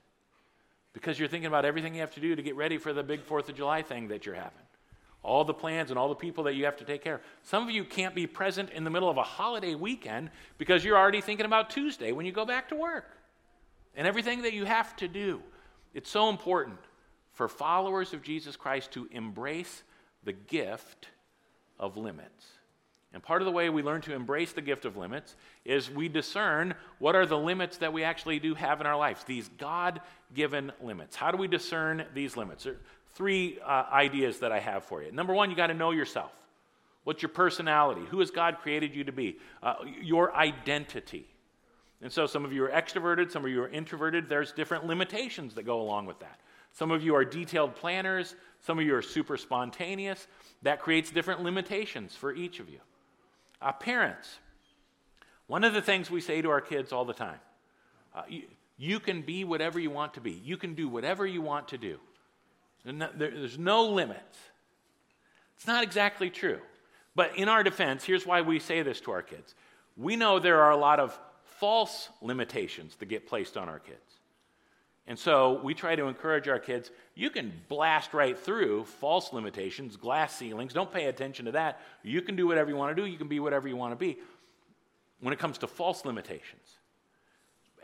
because 0.95 1.19
you're 1.19 1.29
thinking 1.29 1.49
about 1.49 1.67
everything 1.67 1.95
you 1.95 2.01
have 2.01 2.15
to 2.15 2.21
do 2.21 2.35
to 2.35 2.43
get 2.43 2.57
ready 2.57 2.79
for 2.79 2.95
the 2.95 3.03
big 3.03 3.23
Fourth 3.23 3.49
of 3.51 3.57
July 3.57 3.83
thing 3.83 4.09
that 4.09 4.25
you're 4.25 4.35
having. 4.35 4.53
All 5.23 5.45
the 5.45 5.55
plans 5.55 5.91
and 5.91 5.99
all 5.99 6.09
the 6.09 6.15
people 6.15 6.45
that 6.45 6.55
you 6.55 6.65
have 6.65 6.77
to 6.79 6.85
take 6.85 7.03
care 7.03 7.17
of. 7.17 7.21
Some 7.43 7.63
of 7.63 7.71
you 7.71 7.85
can't 7.85 8.15
be 8.15 8.27
present 8.27 8.71
in 8.71 8.85
the 8.85 8.91
middle 8.91 9.11
of 9.11 9.17
a 9.17 9.23
holiday 9.23 9.75
weekend 9.75 10.31
because 10.57 10.85
you're 10.85 10.97
already 10.97 11.21
thinking 11.21 11.47
about 11.47 11.71
Tuesday 11.71 12.13
when 12.13 12.25
you 12.25 12.33
go 12.33 12.45
back 12.47 12.69
to 12.69 12.77
work 12.77 13.11
and 13.97 14.07
everything 14.07 14.43
that 14.43 14.53
you 14.53 14.65
have 14.65 14.95
to 14.97 15.09
do. 15.09 15.43
It's 15.95 16.11
so 16.11 16.29
important 16.29 16.79
for 17.33 17.49
followers 17.49 18.13
of 18.13 18.23
Jesus 18.23 18.57
Christ 18.57 18.93
to 18.93 19.09
embrace 19.11 19.83
the 20.25 20.33
gift 20.33 21.09
of 21.79 21.97
limits. 21.97 22.47
And 23.14 23.22
part 23.22 23.40
of 23.40 23.46
the 23.46 23.53
way 23.53 23.70
we 23.70 23.81
learn 23.81 24.00
to 24.03 24.12
embrace 24.12 24.53
the 24.53 24.61
gift 24.61 24.85
of 24.85 24.96
limits 24.96 25.37
is 25.64 25.88
we 25.88 26.09
discern 26.09 26.74
what 26.98 27.14
are 27.14 27.24
the 27.24 27.38
limits 27.38 27.77
that 27.77 27.92
we 27.92 28.03
actually 28.03 28.40
do 28.40 28.55
have 28.55 28.81
in 28.81 28.88
our 28.88 28.96
lives, 28.96 29.22
these 29.22 29.48
God 29.57 30.00
given 30.35 30.72
limits. 30.83 31.14
How 31.14 31.31
do 31.31 31.37
we 31.38 31.46
discern 31.46 32.05
these 32.12 32.37
limits? 32.37 32.64
There 32.64 32.72
are 32.72 32.81
three 33.14 33.61
uh, 33.64 33.85
ideas 33.92 34.40
that 34.40 34.50
I 34.50 34.59
have 34.59 34.83
for 34.85 35.00
you. 35.00 35.12
Number 35.12 35.33
one, 35.33 35.48
you 35.48 35.55
got 35.55 35.68
to 35.68 35.74
know 35.74 35.92
yourself. 35.92 36.33
What's 37.05 37.22
your 37.22 37.29
personality? 37.29 38.03
Who 38.11 38.18
has 38.18 38.33
God 38.33 38.59
created 38.61 38.96
you 38.96 39.05
to 39.05 39.12
be? 39.12 39.38
Uh, 39.62 39.74
your 40.03 40.35
identity. 40.35 41.29
And 42.03 42.11
so 42.11 42.27
some 42.27 42.44
of 42.44 42.53
you 42.53 42.64
are 42.64 42.70
extroverted, 42.70 43.31
some 43.31 43.44
of 43.44 43.50
you 43.50 43.62
are 43.62 43.68
introverted. 43.68 44.29
There's 44.29 44.50
different 44.50 44.87
limitations 44.87 45.55
that 45.55 45.62
go 45.62 45.81
along 45.81 46.07
with 46.07 46.18
that. 46.18 46.40
Some 46.72 46.90
of 46.90 47.05
you 47.05 47.14
are 47.14 47.24
detailed 47.24 47.77
planners, 47.77 48.35
some 48.61 48.81
of 48.81 48.85
you 48.85 48.96
are 48.96 49.03
super 49.03 49.37
spontaneous. 49.37 50.27
That 50.62 50.81
creates 50.81 51.12
different 51.12 51.44
limitations 51.44 52.16
for 52.16 52.35
each 52.35 52.59
of 52.59 52.68
you. 52.68 52.81
Uh, 53.61 53.73
parents, 53.73 54.38
one 55.47 55.64
of 55.64 55.75
the 55.75 55.83
things 55.83 56.11
we 56.11 56.21
say 56.21 56.43
to 56.43 56.51
our 56.51 56.61
kids 56.61 56.93
all 56.93 57.05
the 57.05 57.14
time 57.14 57.40
uh, 58.14 58.23
you, 58.29 58.43
you, 58.77 59.01
can 59.01 59.23
be 59.23 59.45
whatever 59.45 59.79
you 59.79 59.90
want 59.90 60.14
to 60.14 60.21
be, 60.21 60.33
you 60.33 60.57
can 60.57 60.75
do 60.75 60.88
whatever 60.88 61.27
you 61.27 61.43
want 61.43 61.69
to 61.69 61.79
do. 61.79 61.99
There's 62.85 63.59
no 63.59 63.85
limits. 63.87 64.38
It's 65.57 65.67
not 65.67 65.83
exactly 65.83 66.31
true. 66.31 66.61
But 67.14 67.37
in 67.38 67.49
our 67.49 67.62
defense, 67.62 68.05
here's 68.05 68.27
why 68.27 68.43
we 68.43 68.59
say 68.59 68.83
this 68.83 69.01
to 69.03 69.12
our 69.12 69.23
kids 69.23 69.55
we 69.97 70.17
know 70.17 70.38
there 70.38 70.61
are 70.61 70.73
a 70.73 70.77
lot 70.77 70.98
of 70.98 71.19
false 71.59 72.09
limitations 72.21 72.96
that 72.96 73.07
get 73.07 73.27
placed 73.27 73.57
on 73.57 73.69
our 73.69 73.79
kids. 73.79 74.13
And 75.07 75.19
so 75.19 75.61
we 75.63 75.75
try 75.75 75.96
to 75.96 76.07
encourage 76.07 76.48
our 76.48 76.59
kids 76.59 76.90
you 77.15 77.31
can 77.31 77.52
blast 77.69 78.13
right 78.13 78.37
through 78.37 78.85
false 78.85 79.33
limitations, 79.33 79.96
glass 79.96 80.35
ceilings. 80.35 80.73
Don't 80.73 80.92
pay 80.92 81.05
attention 81.07 81.44
to 81.44 81.52
that. 81.52 81.81
You 82.02 82.21
can 82.23 82.35
do 82.35 82.46
whatever 82.46 82.71
you 82.71 82.77
want 82.77 82.96
to 82.96 83.00
do, 83.00 83.09
you 83.09 83.19
can 83.19 83.29
be 83.29 83.38
whatever 83.38 83.69
you 83.69 83.77
want 83.77 83.92
to 83.92 83.96
be 83.96 84.19
when 85.21 85.33
it 85.33 85.38
comes 85.38 85.59
to 85.59 85.67
false 85.67 86.05
limitations. 86.05 86.79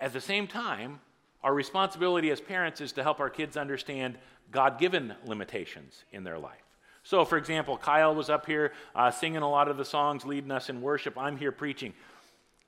At 0.01 0.13
the 0.13 0.21
same 0.21 0.47
time, 0.47 1.01
our 1.43 1.55
responsibility 1.55 2.31
as 2.31 2.41
parents 2.41 2.81
is 2.81 2.93
to 2.93 3.03
help 3.03 3.21
our 3.21 3.31
kids 3.31 3.57
understand 3.57 4.19
God 4.51 4.79
given 4.79 5.15
limitations 5.25 6.05
in 6.13 6.25
their 6.25 6.39
life. 6.39 6.59
So, 7.03 7.25
for 7.25 7.39
example, 7.39 7.79
Kyle 7.79 8.15
was 8.15 8.29
up 8.29 8.47
here 8.47 8.73
uh, 8.95 9.11
singing 9.11 9.43
a 9.43 9.49
lot 9.49 9.69
of 9.69 9.77
the 9.77 9.85
songs, 9.85 10.25
leading 10.25 10.51
us 10.51 10.69
in 10.69 10.83
worship. 10.83 11.17
I'm 11.17 11.37
here 11.37 11.53
preaching. 11.53 11.95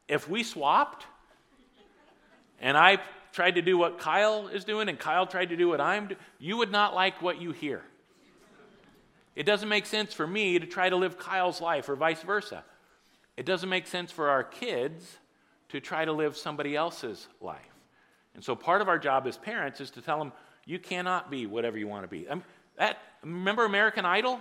If 0.09 0.29
we 0.29 0.43
swapped 0.43 1.07
and 2.61 2.79
I 2.79 2.99
tried 3.33 3.57
to 3.57 3.63
do 3.63 3.77
what 3.79 3.99
Kyle 3.99 4.49
is 4.49 4.65
doing 4.65 4.89
and 4.89 4.99
Kyle 4.99 5.27
tried 5.27 5.49
to 5.49 5.57
do 5.57 5.69
what 5.69 5.81
I'm 5.81 6.09
doing, 6.09 6.21
you 6.39 6.59
would 6.59 6.71
not 6.71 6.95
like 6.95 7.23
what 7.23 7.41
you 7.41 7.53
hear. 7.53 7.83
It 9.35 9.45
doesn't 9.45 9.69
make 9.69 9.87
sense 9.87 10.13
for 10.13 10.27
me 10.27 10.59
to 10.59 10.67
try 10.67 10.91
to 10.91 10.97
live 10.97 11.19
Kyle's 11.19 11.61
life 11.61 11.89
or 11.89 11.97
vice 11.97 12.23
versa. 12.23 12.65
It 13.37 13.47
doesn't 13.47 13.69
make 13.69 13.87
sense 13.87 14.13
for 14.13 14.29
our 14.29 14.45
kids 14.45 15.17
to 15.71 15.81
try 15.81 16.05
to 16.05 16.13
live 16.13 16.37
somebody 16.37 16.77
else's 16.77 17.29
life. 17.41 17.61
And 18.35 18.45
so 18.45 18.55
part 18.55 18.83
of 18.83 18.89
our 18.89 18.99
job 18.99 19.27
as 19.27 19.39
parents 19.39 19.81
is 19.81 19.91
to 19.93 20.03
tell 20.03 20.19
them, 20.19 20.33
you 20.67 20.79
cannot 20.79 21.31
be 21.31 21.47
whatever 21.47 21.79
you 21.79 21.89
want 21.89 22.05
to 22.05 22.09
be. 22.09 22.29
Um, 22.29 22.45
that, 22.77 22.99
remember 23.23 23.65
American 23.65 24.05
Idol? 24.05 24.41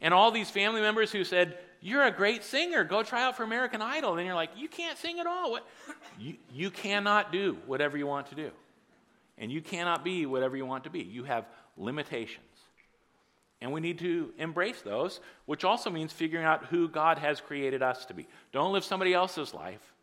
And 0.00 0.12
all 0.14 0.30
these 0.30 0.50
family 0.50 0.80
members 0.80 1.10
who 1.10 1.24
said, 1.24 1.58
You're 1.80 2.04
a 2.04 2.10
great 2.10 2.42
singer, 2.42 2.84
go 2.84 3.02
try 3.02 3.22
out 3.22 3.36
for 3.36 3.44
American 3.44 3.82
Idol. 3.82 4.16
And 4.16 4.26
you're 4.26 4.34
like, 4.34 4.50
You 4.56 4.68
can't 4.68 4.98
sing 4.98 5.20
at 5.20 5.26
all. 5.26 5.52
What? 5.52 5.66
You, 6.18 6.34
you 6.52 6.70
cannot 6.70 7.32
do 7.32 7.56
whatever 7.66 7.96
you 7.96 8.06
want 8.06 8.28
to 8.28 8.34
do. 8.34 8.50
And 9.38 9.52
you 9.52 9.60
cannot 9.60 10.04
be 10.04 10.26
whatever 10.26 10.56
you 10.56 10.66
want 10.66 10.84
to 10.84 10.90
be. 10.90 11.00
You 11.00 11.24
have 11.24 11.46
limitations. 11.76 12.44
And 13.60 13.72
we 13.72 13.80
need 13.80 13.98
to 14.00 14.32
embrace 14.38 14.82
those, 14.82 15.20
which 15.46 15.64
also 15.64 15.90
means 15.90 16.12
figuring 16.12 16.44
out 16.44 16.66
who 16.66 16.88
God 16.88 17.18
has 17.18 17.40
created 17.40 17.82
us 17.82 18.04
to 18.06 18.14
be. 18.14 18.26
Don't 18.52 18.72
live 18.72 18.84
somebody 18.84 19.14
else's 19.14 19.52
life. 19.52 19.94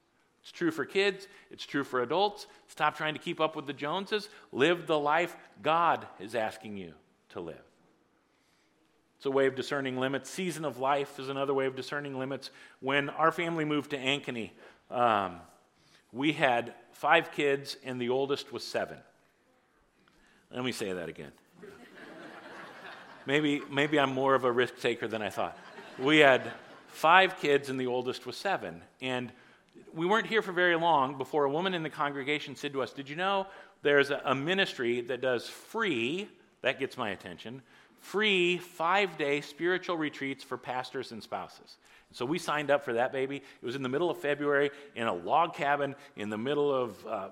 It's 0.42 0.52
true 0.52 0.72
for 0.72 0.86
kids, 0.86 1.28
it's 1.50 1.66
true 1.66 1.84
for 1.84 2.04
adults. 2.04 2.46
Stop 2.68 2.96
trying 2.96 3.16
to 3.16 3.20
keep 3.20 3.42
up 3.42 3.56
with 3.56 3.66
the 3.66 3.74
Joneses. 3.74 4.30
Live 4.52 4.86
the 4.86 5.00
life 5.00 5.36
God 5.64 6.06
is 6.20 6.36
asking 6.36 6.78
you 6.78 6.94
to 7.30 7.40
live. 7.40 7.65
It's 9.18 9.26
a 9.26 9.32
way 9.32 9.48
of 9.48 9.56
discerning 9.56 9.98
limits. 9.98 10.30
Season 10.30 10.66
of 10.66 10.80
life 10.80 11.20
is 11.20 11.30
another 11.30 11.54
way 11.54 11.66
of 11.66 11.76
discerning 11.76 12.20
limits. 12.20 12.52
When 12.80 13.10
our 13.10 13.32
family 13.32 13.66
moved 13.66 13.92
to 13.92 13.98
Ankeny, 13.98 14.52
um, 14.92 15.38
we 16.12 16.34
had 16.34 16.74
five 16.92 17.32
kids, 17.32 17.78
and 17.84 18.00
the 18.00 18.10
oldest 18.10 18.52
was 18.52 18.64
seven. 18.64 18.98
Let 20.52 20.64
me 20.64 20.72
say 20.72 20.94
that 20.94 21.10
again. 21.10 21.32
maybe, 23.26 23.62
maybe 23.70 24.00
I'm 24.00 24.14
more 24.14 24.36
of 24.36 24.44
a 24.44 24.52
risk 24.52 24.80
taker 24.80 25.08
than 25.08 25.22
I 25.22 25.30
thought. 25.30 25.58
We 26.00 26.20
had 26.20 26.52
five 26.88 27.40
kids, 27.40 27.70
and 27.70 27.80
the 27.80 27.88
oldest 27.88 28.26
was 28.26 28.38
seven. 28.38 28.82
And 29.02 29.32
we 29.94 30.06
weren't 30.06 30.28
here 30.28 30.42
for 30.42 30.52
very 30.52 30.76
long 30.76 31.18
before 31.18 31.46
a 31.46 31.50
woman 31.50 31.74
in 31.74 31.84
the 31.84 31.90
congregation 31.90 32.56
said 32.56 32.74
to 32.74 32.82
us, 32.82 32.92
Did 32.92 33.10
you 33.10 33.16
know 33.16 33.48
there's 33.82 34.10
a, 34.10 34.22
a 34.26 34.36
ministry 34.36 35.02
that 35.02 35.22
does 35.22 35.48
free, 35.48 36.30
that 36.62 36.80
gets 36.80 36.98
my 36.98 37.10
attention, 37.10 37.62
free 38.06 38.58
five 38.58 39.18
day 39.18 39.42
spiritual 39.42 39.98
retreats 39.98 40.44
for 40.44 40.58
pastors 40.58 41.12
and 41.12 41.24
spouses. 41.24 41.78
So 42.12 42.26
we 42.26 42.38
signed 42.38 42.72
up 42.72 42.86
for 42.86 42.94
that 42.94 43.12
baby. 43.12 43.38
It 43.38 43.66
was 43.66 43.76
in 43.76 43.82
the 43.82 43.90
middle 43.90 44.10
of 44.10 44.18
February 44.18 44.70
in 44.96 45.08
a 45.08 45.14
log 45.14 45.54
cabin 45.56 45.96
in 46.16 46.30
the 46.30 46.38
middle 46.38 46.74
of 46.74 47.06
uh, 47.06 47.10
uh, 47.10 47.30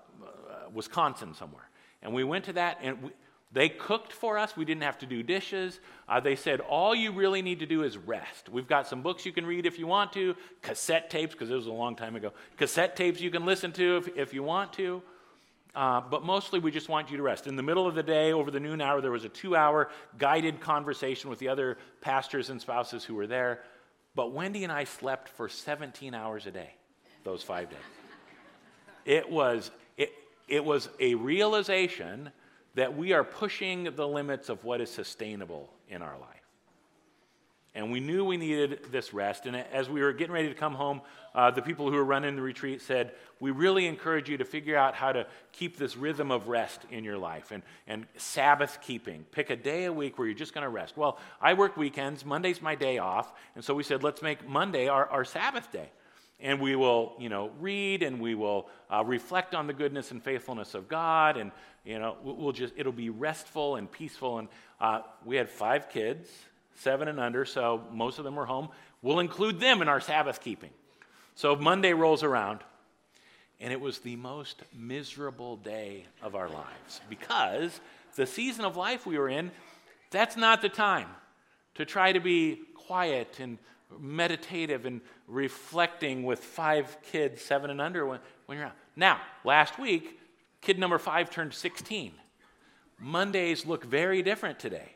Wisconsin 0.73 1.33
somewhere. 1.35 1.69
And 2.01 2.13
we 2.13 2.23
went 2.23 2.45
to 2.45 2.53
that, 2.53 2.79
and 2.81 3.01
we, 3.03 3.09
they 3.53 3.69
cooked 3.69 4.11
for 4.11 4.37
us. 4.37 4.57
We 4.57 4.65
didn't 4.65 4.81
have 4.83 4.97
to 4.99 5.05
do 5.05 5.21
dishes. 5.21 5.79
Uh, 6.09 6.19
they 6.19 6.35
said, 6.35 6.59
all 6.59 6.95
you 6.95 7.11
really 7.11 7.43
need 7.43 7.59
to 7.59 7.67
do 7.67 7.83
is 7.83 7.95
rest. 7.97 8.49
We've 8.49 8.67
got 8.67 8.87
some 8.87 9.03
books 9.03 9.25
you 9.25 9.31
can 9.31 9.45
read 9.45 9.65
if 9.65 9.77
you 9.77 9.85
want 9.85 10.11
to, 10.13 10.35
cassette 10.63 11.09
tapes, 11.09 11.33
because 11.33 11.51
it 11.51 11.55
was 11.55 11.67
a 11.67 11.71
long 11.71 11.95
time 11.95 12.15
ago, 12.15 12.33
cassette 12.57 12.95
tapes 12.95 13.21
you 13.21 13.29
can 13.29 13.45
listen 13.45 13.71
to 13.73 13.97
if, 13.97 14.17
if 14.17 14.33
you 14.33 14.41
want 14.41 14.73
to. 14.73 15.03
Uh, 15.75 16.01
but 16.01 16.23
mostly 16.23 16.59
we 16.59 16.69
just 16.69 16.87
want 16.87 17.09
you 17.09 17.17
to 17.17 17.23
rest. 17.23 17.47
In 17.47 17.55
the 17.55 17.63
middle 17.63 17.87
of 17.87 17.95
the 17.95 18.03
day, 18.03 18.31
over 18.31 18.51
the 18.51 18.59
noon 18.59 18.79
hour, 18.79 19.01
there 19.01 19.11
was 19.11 19.25
a 19.25 19.29
two 19.29 19.55
hour 19.55 19.89
guided 20.17 20.59
conversation 20.59 21.29
with 21.29 21.39
the 21.39 21.47
other 21.47 21.77
pastors 22.01 22.49
and 22.49 22.61
spouses 22.61 23.03
who 23.03 23.15
were 23.15 23.27
there. 23.27 23.61
But 24.15 24.31
Wendy 24.31 24.63
and 24.63 24.71
I 24.71 24.83
slept 24.83 25.29
for 25.29 25.49
17 25.49 26.13
hours 26.13 26.45
a 26.45 26.51
day 26.51 26.75
those 27.23 27.41
five 27.41 27.69
days. 27.69 27.79
It 29.05 29.29
was, 29.29 29.71
it, 29.97 30.13
it 30.47 30.63
was 30.63 30.89
a 30.99 31.15
realization 31.15 32.31
that 32.75 32.95
we 32.95 33.13
are 33.13 33.23
pushing 33.23 33.95
the 33.95 34.07
limits 34.07 34.49
of 34.49 34.63
what 34.63 34.81
is 34.81 34.89
sustainable 34.89 35.69
in 35.89 36.01
our 36.01 36.17
life. 36.19 36.42
And 37.75 37.91
we 37.91 37.99
knew 37.99 38.23
we 38.23 38.37
needed 38.37 38.87
this 38.91 39.13
rest. 39.13 39.47
And 39.47 39.55
as 39.55 39.89
we 39.89 40.01
were 40.01 40.13
getting 40.13 40.33
ready 40.33 40.47
to 40.47 40.53
come 40.53 40.75
home, 40.75 41.01
uh, 41.33 41.49
the 41.49 41.61
people 41.61 41.89
who 41.89 41.95
were 41.95 42.03
running 42.03 42.35
the 42.35 42.41
retreat 42.41 42.81
said, 42.83 43.13
We 43.39 43.49
really 43.49 43.87
encourage 43.87 44.29
you 44.29 44.37
to 44.37 44.45
figure 44.45 44.77
out 44.77 44.93
how 44.93 45.11
to 45.11 45.25
keep 45.51 45.77
this 45.77 45.97
rhythm 45.97 46.29
of 46.29 46.47
rest 46.47 46.81
in 46.91 47.03
your 47.03 47.17
life 47.17 47.51
and, 47.51 47.63
and 47.87 48.05
Sabbath 48.15 48.77
keeping. 48.81 49.25
Pick 49.31 49.49
a 49.49 49.55
day 49.55 49.85
a 49.85 49.93
week 49.93 50.19
where 50.19 50.27
you're 50.27 50.37
just 50.37 50.53
going 50.53 50.63
to 50.63 50.69
rest. 50.69 50.95
Well, 50.95 51.17
I 51.41 51.55
work 51.55 51.75
weekends. 51.75 52.23
Monday's 52.23 52.61
my 52.61 52.75
day 52.75 52.99
off. 52.99 53.33
And 53.55 53.63
so 53.63 53.73
we 53.73 53.81
said, 53.81 54.03
Let's 54.03 54.21
make 54.21 54.47
Monday 54.47 54.87
our, 54.87 55.07
our 55.07 55.25
Sabbath 55.25 55.71
day 55.71 55.89
and 56.39 56.59
we 56.59 56.75
will 56.75 57.15
you 57.17 57.29
know 57.29 57.51
read 57.59 58.03
and 58.03 58.19
we 58.19 58.35
will 58.35 58.67
uh, 58.91 59.03
reflect 59.03 59.55
on 59.55 59.65
the 59.65 59.73
goodness 59.73 60.11
and 60.11 60.21
faithfulness 60.21 60.73
of 60.73 60.87
god 60.87 61.37
and 61.37 61.51
you 61.85 61.99
know 61.99 62.17
we'll 62.23 62.51
just 62.51 62.73
it'll 62.75 62.91
be 62.91 63.09
restful 63.09 63.75
and 63.75 63.91
peaceful 63.91 64.39
and 64.39 64.47
uh, 64.81 65.01
we 65.25 65.35
had 65.35 65.47
five 65.47 65.89
kids 65.89 66.27
seven 66.75 67.07
and 67.07 67.19
under 67.19 67.45
so 67.45 67.83
most 67.91 68.17
of 68.17 68.25
them 68.25 68.35
were 68.35 68.45
home 68.45 68.69
we'll 69.01 69.19
include 69.19 69.59
them 69.59 69.81
in 69.81 69.87
our 69.87 69.99
sabbath 69.99 70.41
keeping 70.41 70.69
so 71.35 71.55
monday 71.55 71.93
rolls 71.93 72.23
around 72.23 72.59
and 73.59 73.71
it 73.71 73.79
was 73.79 73.99
the 73.99 74.15
most 74.15 74.63
miserable 74.73 75.55
day 75.57 76.05
of 76.21 76.35
our 76.35 76.49
lives 76.49 77.01
because 77.09 77.79
the 78.15 78.25
season 78.25 78.65
of 78.65 78.75
life 78.75 79.05
we 79.05 79.17
were 79.17 79.29
in 79.29 79.51
that's 80.11 80.37
not 80.37 80.61
the 80.61 80.69
time 80.69 81.07
to 81.75 81.85
try 81.85 82.11
to 82.11 82.19
be 82.19 82.59
quiet 82.75 83.39
and 83.39 83.57
meditative 83.99 84.85
and 84.85 85.01
reflecting 85.27 86.23
with 86.23 86.39
five 86.39 86.97
kids, 87.11 87.41
seven 87.41 87.69
and 87.69 87.81
under, 87.81 88.05
when, 88.05 88.19
when 88.45 88.57
you're 88.57 88.67
out. 88.67 88.75
Now, 88.95 89.19
last 89.43 89.79
week, 89.79 90.19
kid 90.61 90.79
number 90.79 90.97
five 90.97 91.29
turned 91.29 91.53
16. 91.53 92.11
Mondays 92.99 93.65
look 93.65 93.83
very 93.83 94.21
different 94.21 94.59
today 94.59 94.93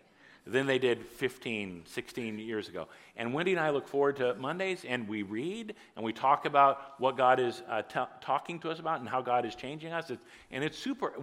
than 0.51 0.65
they 0.65 0.79
did 0.79 1.05
15, 1.05 1.83
16 1.85 2.39
years 2.39 2.69
ago. 2.69 2.87
And 3.15 3.33
Wendy 3.33 3.51
and 3.51 3.59
I 3.59 3.69
look 3.69 3.87
forward 3.87 4.17
to 4.17 4.35
Mondays 4.35 4.85
and 4.87 5.07
we 5.07 5.23
read 5.23 5.75
and 5.95 6.05
we 6.05 6.13
talk 6.13 6.45
about 6.45 6.99
what 6.99 7.17
God 7.17 7.39
is 7.39 7.61
uh, 7.69 7.81
t- 7.81 7.99
talking 8.21 8.59
to 8.59 8.69
us 8.69 8.79
about 8.79 8.99
and 8.99 9.09
how 9.09 9.21
God 9.21 9.45
is 9.45 9.55
changing 9.55 9.91
us. 9.91 10.09
It's, 10.09 10.21
and 10.51 10.63
it's 10.63 10.77
super, 10.77 11.13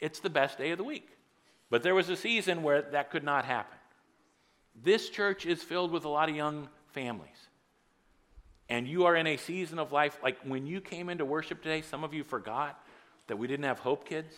it's 0.00 0.20
the 0.20 0.30
best 0.30 0.58
day 0.58 0.70
of 0.70 0.78
the 0.78 0.84
week. 0.84 1.08
But 1.70 1.82
there 1.82 1.94
was 1.94 2.08
a 2.08 2.16
season 2.16 2.62
where 2.62 2.82
that 2.82 3.10
could 3.10 3.24
not 3.24 3.44
happen. 3.44 3.78
This 4.82 5.08
church 5.08 5.46
is 5.46 5.62
filled 5.62 5.90
with 5.90 6.04
a 6.04 6.08
lot 6.08 6.28
of 6.28 6.36
young 6.36 6.68
families. 6.92 7.28
And 8.68 8.88
you 8.88 9.04
are 9.04 9.16
in 9.16 9.26
a 9.26 9.36
season 9.36 9.78
of 9.78 9.92
life, 9.92 10.18
like 10.22 10.38
when 10.44 10.66
you 10.66 10.80
came 10.80 11.08
into 11.08 11.24
worship 11.24 11.62
today, 11.62 11.82
some 11.82 12.04
of 12.04 12.14
you 12.14 12.24
forgot 12.24 12.82
that 13.26 13.36
we 13.36 13.46
didn't 13.46 13.64
have 13.64 13.78
Hope 13.78 14.08
Kids. 14.08 14.34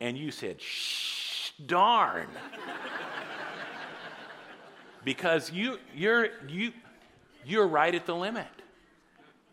And 0.00 0.16
you 0.16 0.30
said, 0.30 0.60
shh, 0.60 1.29
darn. 1.66 2.28
because 5.04 5.50
you, 5.50 5.78
you're, 5.94 6.28
you, 6.48 6.72
you're 7.44 7.66
right 7.66 7.94
at 7.94 8.06
the 8.06 8.14
limit. 8.14 8.46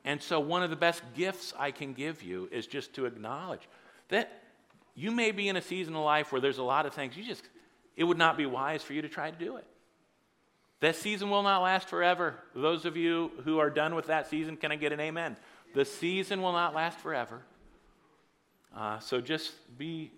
And 0.03 0.21
so, 0.21 0.39
one 0.39 0.63
of 0.63 0.69
the 0.69 0.75
best 0.75 1.01
gifts 1.15 1.53
I 1.59 1.71
can 1.71 1.93
give 1.93 2.23
you 2.23 2.47
is 2.51 2.65
just 2.65 2.93
to 2.93 3.05
acknowledge 3.05 3.67
that 4.07 4.41
you 4.95 5.11
may 5.11 5.31
be 5.31 5.49
in 5.49 5.57
a 5.57 5.61
season 5.61 5.95
of 5.95 6.03
life 6.03 6.31
where 6.31 6.39
there's 6.39 6.59
a 6.59 6.63
lot 6.63 6.85
of 6.85 6.93
things 6.93 7.17
you 7.17 7.25
just, 7.25 7.43
it 7.95 8.05
would 8.05 8.17
not 8.17 8.37
be 8.37 8.45
wise 8.45 8.81
for 8.81 8.93
you 8.93 9.01
to 9.01 9.09
try 9.09 9.29
to 9.29 9.37
do 9.37 9.57
it. 9.57 9.65
That 10.79 10.95
season 10.95 11.29
will 11.29 11.43
not 11.43 11.61
last 11.61 11.89
forever. 11.89 12.35
Those 12.55 12.85
of 12.85 12.95
you 12.95 13.31
who 13.43 13.59
are 13.59 13.69
done 13.69 13.95
with 13.95 14.07
that 14.07 14.29
season, 14.29 14.57
can 14.57 14.71
I 14.71 14.75
get 14.75 14.93
an 14.93 14.99
amen? 14.99 15.35
The 15.73 15.85
season 15.85 16.41
will 16.41 16.53
not 16.53 16.73
last 16.73 16.99
forever. 16.99 17.41
Uh, 18.75 18.99
so 18.99 19.19
just 19.19 19.51
be 19.77 20.11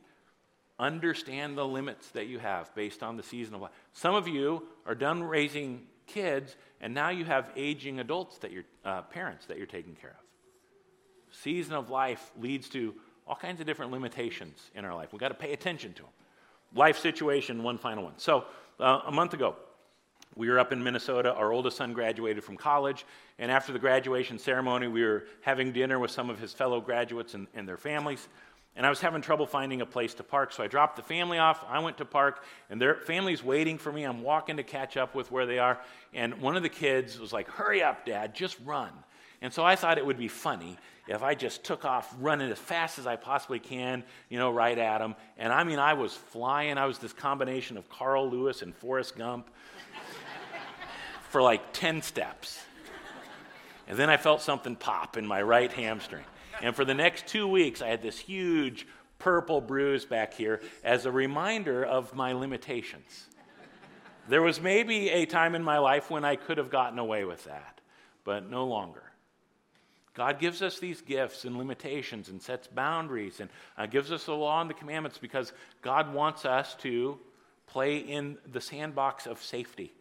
understand 0.80 1.58
the 1.58 1.66
limits 1.66 2.10
that 2.12 2.28
you 2.28 2.40
have 2.40 2.74
based 2.76 3.04
on 3.04 3.18
the 3.18 3.24
season 3.24 3.56
of 3.56 3.62
life. 3.62 3.72
Some 3.94 4.16
of 4.16 4.28
you 4.28 4.64
are 4.86 4.96
done 4.96 5.24
raising 5.24 5.82
kids, 6.08 6.56
and 6.82 6.94
now 6.94 7.10
you 7.10 7.26
have 7.26 7.52
aging 7.56 8.00
adults 8.00 8.38
that 8.40 8.52
you're 8.52 8.64
uh, 8.86 9.02
parents 9.04 9.46
that 9.48 9.58
you're 9.58 9.68
taking 9.68 9.96
care 9.96 10.12
of. 10.12 11.36
Season 11.36 11.74
of 11.74 11.90
life 11.90 12.32
leads 12.40 12.70
to 12.70 12.96
all 13.28 13.36
kinds 13.36 13.60
of 13.60 13.68
different 13.68 13.92
limitations 13.92 14.72
in 14.74 14.86
our 14.86 14.96
life. 14.96 15.10
We've 15.12 15.20
got 15.20 15.28
to 15.28 15.36
pay 15.36 15.54
attention 15.54 15.94
to 15.94 16.02
them. 16.02 16.12
Life 16.74 16.98
situation, 16.98 17.62
one 17.62 17.78
final 17.78 18.04
one. 18.04 18.14
So 18.18 18.46
uh, 18.80 19.02
a 19.06 19.12
month 19.12 19.34
ago, 19.34 19.56
we 20.36 20.50
were 20.50 20.60
up 20.60 20.72
in 20.72 20.84
Minnesota. 20.84 21.34
Our 21.34 21.52
oldest 21.52 21.78
son 21.78 21.94
graduated 21.94 22.44
from 22.44 22.58
college. 22.58 23.06
And 23.40 23.52
after 23.52 23.74
the 23.74 23.80
graduation 23.80 24.38
ceremony, 24.38 24.88
we 24.88 25.04
were 25.04 25.26
having 25.42 25.72
dinner 25.72 26.00
with 26.00 26.12
some 26.12 26.30
of 26.30 26.40
his 26.40 26.54
fellow 26.54 26.82
graduates 26.82 27.34
and, 27.34 27.48
and, 27.54 27.68
their 27.68 27.78
families. 27.78 28.28
And 28.80 28.86
I 28.86 28.90
was 28.90 29.02
having 29.02 29.22
trouble 29.22 29.46
finding 29.46 29.82
a 29.82 29.86
place 29.86 30.14
to 30.14 30.24
park. 30.24 30.54
So 30.54 30.64
I 30.64 30.68
dropped 30.68 30.96
the 30.96 31.02
family 31.02 31.38
off. 31.38 31.66
I 31.68 31.80
went 31.80 31.98
to 31.98 32.06
park, 32.06 32.46
and 32.70 32.82
their 32.82 32.96
family's 32.96 33.44
waiting 33.44 33.78
for 33.78 33.92
me. 33.92 34.06
I'm 34.06 34.22
walking 34.22 34.56
to 34.56 34.64
catch 34.64 34.96
up 34.96 35.14
with 35.14 35.30
where 35.34 35.46
they 35.46 35.60
are. 35.60 35.82
And 36.14 36.40
one 36.40 36.56
of 36.56 36.64
the 36.64 36.70
kids 36.70 37.20
was 37.20 37.34
like, 37.34 37.50
Hurry 37.50 37.84
up, 37.84 38.06
Dad, 38.06 38.34
just 38.34 38.56
run. 38.64 38.92
And 39.42 39.52
so 39.52 39.66
I 39.66 39.76
thought 39.76 39.98
it 39.98 40.06
would 40.06 40.18
be 40.18 40.30
funny 40.30 40.78
if 41.10 41.24
I 41.24 41.36
just 41.36 41.66
took 41.66 41.84
off 41.84 42.16
running 42.22 42.50
as 42.50 42.58
fast 42.58 43.00
as 43.00 43.06
I 43.06 43.18
possibly 43.18 43.60
can, 43.60 44.02
you 44.30 44.40
know, 44.40 44.50
right 44.50 44.78
at 44.78 45.02
him. 45.02 45.16
And 45.38 45.52
I 45.52 45.66
mean, 45.66 45.80
I 45.80 45.92
was 45.92 46.14
flying. 46.14 46.78
I 46.78 46.86
was 46.86 47.00
this 47.00 47.12
combination 47.12 47.76
of 47.76 47.90
Carl 47.90 48.30
Lewis 48.30 48.62
and 48.62 48.74
Forrest 48.74 49.18
Gump 49.18 49.50
for 51.32 51.42
like 51.42 51.74
10 51.74 52.02
steps. 52.02 52.62
And 53.90 54.00
then 54.00 54.10
I 54.10 54.16
felt 54.16 54.42
something 54.42 54.78
pop 54.78 55.18
in 55.18 55.28
my 55.28 55.42
right 55.42 55.74
hamstring. 55.74 56.24
And 56.62 56.76
for 56.76 56.86
the 56.86 56.94
next 56.94 57.28
two 57.28 57.48
weeks, 57.48 57.82
I 57.82 57.88
had 57.88 58.02
this 58.02 58.20
huge 58.20 58.88
purple 59.18 59.62
bruise 59.62 60.06
back 60.06 60.34
here 60.34 60.62
as 60.84 61.06
a 61.06 61.12
reminder 61.12 61.84
of 61.84 62.14
my 62.14 62.34
limitations. 62.34 63.28
There 64.28 64.42
was 64.42 64.62
maybe 64.62 65.10
a 65.10 65.26
time 65.26 65.56
in 65.56 65.64
my 65.64 65.80
life 65.80 66.10
when 66.10 66.24
I 66.24 66.36
could 66.36 66.58
have 66.58 66.70
gotten 66.70 67.00
away 67.00 67.24
with 67.26 67.46
that, 67.46 67.82
but 68.24 68.50
no 68.50 68.66
longer. 68.66 69.04
God 70.14 70.40
gives 70.40 70.62
us 70.62 70.80
these 70.80 71.02
gifts 71.02 71.46
and 71.46 71.58
limitations 71.58 72.30
and 72.30 72.42
sets 72.42 72.68
boundaries 72.68 73.40
and 73.40 73.50
uh, 73.78 73.86
gives 73.86 74.12
us 74.12 74.26
the 74.26 74.36
law 74.36 74.60
and 74.62 74.70
the 74.70 74.74
commandments 74.74 75.18
because 75.18 75.54
God 75.82 76.14
wants 76.14 76.46
us 76.46 76.76
to 76.82 77.18
play 77.68 77.98
in 77.98 78.38
the 78.52 78.60
sandbox 78.60 79.28
of 79.28 79.42
safety 79.42 79.94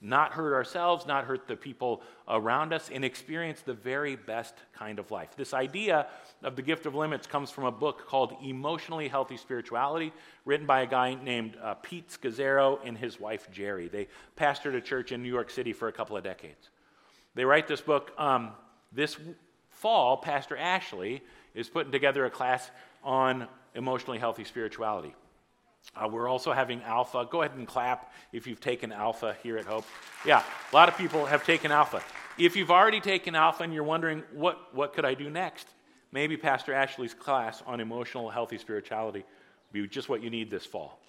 not 0.00 0.32
hurt 0.32 0.54
ourselves, 0.54 1.06
not 1.06 1.24
hurt 1.24 1.46
the 1.46 1.56
people 1.56 2.02
around 2.26 2.72
us, 2.72 2.90
and 2.92 3.04
experience 3.04 3.60
the 3.60 3.74
very 3.74 4.16
best 4.16 4.54
kind 4.72 4.98
of 4.98 5.10
life. 5.10 5.36
This 5.36 5.52
idea 5.52 6.06
of 6.42 6.56
the 6.56 6.62
gift 6.62 6.86
of 6.86 6.94
limits 6.94 7.26
comes 7.26 7.50
from 7.50 7.64
a 7.64 7.70
book 7.70 8.06
called 8.06 8.34
Emotionally 8.42 9.08
Healthy 9.08 9.36
Spirituality, 9.36 10.12
written 10.46 10.66
by 10.66 10.80
a 10.82 10.86
guy 10.86 11.14
named 11.14 11.56
uh, 11.62 11.74
Pete 11.74 12.08
Scazzero 12.08 12.78
and 12.84 12.96
his 12.96 13.20
wife 13.20 13.48
Geri. 13.52 13.88
They 13.88 14.08
pastored 14.38 14.74
a 14.74 14.80
church 14.80 15.12
in 15.12 15.22
New 15.22 15.28
York 15.28 15.50
City 15.50 15.72
for 15.74 15.88
a 15.88 15.92
couple 15.92 16.16
of 16.16 16.24
decades. 16.24 16.70
They 17.34 17.44
write 17.44 17.68
this 17.68 17.80
book. 17.80 18.12
Um, 18.18 18.52
this 18.92 19.16
fall, 19.68 20.16
Pastor 20.16 20.56
Ashley 20.56 21.22
is 21.54 21.68
putting 21.68 21.92
together 21.92 22.24
a 22.24 22.30
class 22.30 22.70
on 23.04 23.46
emotionally 23.74 24.18
healthy 24.18 24.44
spirituality. 24.44 25.14
Uh, 25.94 26.08
we're 26.08 26.28
also 26.28 26.52
having 26.52 26.82
Alpha. 26.82 27.26
Go 27.30 27.42
ahead 27.42 27.56
and 27.56 27.66
clap 27.66 28.12
if 28.32 28.46
you've 28.46 28.60
taken 28.60 28.92
Alpha 28.92 29.36
here 29.42 29.58
at 29.58 29.64
Hope. 29.64 29.84
Yeah, 30.24 30.42
a 30.72 30.74
lot 30.74 30.88
of 30.88 30.96
people 30.96 31.26
have 31.26 31.44
taken 31.44 31.72
Alpha. 31.72 32.02
If 32.38 32.56
you've 32.56 32.70
already 32.70 33.00
taken 33.00 33.34
Alpha 33.34 33.64
and 33.64 33.74
you're 33.74 33.82
wondering, 33.84 34.22
what, 34.32 34.74
what 34.74 34.92
could 34.92 35.04
I 35.04 35.14
do 35.14 35.28
next? 35.28 35.68
Maybe 36.12 36.36
Pastor 36.36 36.72
Ashley's 36.72 37.14
class 37.14 37.62
on 37.66 37.80
emotional 37.80 38.30
healthy 38.30 38.58
spirituality 38.58 39.24
be 39.72 39.86
just 39.86 40.08
what 40.08 40.22
you 40.22 40.30
need 40.30 40.50
this 40.50 40.66
fall. 40.66 41.00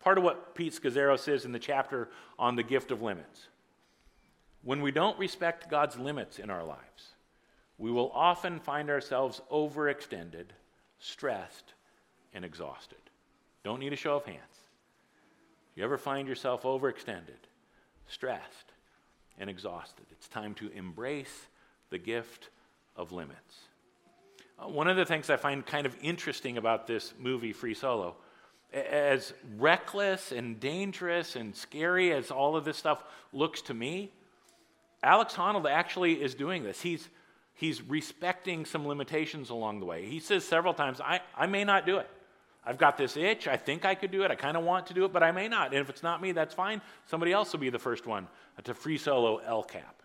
Part 0.00 0.18
of 0.18 0.24
what 0.24 0.54
Pete 0.54 0.72
Scazzero 0.72 1.18
says 1.18 1.44
in 1.44 1.52
the 1.52 1.58
chapter 1.58 2.08
on 2.38 2.56
the 2.56 2.62
gift 2.62 2.90
of 2.90 3.02
limits. 3.02 3.48
When 4.62 4.80
we 4.80 4.90
don't 4.90 5.18
respect 5.18 5.70
God's 5.70 5.98
limits 5.98 6.38
in 6.38 6.50
our 6.50 6.64
lives, 6.64 7.14
we 7.78 7.90
will 7.90 8.10
often 8.12 8.58
find 8.58 8.88
ourselves 8.88 9.40
overextended, 9.52 10.46
stressed, 10.98 11.74
and 12.32 12.44
exhausted. 12.44 12.98
Don't 13.66 13.80
need 13.80 13.92
a 13.92 13.96
show 13.96 14.14
of 14.14 14.24
hands. 14.24 14.38
You 15.74 15.82
ever 15.82 15.98
find 15.98 16.28
yourself 16.28 16.62
overextended, 16.62 17.48
stressed, 18.06 18.70
and 19.40 19.50
exhausted? 19.50 20.06
It's 20.12 20.28
time 20.28 20.54
to 20.54 20.68
embrace 20.68 21.48
the 21.90 21.98
gift 21.98 22.50
of 22.94 23.10
limits. 23.10 23.56
Uh, 24.56 24.68
one 24.68 24.86
of 24.86 24.96
the 24.96 25.04
things 25.04 25.30
I 25.30 25.36
find 25.36 25.66
kind 25.66 25.84
of 25.84 25.96
interesting 26.00 26.58
about 26.58 26.86
this 26.86 27.12
movie, 27.18 27.52
Free 27.52 27.74
Solo, 27.74 28.14
as 28.72 29.32
reckless 29.58 30.30
and 30.30 30.60
dangerous 30.60 31.34
and 31.34 31.52
scary 31.52 32.12
as 32.12 32.30
all 32.30 32.54
of 32.54 32.64
this 32.64 32.76
stuff 32.76 33.02
looks 33.32 33.62
to 33.62 33.74
me, 33.74 34.12
Alex 35.02 35.34
Honnold 35.34 35.68
actually 35.68 36.22
is 36.22 36.36
doing 36.36 36.62
this. 36.62 36.82
He's, 36.82 37.08
he's 37.52 37.82
respecting 37.82 38.64
some 38.64 38.86
limitations 38.86 39.50
along 39.50 39.80
the 39.80 39.86
way. 39.86 40.06
He 40.06 40.20
says 40.20 40.44
several 40.44 40.72
times, 40.72 41.00
I, 41.00 41.18
I 41.36 41.46
may 41.46 41.64
not 41.64 41.84
do 41.84 41.98
it. 41.98 42.08
I've 42.66 42.78
got 42.78 42.98
this 42.98 43.16
itch. 43.16 43.46
I 43.46 43.56
think 43.56 43.84
I 43.84 43.94
could 43.94 44.10
do 44.10 44.24
it. 44.24 44.30
I 44.32 44.34
kind 44.34 44.56
of 44.56 44.64
want 44.64 44.88
to 44.88 44.94
do 44.94 45.04
it, 45.04 45.12
but 45.12 45.22
I 45.22 45.30
may 45.30 45.46
not. 45.46 45.72
And 45.72 45.80
if 45.80 45.88
it's 45.88 46.02
not 46.02 46.20
me, 46.20 46.32
that's 46.32 46.52
fine. 46.52 46.82
Somebody 47.06 47.32
else 47.32 47.52
will 47.52 47.60
be 47.60 47.70
the 47.70 47.78
first 47.78 48.06
one 48.06 48.26
to 48.64 48.74
free 48.74 48.98
solo 48.98 49.38
El 49.38 49.62
Cap. 49.62 50.02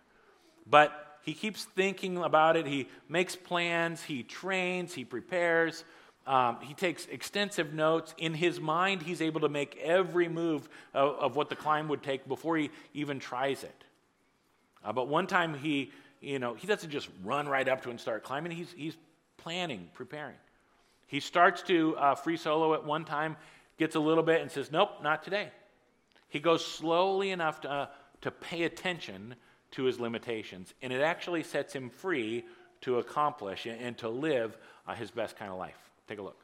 But 0.68 1.18
he 1.22 1.34
keeps 1.34 1.64
thinking 1.64 2.18
about 2.18 2.56
it. 2.56 2.66
He 2.66 2.88
makes 3.08 3.34
plans. 3.34 4.02
He 4.04 4.22
trains. 4.22 4.94
He 4.94 5.04
prepares. 5.04 5.84
Um, 6.24 6.58
he 6.62 6.72
takes 6.74 7.06
extensive 7.06 7.74
notes. 7.74 8.14
In 8.16 8.32
his 8.32 8.60
mind, 8.60 9.02
he's 9.02 9.20
able 9.20 9.40
to 9.40 9.48
make 9.48 9.76
every 9.82 10.28
move 10.28 10.68
of, 10.94 11.16
of 11.16 11.36
what 11.36 11.48
the 11.48 11.56
climb 11.56 11.88
would 11.88 12.04
take 12.04 12.28
before 12.28 12.56
he 12.56 12.70
even 12.94 13.18
tries 13.18 13.64
it. 13.64 13.84
Uh, 14.84 14.92
but 14.92 15.08
one 15.08 15.26
time 15.26 15.54
he, 15.54 15.90
you 16.20 16.38
know, 16.38 16.54
he 16.54 16.68
doesn't 16.68 16.90
just 16.90 17.08
run 17.24 17.48
right 17.48 17.68
up 17.68 17.82
to 17.82 17.90
and 17.90 18.00
start 18.00 18.22
climbing. 18.22 18.52
He's, 18.52 18.72
he's 18.76 18.96
planning, 19.36 19.88
preparing. 19.94 20.36
He 21.12 21.20
starts 21.20 21.60
to 21.64 21.94
uh, 21.98 22.14
free 22.14 22.38
solo 22.38 22.72
at 22.72 22.86
one 22.86 23.04
time, 23.04 23.36
gets 23.76 23.96
a 23.96 24.00
little 24.00 24.22
bit, 24.22 24.40
and 24.40 24.50
says, 24.50 24.72
Nope, 24.72 25.02
not 25.02 25.22
today. 25.22 25.50
He 26.30 26.40
goes 26.40 26.64
slowly 26.64 27.32
enough 27.32 27.60
to, 27.60 27.70
uh, 27.70 27.86
to 28.22 28.30
pay 28.30 28.62
attention 28.62 29.34
to 29.72 29.84
his 29.84 30.00
limitations, 30.00 30.72
and 30.80 30.90
it 30.90 31.02
actually 31.02 31.42
sets 31.42 31.74
him 31.74 31.90
free 31.90 32.46
to 32.80 32.98
accomplish 32.98 33.66
and, 33.66 33.98
to 33.98 34.08
live 34.08 34.56
uh, 34.88 34.94
his 34.94 35.10
best 35.10 35.36
kind 35.36 35.52
of 35.52 35.58
life. 35.58 35.76
Take 36.08 36.18
a 36.18 36.22
look. 36.22 36.42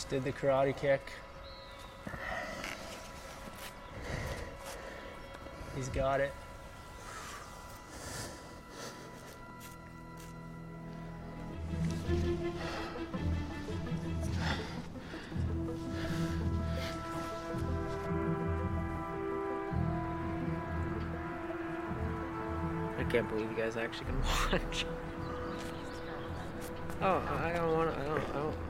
Just 0.00 0.08
did 0.08 0.24
the 0.24 0.32
karate 0.32 0.74
kick. 0.74 1.12
He's 5.76 5.90
got 5.90 6.20
it. 6.20 6.32
I 22.98 23.04
can't 23.10 23.28
believe 23.28 23.50
you 23.50 23.54
guys 23.54 23.76
actually 23.76 24.06
can 24.06 24.22
watch. 24.50 24.86
Oh, 27.02 27.22
I 27.38 27.52
don't 27.52 27.76
want 27.76 27.94
to. 27.94 28.00
I 28.00 28.04
don't. 28.06 28.30
I 28.30 28.32
don't. 28.32 28.69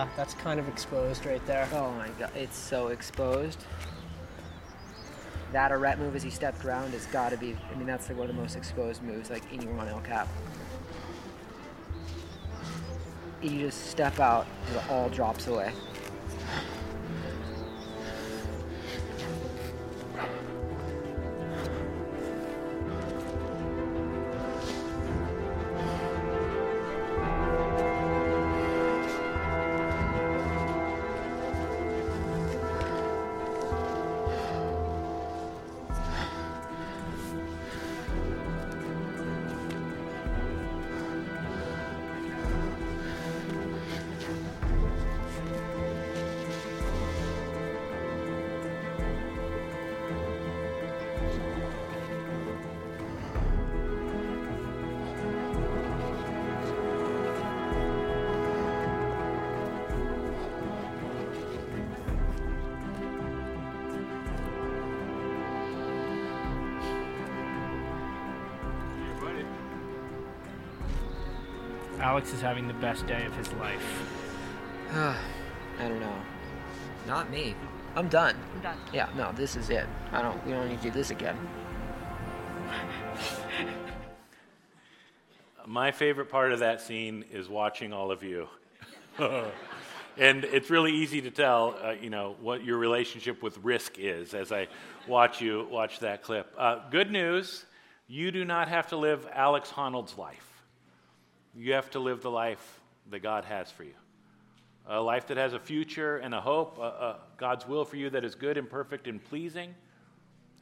Yeah, 0.00 0.08
that's 0.16 0.32
kind 0.32 0.58
of 0.58 0.66
exposed 0.66 1.26
right 1.26 1.44
there. 1.46 1.68
Oh 1.74 1.90
my 1.90 2.08
god, 2.18 2.30
it's 2.34 2.56
so 2.56 2.88
exposed. 2.88 3.66
that 5.52 5.72
or 5.72 5.78
ret 5.78 5.98
move 5.98 6.16
as 6.16 6.22
he 6.22 6.30
stepped 6.30 6.64
around 6.64 6.92
has 6.92 7.04
got 7.06 7.32
to 7.32 7.36
be. 7.36 7.54
I 7.70 7.76
mean, 7.76 7.86
that's 7.86 8.08
like 8.08 8.16
one 8.16 8.30
of 8.30 8.34
the 8.34 8.40
most 8.40 8.56
exposed 8.56 9.02
moves 9.02 9.28
like 9.28 9.42
anywhere 9.52 9.78
on 9.78 9.88
El 9.88 10.00
Cap. 10.00 10.26
You 13.42 13.58
just 13.58 13.90
step 13.90 14.18
out, 14.20 14.46
it 14.74 14.90
all 14.90 15.10
drops 15.10 15.48
away. 15.48 15.70
Alex 72.20 72.34
is 72.34 72.42
having 72.42 72.68
the 72.68 72.74
best 72.74 73.06
day 73.06 73.24
of 73.24 73.34
his 73.34 73.50
life. 73.54 73.82
I 74.92 75.16
don't 75.78 76.00
know. 76.00 76.16
Not 77.06 77.30
me. 77.30 77.54
I'm 77.96 78.08
done. 78.08 78.36
I'm 78.54 78.60
done. 78.60 78.76
Yeah, 78.92 79.08
no, 79.16 79.32
this 79.32 79.56
is 79.56 79.70
it. 79.70 79.86
I 80.12 80.20
don't. 80.20 80.44
We 80.44 80.52
don't 80.52 80.68
need 80.68 80.82
to 80.82 80.82
do 80.82 80.90
this 80.90 81.10
again. 81.10 81.38
My 85.66 85.90
favorite 85.92 86.30
part 86.30 86.52
of 86.52 86.58
that 86.58 86.82
scene 86.82 87.24
is 87.32 87.48
watching 87.48 87.94
all 87.94 88.10
of 88.10 88.22
you. 88.22 88.46
and 90.18 90.44
it's 90.44 90.68
really 90.68 90.92
easy 90.92 91.22
to 91.22 91.30
tell, 91.30 91.78
uh, 91.82 91.92
you 91.92 92.10
know, 92.10 92.36
what 92.42 92.62
your 92.62 92.76
relationship 92.76 93.42
with 93.42 93.56
risk 93.64 93.98
is 93.98 94.34
as 94.34 94.52
I 94.52 94.68
watch 95.08 95.40
you 95.40 95.66
watch 95.70 96.00
that 96.00 96.22
clip. 96.22 96.52
Uh, 96.58 96.80
good 96.90 97.10
news, 97.10 97.64
you 98.08 98.30
do 98.30 98.44
not 98.44 98.68
have 98.68 98.88
to 98.88 98.98
live 98.98 99.26
Alex 99.32 99.70
Honnold's 99.70 100.18
life. 100.18 100.49
You 101.54 101.72
have 101.74 101.90
to 101.90 101.98
live 101.98 102.22
the 102.22 102.30
life 102.30 102.80
that 103.10 103.20
God 103.20 103.44
has 103.44 103.70
for 103.70 103.84
you. 103.84 103.94
A 104.86 105.00
life 105.00 105.26
that 105.28 105.36
has 105.36 105.52
a 105.52 105.58
future 105.58 106.16
and 106.18 106.34
a 106.34 106.40
hope, 106.40 106.78
uh, 106.78 106.82
uh, 106.82 107.16
God's 107.36 107.66
will 107.66 107.84
for 107.84 107.96
you 107.96 108.10
that 108.10 108.24
is 108.24 108.34
good 108.34 108.56
and 108.56 108.68
perfect 108.68 109.06
and 109.06 109.22
pleasing 109.22 109.74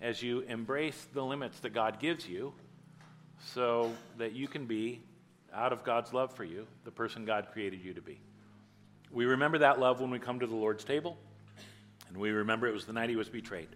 as 0.01 0.23
you 0.23 0.41
embrace 0.41 1.07
the 1.13 1.23
limits 1.23 1.61
that 1.61 1.71
God 1.71 1.99
gives 1.99 2.29
you 2.29 2.53
so 3.55 3.93
that 4.17 4.33
you 4.33 4.49
can 4.49 4.67
be, 4.67 5.01
out 5.55 5.73
of 5.73 5.85
God's 5.85 6.13
love 6.13 6.35
for 6.35 6.45
you, 6.45 6.67
the 6.85 6.91
person 6.91 7.25
God 7.25 7.49
created 7.53 7.83
you 7.83 7.95
to 7.95 8.03
be. 8.03 8.21
We 9.11 9.25
remember 9.25 9.59
that 9.59 9.81
love 9.81 10.01
when 10.01 10.11
we 10.11 10.19
come 10.19 10.41
to 10.41 10.47
the 10.47 10.57
Lord's 10.57 10.85
table, 10.85 11.17
and 12.09 12.17
we 12.17 12.31
remember 12.31 12.67
it 12.67 12.75
was 12.75 12.85
the 12.85 12.93
night 12.93 13.09
he 13.09 13.17
was 13.17 13.29
betrayed. 13.29 13.69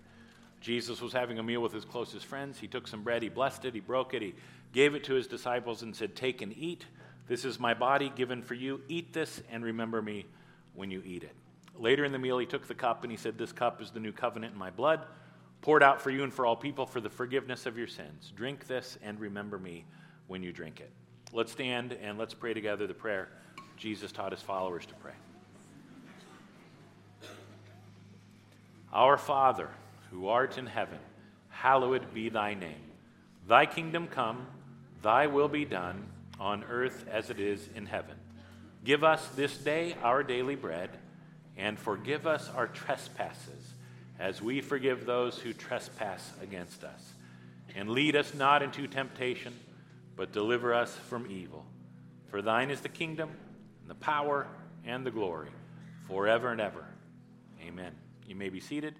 Jesus 0.60 1.00
was 1.00 1.12
having 1.12 1.38
a 1.38 1.42
meal 1.42 1.60
with 1.60 1.72
his 1.72 1.84
closest 1.84 2.26
friends. 2.26 2.58
He 2.58 2.68
took 2.68 2.86
some 2.86 3.02
bread, 3.02 3.22
he 3.22 3.28
blessed 3.28 3.64
it, 3.64 3.74
he 3.74 3.80
broke 3.80 4.14
it, 4.14 4.22
he 4.22 4.34
gave 4.72 4.94
it 4.94 5.04
to 5.04 5.14
his 5.14 5.26
disciples, 5.26 5.82
and 5.82 5.94
said, 5.94 6.14
Take 6.14 6.42
and 6.42 6.56
eat. 6.56 6.86
This 7.28 7.44
is 7.44 7.58
my 7.58 7.74
body 7.74 8.12
given 8.14 8.42
for 8.42 8.54
you. 8.54 8.80
Eat 8.88 9.12
this 9.12 9.42
and 9.50 9.64
remember 9.64 10.02
me 10.02 10.26
when 10.74 10.90
you 10.90 11.02
eat 11.04 11.22
it. 11.22 11.34
Later 11.74 12.04
in 12.04 12.12
the 12.12 12.18
meal, 12.18 12.38
he 12.38 12.46
took 12.46 12.66
the 12.66 12.74
cup 12.74 13.02
and 13.02 13.10
he 13.10 13.16
said, 13.16 13.38
This 13.38 13.52
cup 13.52 13.80
is 13.80 13.90
the 13.90 14.00
new 14.00 14.12
covenant 14.12 14.52
in 14.52 14.58
my 14.58 14.70
blood, 14.70 15.06
poured 15.60 15.82
out 15.82 16.00
for 16.00 16.10
you 16.10 16.22
and 16.24 16.32
for 16.32 16.44
all 16.44 16.56
people 16.56 16.86
for 16.86 17.00
the 17.00 17.08
forgiveness 17.08 17.66
of 17.66 17.78
your 17.78 17.86
sins. 17.86 18.32
Drink 18.36 18.66
this 18.66 18.98
and 19.02 19.18
remember 19.18 19.58
me 19.58 19.84
when 20.26 20.42
you 20.42 20.52
drink 20.52 20.80
it. 20.80 20.90
Let's 21.32 21.52
stand 21.52 21.94
and 22.02 22.18
let's 22.18 22.34
pray 22.34 22.52
together 22.52 22.86
the 22.86 22.94
prayer 22.94 23.28
Jesus 23.76 24.12
taught 24.12 24.32
his 24.32 24.42
followers 24.42 24.84
to 24.86 24.94
pray. 24.94 25.14
Our 28.92 29.16
Father, 29.16 29.70
who 30.10 30.28
art 30.28 30.58
in 30.58 30.66
heaven, 30.66 30.98
hallowed 31.48 32.12
be 32.12 32.28
thy 32.28 32.52
name. 32.52 32.92
Thy 33.48 33.64
kingdom 33.64 34.06
come, 34.06 34.46
thy 35.00 35.26
will 35.26 35.48
be 35.48 35.64
done, 35.64 36.06
on 36.42 36.64
earth 36.64 37.06
as 37.08 37.30
it 37.30 37.38
is 37.38 37.68
in 37.76 37.86
heaven. 37.86 38.16
Give 38.82 39.04
us 39.04 39.26
this 39.36 39.56
day 39.56 39.94
our 40.02 40.24
daily 40.24 40.56
bread, 40.56 40.90
and 41.56 41.78
forgive 41.78 42.26
us 42.26 42.50
our 42.56 42.66
trespasses, 42.66 43.74
as 44.18 44.42
we 44.42 44.60
forgive 44.60 45.06
those 45.06 45.38
who 45.38 45.52
trespass 45.52 46.32
against 46.42 46.82
us. 46.82 47.12
And 47.76 47.90
lead 47.90 48.16
us 48.16 48.34
not 48.34 48.60
into 48.60 48.88
temptation, 48.88 49.54
but 50.16 50.32
deliver 50.32 50.74
us 50.74 50.92
from 51.08 51.30
evil. 51.30 51.64
For 52.28 52.42
thine 52.42 52.70
is 52.70 52.80
the 52.80 52.88
kingdom, 52.88 53.30
and 53.80 53.90
the 53.90 53.94
power, 53.94 54.48
and 54.84 55.06
the 55.06 55.12
glory, 55.12 55.50
forever 56.08 56.50
and 56.50 56.60
ever. 56.60 56.84
Amen. 57.62 57.92
You 58.26 58.34
may 58.34 58.48
be 58.48 58.58
seated. 58.58 58.96